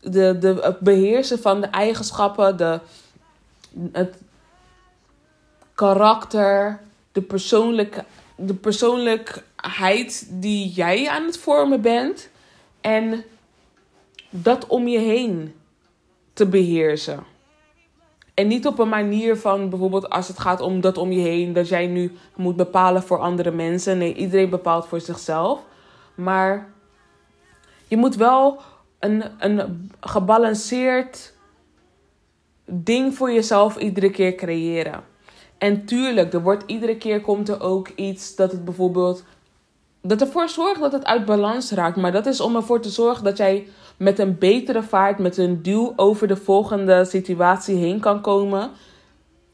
De, 0.00 0.38
de, 0.38 0.58
het 0.60 0.80
beheersen 0.80 1.38
van 1.38 1.60
de 1.60 1.66
eigenschappen, 1.66 2.56
de, 2.56 2.80
het 3.92 4.16
karakter, 5.74 6.80
de, 7.12 7.22
persoonlijke, 7.22 8.04
de 8.36 8.54
persoonlijkheid 8.54 10.26
die 10.30 10.68
jij 10.68 11.08
aan 11.08 11.24
het 11.24 11.38
vormen 11.38 11.80
bent. 11.80 12.28
En 12.80 13.24
dat 14.30 14.66
om 14.66 14.88
je 14.88 14.98
heen 14.98 15.54
te 16.32 16.46
beheersen. 16.46 17.24
En 18.34 18.46
niet 18.46 18.66
op 18.66 18.78
een 18.78 18.88
manier 18.88 19.36
van 19.36 19.70
bijvoorbeeld 19.70 20.10
als 20.10 20.28
het 20.28 20.38
gaat 20.38 20.60
om 20.60 20.80
dat 20.80 20.98
om 20.98 21.12
je 21.12 21.20
heen, 21.20 21.52
dat 21.52 21.68
jij 21.68 21.86
nu 21.86 22.12
moet 22.36 22.56
bepalen 22.56 23.02
voor 23.02 23.18
andere 23.18 23.50
mensen. 23.50 23.98
Nee, 23.98 24.14
iedereen 24.14 24.50
bepaalt 24.50 24.86
voor 24.86 25.00
zichzelf. 25.00 25.60
Maar 26.14 26.72
je 27.86 27.96
moet 27.96 28.16
wel 28.16 28.60
een, 28.98 29.24
een 29.38 29.90
gebalanceerd 30.00 31.34
ding 32.64 33.14
voor 33.14 33.32
jezelf 33.32 33.76
iedere 33.76 34.10
keer 34.10 34.34
creëren. 34.34 35.04
En 35.58 35.84
tuurlijk, 35.84 36.32
er 36.32 36.42
wordt 36.42 36.64
iedere 36.66 36.96
keer 36.96 37.20
komt 37.20 37.48
er 37.48 37.60
ook 37.60 37.88
iets 37.88 38.34
dat 38.34 38.52
het 38.52 38.64
bijvoorbeeld. 38.64 39.24
Dat 40.02 40.20
ervoor 40.20 40.48
zorgt 40.48 40.80
dat 40.80 40.92
het 40.92 41.04
uit 41.04 41.24
balans 41.24 41.70
raakt. 41.70 41.96
Maar 41.96 42.12
dat 42.12 42.26
is 42.26 42.40
om 42.40 42.56
ervoor 42.56 42.80
te 42.80 42.90
zorgen 42.90 43.24
dat 43.24 43.36
jij 43.36 43.68
met 43.98 44.18
een 44.18 44.38
betere 44.38 44.82
vaart, 44.82 45.18
met 45.18 45.36
een 45.36 45.62
duw 45.62 45.92
over 45.96 46.28
de 46.28 46.36
volgende 46.36 47.04
situatie 47.04 47.76
heen 47.76 48.00
kan 48.00 48.20
komen. 48.20 48.70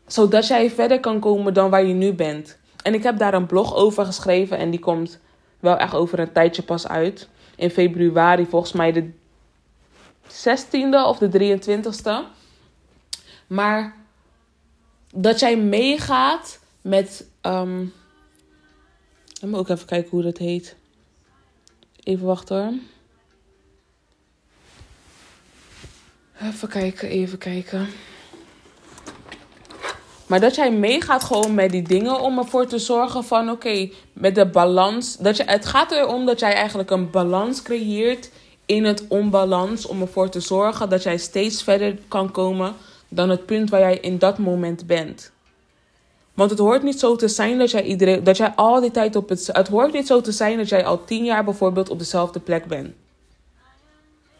Zodat 0.06 0.46
jij 0.46 0.70
verder 0.70 1.00
kan 1.00 1.20
komen 1.20 1.54
dan 1.54 1.70
waar 1.70 1.84
je 1.84 1.94
nu 1.94 2.12
bent. 2.12 2.58
En 2.82 2.94
ik 2.94 3.02
heb 3.02 3.18
daar 3.18 3.34
een 3.34 3.46
blog 3.46 3.74
over 3.74 4.04
geschreven 4.04 4.58
en 4.58 4.70
die 4.70 4.80
komt 4.80 5.18
wel 5.60 5.76
echt 5.76 5.94
over 5.94 6.18
een 6.18 6.32
tijdje 6.32 6.62
pas 6.62 6.88
uit. 6.88 7.28
In 7.56 7.70
februari, 7.70 8.46
volgens 8.46 8.72
mij 8.72 8.92
de 8.92 9.10
16e 10.28 11.06
of 11.06 11.18
de 11.18 11.58
23e. 11.58 12.32
Maar 13.46 13.96
dat 15.14 15.40
jij 15.40 15.56
meegaat 15.56 16.58
met. 16.80 17.26
Um, 17.42 17.92
ik 19.40 19.48
moet 19.48 19.58
ook 19.58 19.68
even 19.68 19.86
kijken 19.86 20.10
hoe 20.10 20.22
dat 20.22 20.38
heet. 20.38 20.76
Even 22.02 22.26
wachten 22.26 22.62
hoor. 22.62 22.72
Even 26.40 26.68
kijken, 26.68 27.08
even 27.08 27.38
kijken. 27.38 27.88
Maar 30.26 30.40
dat 30.40 30.54
jij 30.54 30.72
meegaat 30.72 31.24
gewoon 31.24 31.54
met 31.54 31.70
die 31.70 31.82
dingen 31.82 32.20
om 32.20 32.38
ervoor 32.38 32.66
te 32.66 32.78
zorgen 32.78 33.24
van 33.24 33.50
oké, 33.50 33.90
met 34.12 34.34
de 34.34 34.46
balans. 34.46 35.16
Dat 35.16 35.36
je, 35.36 35.42
het 35.46 35.66
gaat 35.66 35.92
erom 35.92 36.26
dat 36.26 36.40
jij 36.40 36.52
eigenlijk 36.52 36.90
een 36.90 37.10
balans 37.10 37.62
creëert 37.62 38.30
in 38.66 38.84
het 38.84 39.04
onbalans. 39.08 39.86
Om 39.86 40.00
ervoor 40.00 40.28
te 40.28 40.40
zorgen 40.40 40.88
dat 40.88 41.02
jij 41.02 41.18
steeds 41.18 41.62
verder 41.62 41.98
kan 42.08 42.30
komen 42.30 42.74
dan 43.08 43.28
het 43.28 43.46
punt 43.46 43.70
waar 43.70 43.80
jij 43.80 43.98
in 43.98 44.18
dat 44.18 44.38
moment 44.38 44.86
bent. 44.86 45.32
Want 46.34 46.50
het 46.50 46.58
hoort 46.58 46.82
niet 46.82 46.98
zo 46.98 47.16
te 47.16 47.28
zijn 47.28 47.58
dat 47.58 47.70
jij, 47.70 47.82
iedereen, 47.82 48.24
dat 48.24 48.36
jij 48.36 48.52
al 48.54 48.80
die 48.80 48.90
tijd 48.90 49.16
op 49.16 49.28
het. 49.28 49.48
Het 49.52 49.68
hoort 49.68 49.92
niet 49.92 50.06
zo 50.06 50.20
te 50.20 50.32
zijn 50.32 50.56
dat 50.56 50.68
jij 50.68 50.84
al 50.84 51.04
tien 51.04 51.24
jaar 51.24 51.44
bijvoorbeeld 51.44 51.90
op 51.90 51.98
dezelfde 51.98 52.40
plek 52.40 52.66
bent 52.66 52.94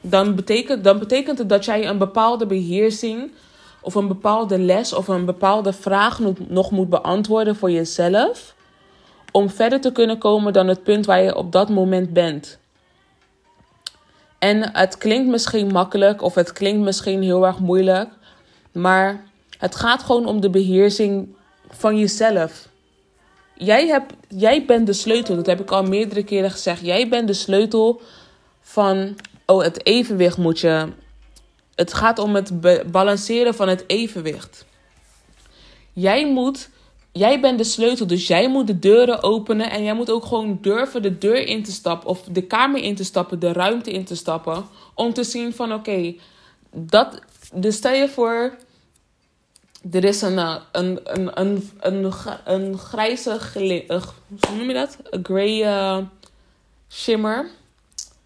dan 0.07 0.35
betekent, 0.35 0.85
dan 0.85 0.99
betekent 0.99 1.39
het 1.39 1.49
dat 1.49 1.65
jij 1.65 1.89
een 1.89 1.99
bepaalde 1.99 2.47
beheersing 2.47 3.33
of 3.81 3.95
een 3.95 4.09
bepaalde 4.09 4.59
les 4.59 4.93
of 4.93 5.09
een 5.09 5.25
bepaalde 5.25 5.73
vraag 5.73 6.21
nog 6.49 6.71
moet 6.71 6.89
beantwoorden 6.89 7.57
voor 7.57 7.71
jezelf. 7.71 8.55
Om 9.33 9.51
verder 9.51 9.81
te 9.81 9.93
kunnen 9.93 10.19
komen 10.19 10.53
dan 10.53 10.69
het 10.69 10.83
punt 10.83 11.07
waar 11.07 11.23
je 11.23 11.35
op 11.35 11.53
dat 11.53 11.69
moment 11.69 12.13
bent. 12.13 12.59
En 14.39 14.73
het 14.73 14.99
klinkt 14.99 15.31
misschien 15.31 15.67
makkelijk 15.67 16.23
of 16.23 16.35
het 16.35 16.53
klinkt 16.53 16.85
misschien 16.85 17.23
heel 17.23 17.47
erg 17.47 17.59
moeilijk. 17.59 18.11
Maar 18.73 19.25
het 19.59 19.75
gaat 19.75 20.03
gewoon 20.03 20.27
om 20.27 20.41
de 20.41 20.51
beheersing 20.51 21.37
van 21.71 21.99
jezelf. 21.99 22.69
Jij, 23.55 23.87
hebt, 23.87 24.13
jij 24.29 24.65
bent 24.65 24.87
de 24.87 24.93
sleutel, 24.93 25.37
dat 25.37 25.47
heb 25.47 25.61
ik 25.61 25.71
al 25.71 25.83
meerdere 25.83 26.25
keren 26.25 26.51
gezegd. 26.51 26.81
Jij 26.85 27.09
bent 27.09 27.27
de 27.27 27.33
sleutel 27.33 28.01
van 28.61 29.17
oh, 29.47 29.63
het 29.63 29.87
evenwicht 29.87 30.37
moet 30.37 30.61
je. 30.61 30.89
Het 31.75 31.95
gaat 31.95 32.19
om 32.19 32.35
het 32.35 32.53
balanceren 32.91 33.55
van 33.55 33.69
het 33.69 33.85
evenwicht. 33.87 34.65
Jij 35.93 36.27
moet. 36.27 36.71
Jij 37.13 37.41
bent 37.41 37.59
de 37.59 37.65
sleutel, 37.65 38.07
dus 38.07 38.27
jij 38.27 38.49
moet 38.49 38.67
de 38.67 38.79
deuren 38.79 39.23
openen. 39.23 39.71
En 39.71 39.85
jij 39.85 39.95
moet 39.95 40.11
ook 40.11 40.25
gewoon 40.25 40.59
durven 40.61 41.03
de 41.03 41.19
deur 41.19 41.47
in 41.47 41.63
te 41.63 41.73
stappen. 41.73 42.09
Of 42.09 42.23
de 42.23 42.43
kamer 42.43 42.83
in 42.83 42.95
te 42.95 43.05
stappen, 43.05 43.39
de 43.39 43.53
ruimte 43.53 43.91
in 43.93 44.05
te 44.05 44.17
stappen. 44.17 44.65
Om 44.95 45.13
te 45.13 45.25
zien 45.25 45.55
van 45.55 45.73
oké, 45.73 46.15
dat. 46.71 47.21
Dus 47.53 47.77
stel 47.77 47.93
je 47.95 48.09
voor. 48.09 48.57
Er 49.93 50.05
is 50.05 50.23
een, 50.23 50.39
eh, 50.39 50.57
een, 50.73 51.01
een, 51.05 51.41
een, 51.41 51.71
een, 51.81 52.13
een 52.45 52.79
grijze. 52.79 53.39
Hoe 54.49 54.57
noem 54.57 54.69
je 54.69 54.75
dat? 54.75 54.99
Een 55.11 55.25
grey 55.25 55.63
uh, 55.65 55.99
shimmer 56.89 57.51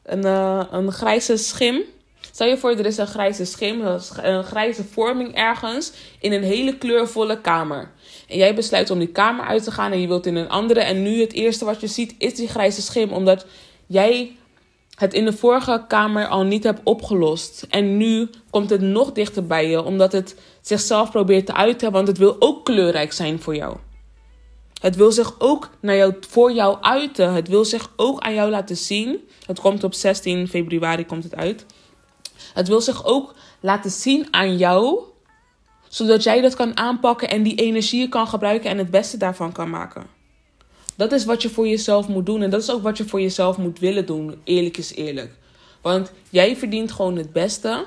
een, 0.09 0.25
uh, 0.25 0.63
een 0.71 0.93
grijze 0.93 1.37
schim. 1.37 1.83
Stel 2.21 2.47
je 2.47 2.59
voor, 2.59 2.71
er 2.71 2.87
is 2.87 2.97
een 2.97 3.07
grijze 3.07 3.45
schim, 3.45 3.81
een 4.23 4.45
grijze 4.45 4.85
vorming 4.85 5.35
ergens 5.35 5.93
in 6.21 6.33
een 6.33 6.43
hele 6.43 6.79
kleurvolle 6.79 7.41
kamer. 7.41 7.91
En 8.29 8.37
jij 8.37 8.55
besluit 8.55 8.91
om 8.91 8.99
die 8.99 9.09
kamer 9.09 9.45
uit 9.45 9.65
te 9.65 9.71
gaan 9.71 9.93
en 9.93 10.01
je 10.01 10.07
wilt 10.07 10.27
in 10.27 10.37
een 10.37 10.49
andere. 10.49 10.81
En 10.81 11.03
nu 11.03 11.21
het 11.21 11.33
eerste 11.33 11.65
wat 11.65 11.81
je 11.81 11.87
ziet 11.87 12.15
is 12.19 12.35
die 12.35 12.49
grijze 12.49 12.83
schim, 12.83 13.13
omdat 13.13 13.47
jij 13.87 14.37
het 14.95 15.15
in 15.15 15.25
de 15.25 15.33
vorige 15.33 15.85
kamer 15.89 16.27
al 16.27 16.45
niet 16.45 16.65
hebt 16.65 16.81
opgelost. 16.85 17.67
En 17.71 17.97
nu 17.97 18.31
komt 18.51 18.71
het 18.71 18.81
nog 18.81 19.13
dichter 19.13 19.47
bij 19.47 19.69
je, 19.69 19.85
omdat 19.85 20.13
het 20.13 20.35
zichzelf 20.61 21.11
probeert 21.11 21.47
te 21.47 21.55
uiten, 21.55 21.93
want 21.93 22.09
het 22.09 22.19
wil 22.19 22.37
ook 22.39 22.65
kleurrijk 22.65 23.13
zijn 23.13 23.41
voor 23.41 23.57
jou. 23.57 23.77
Het 24.81 24.97
wil 24.97 25.13
zich 25.13 25.35
ook 25.39 25.71
naar 25.81 25.97
jou, 25.97 26.15
voor 26.29 26.53
jou 26.53 26.77
uiten. 26.81 27.33
Het 27.33 27.49
wil 27.49 27.65
zich 27.65 27.93
ook 27.97 28.21
aan 28.21 28.35
jou 28.35 28.51
laten 28.51 28.77
zien. 28.77 29.29
Het 29.47 29.61
komt 29.61 29.85
op 29.85 29.95
16 29.95 30.49
februari 30.49 31.07
komt 31.07 31.25
het 31.25 31.35
uit. 31.35 31.67
Het 32.55 32.69
wil 32.69 32.81
zich 32.81 33.05
ook 33.05 33.35
laten 33.61 33.91
zien 33.91 34.27
aan 34.31 34.57
jou. 34.57 35.01
Zodat 35.89 36.23
jij 36.23 36.41
dat 36.41 36.55
kan 36.55 36.77
aanpakken 36.77 37.29
en 37.31 37.43
die 37.43 37.55
energie 37.55 38.09
kan 38.09 38.29
gebruiken 38.29 38.71
en 38.71 38.79
het 38.79 38.91
beste 38.91 39.17
daarvan 39.17 39.53
kan 39.53 39.71
maken. 39.71 40.07
Dat 40.97 41.13
is 41.13 41.25
wat 41.25 41.43
je 41.43 41.51
voor 41.51 41.69
jezelf 41.69 42.09
moet 42.09 42.27
doen. 42.27 42.43
En 42.43 42.51
dat 42.51 42.63
is 42.63 42.71
ook 42.71 42.83
wat 42.83 42.97
je 42.97 43.05
voor 43.05 43.21
jezelf 43.21 43.59
moet 43.59 43.79
willen 43.79 44.07
doen. 44.07 44.41
Eerlijk 44.45 44.77
is 44.77 44.95
eerlijk. 44.95 45.33
Want 45.81 46.13
jij 46.31 46.57
verdient 46.57 46.93
gewoon 46.93 47.17
het 47.17 47.33
beste. 47.33 47.87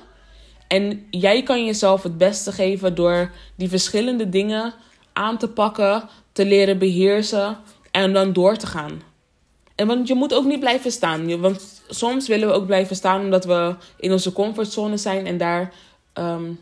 En 0.68 1.06
jij 1.10 1.44
kan 1.44 1.66
jezelf 1.66 2.04
het 2.04 2.18
beste 2.18 2.52
geven 2.52 2.96
door 2.96 3.32
die 3.56 3.70
verschillende 3.70 4.30
dingen 4.30 4.74
aan 5.14 5.38
te 5.38 5.48
pakken 5.48 6.10
te 6.32 6.46
leren 6.46 6.78
beheersen 6.78 7.58
en 7.92 8.14
dan 8.14 8.34
door 8.34 8.58
te 8.58 8.68
gaan. 8.68 9.02
En 9.76 9.88
want 9.88 10.08
je 10.08 10.14
moet 10.14 10.34
ook 10.34 10.46
niet 10.46 10.60
blijven 10.60 10.92
staan. 10.92 11.40
Want 11.40 11.82
soms 11.90 12.28
willen 12.28 12.48
we 12.48 12.54
ook 12.54 12.66
blijven 12.66 12.96
staan 12.96 13.22
omdat 13.22 13.46
we 13.46 13.76
in 13.98 14.12
onze 14.12 14.34
comfortzone 14.34 14.98
zijn 14.98 15.26
en 15.26 15.38
daar 15.38 15.74
um, 16.14 16.60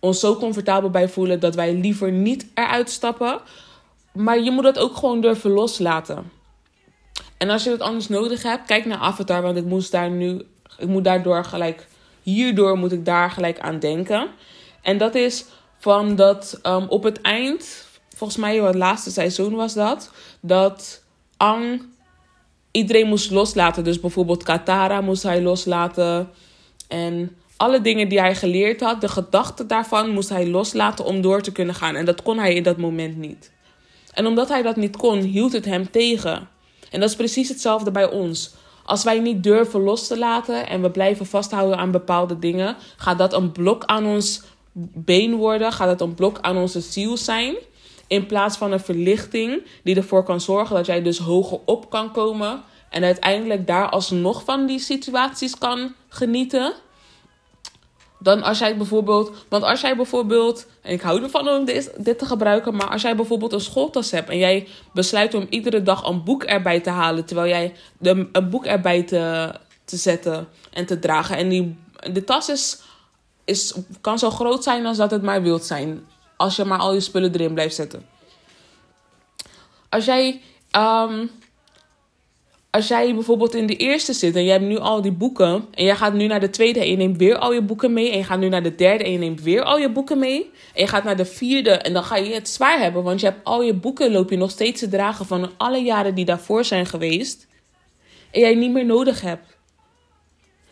ons 0.00 0.20
zo 0.20 0.36
comfortabel 0.36 0.90
bij 0.90 1.08
voelen 1.08 1.40
dat 1.40 1.54
wij 1.54 1.74
liever 1.74 2.12
niet 2.12 2.46
eruit 2.54 2.90
stappen. 2.90 3.40
Maar 4.12 4.40
je 4.40 4.50
moet 4.50 4.64
dat 4.64 4.78
ook 4.78 4.96
gewoon 4.96 5.20
durven 5.20 5.50
loslaten. 5.50 6.30
En 7.36 7.50
als 7.50 7.64
je 7.64 7.70
dat 7.70 7.80
anders 7.80 8.08
nodig 8.08 8.42
hebt, 8.42 8.66
kijk 8.66 8.84
naar 8.84 8.98
Avatar, 8.98 9.42
want 9.42 9.56
ik 9.56 9.64
moest 9.64 9.92
daar 9.92 10.10
nu, 10.10 10.42
ik 10.78 10.88
moet 10.88 11.04
daardoor 11.04 11.44
gelijk, 11.44 11.86
hierdoor 12.22 12.78
moet 12.78 12.92
ik 12.92 13.04
daar 13.04 13.30
gelijk 13.30 13.58
aan 13.58 13.78
denken. 13.78 14.28
En 14.82 14.98
dat 14.98 15.14
is 15.14 15.44
van 15.78 16.16
dat 16.16 16.60
um, 16.62 16.86
op 16.88 17.02
het 17.02 17.20
eind 17.20 17.85
volgens 18.16 18.38
mij 18.38 18.56
het 18.56 18.74
laatste 18.74 19.10
seizoen 19.10 19.54
was 19.54 19.74
dat, 19.74 20.10
dat 20.40 21.04
Ang 21.36 21.82
iedereen 22.70 23.06
moest 23.08 23.30
loslaten. 23.30 23.84
Dus 23.84 24.00
bijvoorbeeld 24.00 24.42
Katara 24.42 25.00
moest 25.00 25.22
hij 25.22 25.42
loslaten. 25.42 26.30
En 26.88 27.36
alle 27.56 27.80
dingen 27.80 28.08
die 28.08 28.20
hij 28.20 28.34
geleerd 28.34 28.80
had, 28.80 29.00
de 29.00 29.08
gedachten 29.08 29.66
daarvan, 29.66 30.10
moest 30.10 30.28
hij 30.28 30.48
loslaten 30.48 31.04
om 31.04 31.20
door 31.20 31.42
te 31.42 31.52
kunnen 31.52 31.74
gaan. 31.74 31.94
En 31.94 32.04
dat 32.04 32.22
kon 32.22 32.38
hij 32.38 32.54
in 32.54 32.62
dat 32.62 32.76
moment 32.76 33.16
niet. 33.16 33.52
En 34.12 34.26
omdat 34.26 34.48
hij 34.48 34.62
dat 34.62 34.76
niet 34.76 34.96
kon, 34.96 35.20
hield 35.20 35.52
het 35.52 35.64
hem 35.64 35.90
tegen. 35.90 36.48
En 36.90 37.00
dat 37.00 37.08
is 37.08 37.16
precies 37.16 37.48
hetzelfde 37.48 37.90
bij 37.90 38.10
ons. 38.10 38.54
Als 38.84 39.04
wij 39.04 39.18
niet 39.18 39.42
durven 39.42 39.80
los 39.80 40.06
te 40.06 40.18
laten 40.18 40.68
en 40.68 40.82
we 40.82 40.90
blijven 40.90 41.26
vasthouden 41.26 41.78
aan 41.78 41.90
bepaalde 41.90 42.38
dingen, 42.38 42.76
gaat 42.96 43.18
dat 43.18 43.32
een 43.32 43.52
blok 43.52 43.84
aan 43.84 44.06
ons 44.06 44.42
been 44.94 45.34
worden, 45.34 45.72
gaat 45.72 45.88
het 45.88 46.00
een 46.00 46.14
blok 46.14 46.38
aan 46.40 46.56
onze 46.56 46.80
ziel 46.80 47.16
zijn. 47.16 47.56
In 48.06 48.26
plaats 48.26 48.56
van 48.56 48.72
een 48.72 48.80
verlichting 48.80 49.62
die 49.82 49.96
ervoor 49.96 50.22
kan 50.22 50.40
zorgen 50.40 50.76
dat 50.76 50.86
jij 50.86 51.02
dus 51.02 51.18
hoger 51.18 51.58
op 51.64 51.90
kan 51.90 52.12
komen. 52.12 52.62
En 52.90 53.04
uiteindelijk 53.04 53.66
daar 53.66 53.88
alsnog 53.88 54.44
van 54.44 54.66
die 54.66 54.78
situaties 54.78 55.58
kan 55.58 55.94
genieten. 56.08 56.74
Dan 58.18 58.42
als 58.42 58.58
jij 58.58 58.76
bijvoorbeeld, 58.76 59.32
want 59.48 59.62
als 59.62 59.80
jij 59.80 59.96
bijvoorbeeld, 59.96 60.66
en 60.82 60.92
ik 60.92 61.00
hou 61.00 61.22
ervan 61.22 61.48
om 61.48 61.64
dit, 61.64 61.92
dit 62.04 62.18
te 62.18 62.26
gebruiken, 62.26 62.76
maar 62.76 62.88
als 62.88 63.02
jij 63.02 63.16
bijvoorbeeld 63.16 63.52
een 63.52 63.60
schooltas 63.60 64.10
hebt 64.10 64.28
en 64.28 64.38
jij 64.38 64.68
besluit 64.92 65.34
om 65.34 65.46
iedere 65.50 65.82
dag 65.82 66.06
een 66.06 66.24
boek 66.24 66.44
erbij 66.44 66.80
te 66.80 66.90
halen, 66.90 67.24
terwijl 67.24 67.48
jij 67.48 67.74
de, 67.98 68.28
een 68.32 68.50
boek 68.50 68.64
erbij 68.64 69.02
te, 69.02 69.52
te 69.84 69.96
zetten 69.96 70.48
en 70.72 70.86
te 70.86 70.98
dragen. 70.98 71.36
En 71.36 71.48
die, 71.48 71.78
de 72.12 72.24
tas 72.24 72.48
is, 72.48 72.80
is, 73.44 73.74
kan 74.00 74.18
zo 74.18 74.30
groot 74.30 74.62
zijn 74.62 74.86
als 74.86 74.96
dat 74.96 75.10
het 75.10 75.22
maar 75.22 75.42
wilt 75.42 75.64
zijn, 75.64 76.06
als 76.36 76.56
je 76.56 76.64
maar 76.64 76.78
al 76.78 76.94
je 76.94 77.00
spullen 77.00 77.32
erin 77.32 77.54
blijft 77.54 77.74
zetten. 77.74 78.06
Als 79.88 80.04
jij 80.04 80.40
um, 80.76 81.30
als 82.76 82.88
jij 82.88 83.14
bijvoorbeeld 83.14 83.54
in 83.54 83.66
de 83.66 83.76
eerste 83.76 84.12
zit 84.12 84.36
en 84.36 84.44
je 84.44 84.50
hebt 84.50 84.64
nu 84.64 84.78
al 84.78 85.02
die 85.02 85.12
boeken. 85.12 85.64
En 85.70 85.84
jij 85.84 85.96
gaat 85.96 86.12
nu 86.12 86.26
naar 86.26 86.40
de 86.40 86.50
tweede 86.50 86.80
en 86.80 86.90
je 86.90 86.96
neemt 86.96 87.16
weer 87.16 87.38
al 87.38 87.52
je 87.52 87.62
boeken 87.62 87.92
mee. 87.92 88.10
En 88.10 88.18
je 88.18 88.24
gaat 88.24 88.38
nu 88.38 88.48
naar 88.48 88.62
de 88.62 88.74
derde 88.74 89.04
en 89.04 89.12
je 89.12 89.18
neemt 89.18 89.42
weer 89.42 89.62
al 89.62 89.78
je 89.78 89.90
boeken 89.90 90.18
mee. 90.18 90.50
En 90.74 90.80
je 90.80 90.86
gaat 90.86 91.04
naar 91.04 91.16
de 91.16 91.24
vierde 91.24 91.70
en 91.70 91.92
dan 91.92 92.04
ga 92.04 92.16
je 92.16 92.34
het 92.34 92.48
zwaar 92.48 92.78
hebben. 92.78 93.02
Want 93.02 93.20
je 93.20 93.26
hebt 93.26 93.44
al 93.44 93.62
je 93.62 93.74
boeken, 93.74 94.12
loop 94.12 94.30
je 94.30 94.36
nog 94.36 94.50
steeds 94.50 94.80
te 94.80 94.88
dragen 94.88 95.26
van 95.26 95.50
alle 95.56 95.78
jaren 95.78 96.14
die 96.14 96.24
daarvoor 96.24 96.64
zijn 96.64 96.86
geweest. 96.86 97.46
En 98.30 98.40
jij 98.40 98.54
niet 98.54 98.72
meer 98.72 98.86
nodig 98.86 99.20
hebt. 99.20 99.56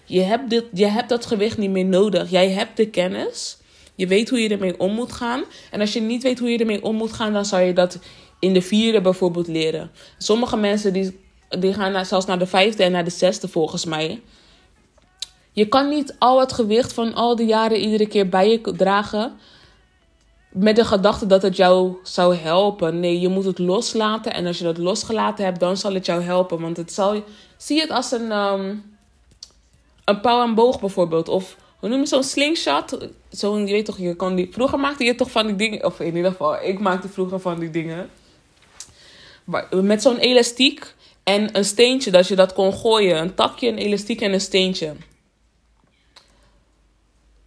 Je 0.05 0.21
hebt, 0.21 0.51
dit, 0.51 0.65
je 0.73 0.87
hebt 0.87 1.09
dat 1.09 1.27
gewicht 1.27 1.59
niet 1.59 1.71
meer 1.71 1.85
nodig. 1.85 2.31
Jij 2.31 2.51
hebt 2.51 2.77
de 2.77 2.91
kennis. 2.91 3.59
Je 3.95 4.07
weet 4.07 4.31
hoe 4.31 4.41
je 4.41 4.49
ermee 4.49 4.81
om 4.81 4.93
moet 4.93 5.13
gaan. 5.13 5.45
En 5.71 5.81
als 5.81 5.93
je 5.93 6.01
niet 6.01 6.23
weet 6.23 6.39
hoe 6.39 6.51
je 6.51 6.59
ermee 6.59 6.83
om 6.83 6.97
moet 6.97 7.13
gaan, 7.13 7.33
dan 7.33 7.45
zou 7.45 7.63
je 7.63 7.73
dat 7.73 7.99
in 8.39 8.53
de 8.53 8.63
vierde 8.63 9.01
bijvoorbeeld 9.01 9.49
leren. 9.49 9.91
Sommige 10.19 10.57
mensen 10.57 10.93
die 10.93 11.23
die 11.49 11.75
gaan 11.75 11.93
naar, 11.93 12.07
zelfs 12.07 12.27
naar 12.27 12.39
de 12.39 12.47
vijfde 12.47 12.83
en 12.83 12.93
naar 12.93 13.05
de 13.05 13.11
zesde 13.11 13.49
volgens 13.49 13.85
mij. 13.85 14.23
Je 15.53 15.69
kan 15.69 15.89
niet 15.89 16.17
al 16.19 16.41
het 16.41 16.53
gewicht 16.53 16.93
van 16.93 17.15
al 17.15 17.37
die 17.37 17.47
jaren 17.47 17.79
iedere 17.79 18.07
keer 18.07 18.29
bij 18.29 18.51
je 18.51 18.61
dragen. 18.77 19.33
Met 20.51 20.77
de 20.77 20.85
gedachte 20.85 21.27
dat 21.27 21.43
het 21.43 21.57
jou 21.57 21.97
zou 22.03 22.35
helpen. 22.35 23.01
Nee, 23.01 23.21
je 23.21 23.29
moet 23.29 23.45
het 23.45 23.59
loslaten. 23.59 24.35
En 24.35 24.47
als 24.47 24.59
je 24.59 24.65
dat 24.65 24.79
losgelaten 24.79 25.45
hebt, 25.45 25.61
dan 25.61 25.77
zal 25.77 25.95
het 25.95 26.07
jou 26.07 26.23
helpen. 26.23 26.61
Want 26.61 26.77
het 26.77 26.93
zal. 26.93 27.23
Zie 27.57 27.81
het 27.81 27.91
als 27.91 28.13
een. 28.13 28.33
Um, 28.33 28.93
een 30.05 30.21
pauw 30.21 30.43
en 30.43 30.55
boog 30.55 30.81
bijvoorbeeld. 30.81 31.29
Of 31.29 31.57
hoe 31.85 31.93
noem 31.93 32.03
je 32.03 32.09
zo'n 32.09 32.23
slingshot? 32.23 32.99
Zo'n, 33.31 33.67
je 33.67 33.73
weet 33.73 33.85
toch, 33.85 33.99
je 33.99 34.15
kan 34.17 34.35
die. 34.35 34.49
Vroeger 34.53 34.79
maakte 34.79 35.05
je 35.05 35.15
toch 35.15 35.31
van 35.31 35.47
die 35.47 35.57
dingen. 35.57 35.85
Of 35.85 36.01
in 36.01 36.17
ieder 36.17 36.31
geval, 36.31 36.63
ik 36.63 36.81
maakte 36.81 37.09
vroeger 37.09 37.41
van 37.41 37.59
die 37.59 37.71
dingen. 37.71 38.11
Met 39.71 40.03
zo'n 40.03 40.17
elastiek. 40.17 40.95
En 41.23 41.57
een 41.57 41.65
steentje, 41.65 42.11
dat 42.11 42.29
je 42.29 42.37
dat 42.37 42.53
kon 42.53 42.73
gooien. 42.73 43.19
Een 43.19 43.35
takje, 43.35 43.69
een 43.69 43.79
elastiek 43.79 44.21
en 44.21 44.33
een 44.33 44.41
steentje. 44.41 44.95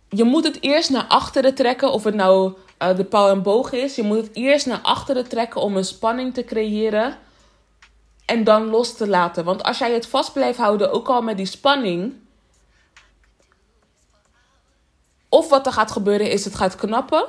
Je 0.09 0.23
moet 0.23 0.43
het 0.43 0.57
eerst 0.61 0.89
naar 0.89 1.05
achteren 1.07 1.55
trekken, 1.55 1.91
of 1.91 2.03
het 2.03 2.15
nou 2.15 2.53
uh, 2.81 2.95
de 2.95 3.05
pauw 3.05 3.29
en 3.29 3.41
boog 3.41 3.71
is. 3.71 3.95
Je 3.95 4.03
moet 4.03 4.17
het 4.17 4.29
eerst 4.33 4.65
naar 4.65 4.81
achteren 4.81 5.27
trekken 5.27 5.61
om 5.61 5.77
een 5.77 5.85
spanning 5.85 6.33
te 6.33 6.43
creëren. 6.43 7.17
En 8.25 8.43
dan 8.43 8.69
los 8.69 8.97
te 8.97 9.07
laten. 9.07 9.43
Want 9.43 9.63
als 9.63 9.77
jij 9.77 9.93
het 9.93 10.07
vast 10.07 10.33
blijft 10.33 10.57
houden, 10.57 10.91
ook 10.91 11.07
al 11.07 11.21
met 11.21 11.38
die 11.38 11.45
spanning. 11.45 12.13
Of 15.30 15.49
wat 15.49 15.65
er 15.65 15.71
gaat 15.71 15.91
gebeuren 15.91 16.32
is, 16.32 16.45
het 16.45 16.55
gaat 16.55 16.75
knappen. 16.75 17.25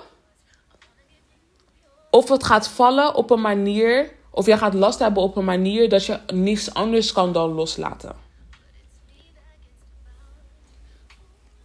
Of 2.11 2.28
het 2.28 2.44
gaat 2.44 2.68
vallen 2.68 3.14
op 3.14 3.30
een 3.30 3.40
manier 3.40 4.16
of 4.30 4.46
jij 4.46 4.59
gaat 4.59 4.74
last 4.74 4.99
hebben 4.99 5.22
op 5.22 5.36
een 5.36 5.44
manier 5.44 5.88
dat 5.88 6.05
je 6.05 6.18
niets 6.32 6.74
anders 6.74 7.12
kan 7.12 7.32
dan 7.32 7.53
loslaten. 7.53 8.12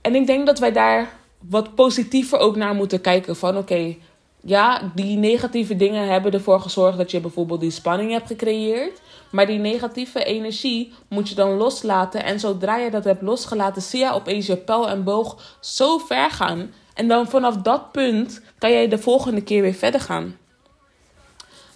En 0.01 0.15
ik 0.15 0.27
denk 0.27 0.45
dat 0.45 0.59
wij 0.59 0.71
daar 0.71 1.13
wat 1.39 1.75
positiever 1.75 2.39
ook 2.39 2.55
naar 2.55 2.75
moeten 2.75 3.01
kijken. 3.01 3.35
Van 3.35 3.57
oké, 3.57 3.95
ja, 4.41 4.91
die 4.95 5.17
negatieve 5.17 5.75
dingen 5.75 6.07
hebben 6.07 6.31
ervoor 6.31 6.59
gezorgd 6.59 6.97
dat 6.97 7.11
je 7.11 7.19
bijvoorbeeld 7.19 7.59
die 7.59 7.71
spanning 7.71 8.11
hebt 8.11 8.27
gecreëerd. 8.27 9.01
Maar 9.33 9.45
die 9.45 9.59
negatieve 9.59 10.23
energie 10.23 10.93
moet 11.07 11.29
je 11.29 11.35
dan 11.35 11.57
loslaten. 11.57 12.23
En 12.23 12.39
zodra 12.39 12.77
je 12.77 12.91
dat 12.91 13.03
hebt 13.03 13.21
losgelaten, 13.21 13.81
zie 13.81 13.99
je 13.99 14.11
opeens 14.11 14.45
je 14.45 14.57
pijl 14.57 14.89
en 14.89 15.03
boog 15.03 15.57
zo 15.59 15.97
ver 15.97 16.31
gaan. 16.31 16.73
En 16.93 17.07
dan 17.07 17.27
vanaf 17.27 17.55
dat 17.55 17.91
punt 17.91 18.41
kan 18.57 18.71
jij 18.71 18.87
de 18.87 18.97
volgende 18.97 19.41
keer 19.41 19.61
weer 19.61 19.73
verder 19.73 19.99
gaan. 19.99 20.37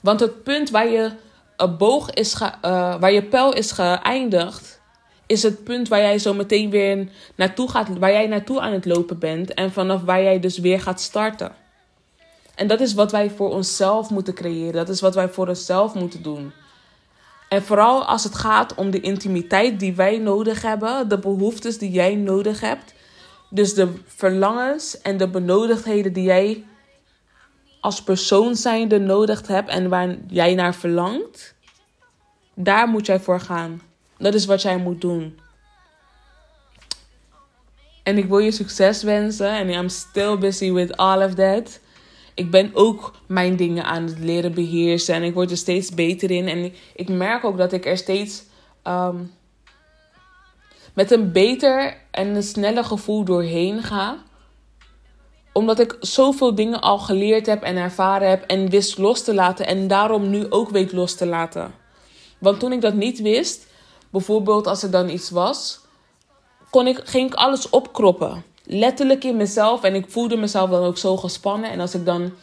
Want 0.01 0.19
het 0.19 0.43
punt 0.43 0.69
waar 0.69 0.87
je 0.87 1.11
een 1.55 1.77
boog 1.77 2.09
is 2.09 2.33
ge, 2.33 2.45
uh, 2.45 2.51
waar 2.99 3.11
je 3.11 3.23
pijl 3.23 3.53
is 3.53 3.71
geëindigd, 3.71 4.81
is 5.25 5.43
het 5.43 5.63
punt 5.63 5.87
waar 5.87 6.01
jij 6.01 6.19
zo 6.19 6.33
meteen 6.33 6.69
weer 6.69 7.09
naartoe 7.35 7.69
gaat, 7.69 7.97
waar 7.97 8.11
jij 8.11 8.27
naartoe 8.27 8.59
aan 8.59 8.73
het 8.73 8.85
lopen 8.85 9.19
bent 9.19 9.53
en 9.53 9.71
vanaf 9.71 10.01
waar 10.03 10.21
jij 10.21 10.39
dus 10.39 10.57
weer 10.57 10.81
gaat 10.81 11.01
starten. 11.01 11.51
En 12.55 12.67
dat 12.67 12.79
is 12.79 12.93
wat 12.93 13.11
wij 13.11 13.29
voor 13.29 13.49
onszelf 13.49 14.09
moeten 14.09 14.33
creëren. 14.33 14.73
Dat 14.73 14.89
is 14.89 15.01
wat 15.01 15.15
wij 15.15 15.29
voor 15.29 15.47
onszelf 15.47 15.93
moeten 15.93 16.21
doen. 16.21 16.53
En 17.49 17.63
vooral 17.63 18.05
als 18.05 18.23
het 18.23 18.35
gaat 18.35 18.75
om 18.75 18.91
de 18.91 18.99
intimiteit 18.99 19.79
die 19.79 19.95
wij 19.95 20.17
nodig 20.17 20.61
hebben, 20.61 21.09
de 21.09 21.19
behoeftes 21.19 21.77
die 21.77 21.91
jij 21.91 22.15
nodig 22.15 22.59
hebt. 22.59 22.93
Dus 23.49 23.73
de 23.73 23.93
verlangens 24.05 25.01
en 25.01 25.17
de 25.17 25.29
benodigdheden 25.29 26.13
die 26.13 26.23
jij 26.23 26.65
als 27.81 28.03
persoon 28.03 28.55
zijnde 28.55 28.99
nodig 28.99 29.47
hebt 29.47 29.69
en 29.69 29.89
waar 29.89 30.15
jij 30.27 30.55
naar 30.55 30.75
verlangt, 30.75 31.55
daar 32.53 32.87
moet 32.87 33.05
jij 33.05 33.19
voor 33.19 33.39
gaan. 33.39 33.81
Dat 34.17 34.33
is 34.33 34.45
wat 34.45 34.61
jij 34.61 34.77
moet 34.77 35.01
doen. 35.01 35.39
En 38.03 38.17
ik 38.17 38.25
wil 38.25 38.37
je 38.37 38.51
succes 38.51 39.03
wensen. 39.03 39.49
En 39.49 39.69
I'm 39.69 39.89
still 39.89 40.37
busy 40.37 40.71
with 40.71 40.97
all 40.97 41.23
of 41.23 41.33
that. 41.33 41.79
Ik 42.37 42.51
ben 42.51 42.71
ook 42.73 43.13
mijn 43.25 43.55
dingen 43.55 43.83
aan 43.83 44.03
het 44.03 44.19
leren 44.19 44.53
beheersen. 44.53 45.15
En 45.15 45.23
ik 45.23 45.33
word 45.33 45.51
er 45.51 45.57
steeds 45.57 45.93
beter 45.93 46.31
in. 46.31 46.47
En 46.47 46.73
ik 46.95 47.09
merk 47.09 47.43
ook 47.43 47.57
dat 47.57 47.73
ik 47.73 47.85
er 47.85 47.97
steeds 47.97 48.43
um, 48.83 49.31
met 50.93 51.11
een 51.11 51.31
beter 51.31 51.97
en 52.11 52.27
een 52.27 52.43
sneller 52.43 52.83
gevoel 52.83 53.23
doorheen 53.23 53.83
ga 53.83 54.25
omdat 55.57 55.79
ik 55.79 55.97
zoveel 55.99 56.55
dingen 56.55 56.81
al 56.81 56.99
geleerd 56.99 57.45
heb 57.45 57.63
en 57.63 57.77
ervaren 57.77 58.29
heb 58.29 58.43
en 58.43 58.69
wist 58.69 58.97
los 58.97 59.23
te 59.23 59.33
laten. 59.33 59.67
En 59.67 59.87
daarom 59.87 60.29
nu 60.29 60.51
ook 60.51 60.69
weet 60.69 60.91
los 60.91 61.15
te 61.15 61.25
laten. 61.25 61.73
Want 62.37 62.59
toen 62.59 62.71
ik 62.71 62.81
dat 62.81 62.93
niet 62.93 63.21
wist, 63.21 63.67
bijvoorbeeld 64.09 64.67
als 64.67 64.83
er 64.83 64.91
dan 64.91 65.09
iets 65.09 65.29
was, 65.29 65.79
kon 66.69 66.87
ik, 66.87 67.01
ging 67.03 67.27
ik 67.27 67.33
alles 67.33 67.69
opkroppen. 67.69 68.43
Letterlijk 68.69 69.23
in 69.23 69.37
mezelf. 69.37 69.83
En 69.83 69.95
ik 69.95 70.05
voelde 70.09 70.37
mezelf 70.37 70.69
dan 70.69 70.83
ook 70.83 70.97
zo 70.97 71.17
gespannen. 71.17 71.69
En 71.69 71.79
als 71.79 71.95
ik 71.95 72.05
dan 72.05 72.33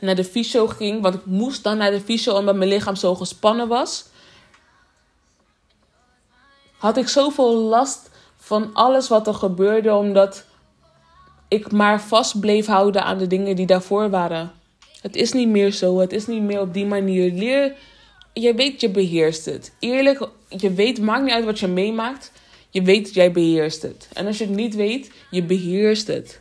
naar 0.00 0.14
de 0.14 0.24
fysio 0.24 0.66
ging, 0.66 1.02
want 1.02 1.14
ik 1.14 1.24
moest 1.24 1.62
dan 1.62 1.76
naar 1.76 1.90
de 1.90 2.00
fysio 2.00 2.34
omdat 2.34 2.56
mijn 2.56 2.70
lichaam 2.70 2.96
zo 2.96 3.14
gespannen 3.14 3.68
was, 3.68 4.04
had 6.78 6.96
ik 6.96 7.08
zoveel 7.08 7.54
last 7.54 8.10
van 8.36 8.70
alles 8.72 9.08
wat 9.08 9.26
er 9.26 9.34
gebeurde, 9.34 9.94
omdat 9.94 10.44
ik 11.48 11.72
maar 11.72 12.00
vast 12.00 12.40
bleef 12.40 12.66
houden 12.66 13.04
aan 13.04 13.18
de 13.18 13.26
dingen 13.26 13.56
die 13.56 13.66
daarvoor 13.66 14.10
waren. 14.10 14.52
Het 15.00 15.16
is 15.16 15.32
niet 15.32 15.48
meer 15.48 15.70
zo. 15.72 15.98
Het 15.98 16.12
is 16.12 16.26
niet 16.26 16.42
meer 16.42 16.60
op 16.60 16.74
die 16.74 16.86
manier. 16.86 17.32
Leer. 17.32 17.74
Je 18.32 18.54
weet, 18.54 18.80
je 18.80 18.90
beheerst 18.90 19.44
het. 19.44 19.74
Eerlijk, 19.78 20.28
je 20.48 20.72
weet, 20.72 21.00
maakt 21.00 21.24
niet 21.24 21.32
uit 21.32 21.44
wat 21.44 21.58
je 21.58 21.66
meemaakt. 21.66 22.32
Je 22.70 22.82
weet, 22.82 23.14
jij 23.14 23.32
beheerst 23.32 23.82
het. 23.82 24.08
En 24.12 24.26
als 24.26 24.38
je 24.38 24.44
het 24.44 24.54
niet 24.54 24.74
weet, 24.74 25.10
je 25.30 25.42
beheerst 25.42 26.06
het. 26.06 26.40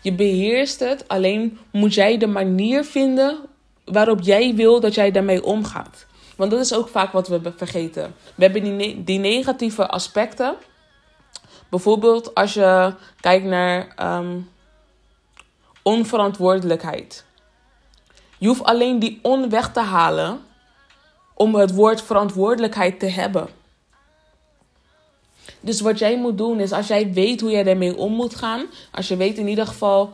Je 0.00 0.12
beheerst 0.12 0.80
het, 0.80 1.08
alleen 1.08 1.58
moet 1.70 1.94
jij 1.94 2.18
de 2.18 2.26
manier 2.26 2.84
vinden 2.84 3.38
waarop 3.84 4.20
jij 4.20 4.54
wil 4.54 4.80
dat 4.80 4.94
jij 4.94 5.10
daarmee 5.10 5.44
omgaat. 5.44 6.06
Want 6.36 6.50
dat 6.50 6.60
is 6.60 6.74
ook 6.74 6.88
vaak 6.88 7.12
wat 7.12 7.28
we 7.28 7.52
vergeten. 7.56 8.14
We 8.34 8.44
hebben 8.44 8.78
die, 9.04 9.18
negatieve 9.18 9.86
aspecten. 9.86 10.54
Bijvoorbeeld 11.68 12.34
als 12.34 12.54
je 12.54 12.94
kijkt 13.20 13.44
naar 13.44 13.94
um, 14.18 14.50
onverantwoordelijkheid. 15.82 17.24
Je 18.38 18.46
hoeft 18.46 18.64
alleen 18.64 18.98
die 18.98 19.18
on 19.22 19.48
weg 19.48 19.72
te 19.72 19.80
halen 19.80 20.40
om 21.34 21.54
het 21.54 21.74
woord 21.74 22.02
verantwoordelijkheid 22.02 23.00
te 23.00 23.06
hebben. 23.06 23.48
Dus 25.62 25.80
wat 25.80 25.98
jij 25.98 26.18
moet 26.18 26.38
doen 26.38 26.60
is, 26.60 26.72
als 26.72 26.86
jij 26.86 27.12
weet 27.12 27.40
hoe 27.40 27.50
jij 27.50 27.62
daarmee 27.62 27.96
om 27.96 28.12
moet 28.12 28.34
gaan, 28.34 28.66
als 28.90 29.08
je 29.08 29.16
weet 29.16 29.38
in 29.38 29.48
ieder 29.48 29.66
geval 29.66 30.12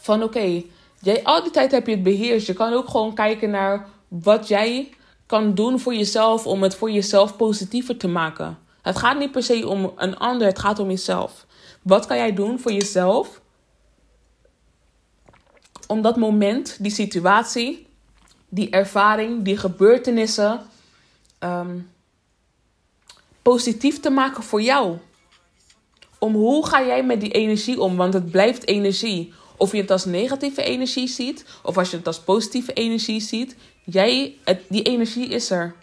van 0.00 0.22
oké, 0.22 0.62
jij 1.00 1.24
al 1.24 1.42
die 1.42 1.50
tijd 1.50 1.70
heb 1.70 1.86
je 1.86 1.92
het 1.92 2.02
beheerst. 2.02 2.46
Je 2.46 2.52
kan 2.52 2.72
ook 2.72 2.88
gewoon 2.88 3.14
kijken 3.14 3.50
naar 3.50 3.88
wat 4.08 4.48
jij 4.48 4.94
kan 5.26 5.54
doen 5.54 5.80
voor 5.80 5.94
jezelf 5.94 6.46
om 6.46 6.62
het 6.62 6.74
voor 6.74 6.90
jezelf 6.90 7.36
positiever 7.36 7.96
te 7.96 8.08
maken. 8.08 8.58
Het 8.82 8.98
gaat 8.98 9.18
niet 9.18 9.32
per 9.32 9.42
se 9.42 9.68
om 9.68 9.92
een 9.96 10.18
ander, 10.18 10.46
het 10.46 10.58
gaat 10.58 10.78
om 10.78 10.88
jezelf. 10.88 11.46
Wat 11.82 12.06
kan 12.06 12.16
jij 12.16 12.34
doen 12.34 12.58
voor 12.58 12.72
jezelf 12.72 13.40
om 15.86 16.02
dat 16.02 16.16
moment, 16.16 16.76
die 16.80 16.90
situatie, 16.90 17.86
die 18.48 18.70
ervaring, 18.70 19.42
die 19.42 19.56
gebeurtenissen 19.56 20.60
ehm, 21.38 21.78
positief 23.42 24.00
te 24.00 24.10
maken 24.10 24.42
voor 24.42 24.62
jou. 24.62 24.98
Om 26.18 26.34
hoe 26.34 26.66
ga 26.66 26.82
jij 26.82 27.04
met 27.04 27.20
die 27.20 27.30
energie 27.30 27.80
om? 27.80 27.96
Want 27.96 28.14
het 28.14 28.30
blijft 28.30 28.66
energie. 28.66 29.32
Of 29.56 29.72
je 29.72 29.80
het 29.80 29.90
als 29.90 30.04
negatieve 30.04 30.62
energie 30.62 31.08
ziet, 31.08 31.44
of 31.62 31.78
als 31.78 31.90
je 31.90 31.96
het 31.96 32.06
als 32.06 32.20
positieve 32.20 32.72
energie 32.72 33.20
ziet, 33.20 33.56
jij, 33.84 34.36
het, 34.44 34.60
die 34.68 34.82
energie 34.82 35.28
is 35.28 35.50
er. 35.50 35.74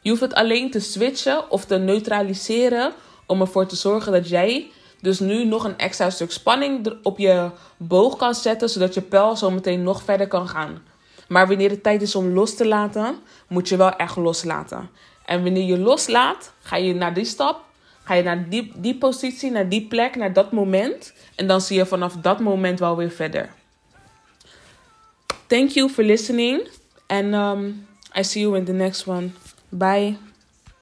Je 0.00 0.10
hoeft 0.10 0.22
het 0.22 0.34
alleen 0.34 0.70
te 0.70 0.80
switchen 0.80 1.50
of 1.50 1.64
te 1.64 1.76
neutraliseren 1.76 2.92
om 3.26 3.40
ervoor 3.40 3.66
te 3.66 3.76
zorgen 3.76 4.12
dat 4.12 4.28
jij 4.28 4.70
dus 5.00 5.18
nu 5.18 5.44
nog 5.44 5.64
een 5.64 5.78
extra 5.78 6.10
stuk 6.10 6.32
spanning 6.32 6.96
op 7.02 7.18
je 7.18 7.50
boog 7.76 8.16
kan 8.16 8.34
zetten, 8.34 8.70
zodat 8.70 8.94
je 8.94 9.00
pijl 9.00 9.36
zo 9.36 9.50
meteen 9.50 9.82
nog 9.82 10.02
verder 10.02 10.28
kan 10.28 10.48
gaan. 10.48 10.82
Maar 11.28 11.48
wanneer 11.48 11.70
het 11.70 11.82
tijd 11.82 12.02
is 12.02 12.14
om 12.14 12.32
los 12.32 12.54
te 12.54 12.66
laten, 12.66 13.16
moet 13.48 13.68
je 13.68 13.76
wel 13.76 13.90
echt 13.90 14.16
loslaten. 14.16 14.90
En 15.26 15.42
wanneer 15.42 15.64
je 15.64 15.78
loslaat, 15.78 16.52
ga 16.62 16.76
je 16.76 16.94
naar 16.94 17.14
die 17.14 17.24
stap, 17.24 17.64
ga 18.02 18.14
je 18.14 18.22
naar 18.22 18.48
die, 18.48 18.72
die 18.76 18.98
positie, 18.98 19.50
naar 19.50 19.68
die 19.68 19.86
plek, 19.86 20.16
naar 20.16 20.32
dat 20.32 20.52
moment. 20.52 21.12
En 21.34 21.46
dan 21.46 21.60
zie 21.60 21.76
je 21.76 21.86
vanaf 21.86 22.16
dat 22.16 22.40
moment 22.40 22.78
wel 22.78 22.96
weer 22.96 23.10
verder. 23.10 23.50
Thank 25.46 25.70
you 25.70 25.88
for 25.88 26.04
listening. 26.04 26.68
And 27.06 27.34
um, 27.34 27.86
I 28.18 28.22
see 28.22 28.42
you 28.42 28.56
in 28.56 28.64
the 28.64 28.72
next 28.72 29.06
one. 29.06 29.30
Bye. 29.68 30.16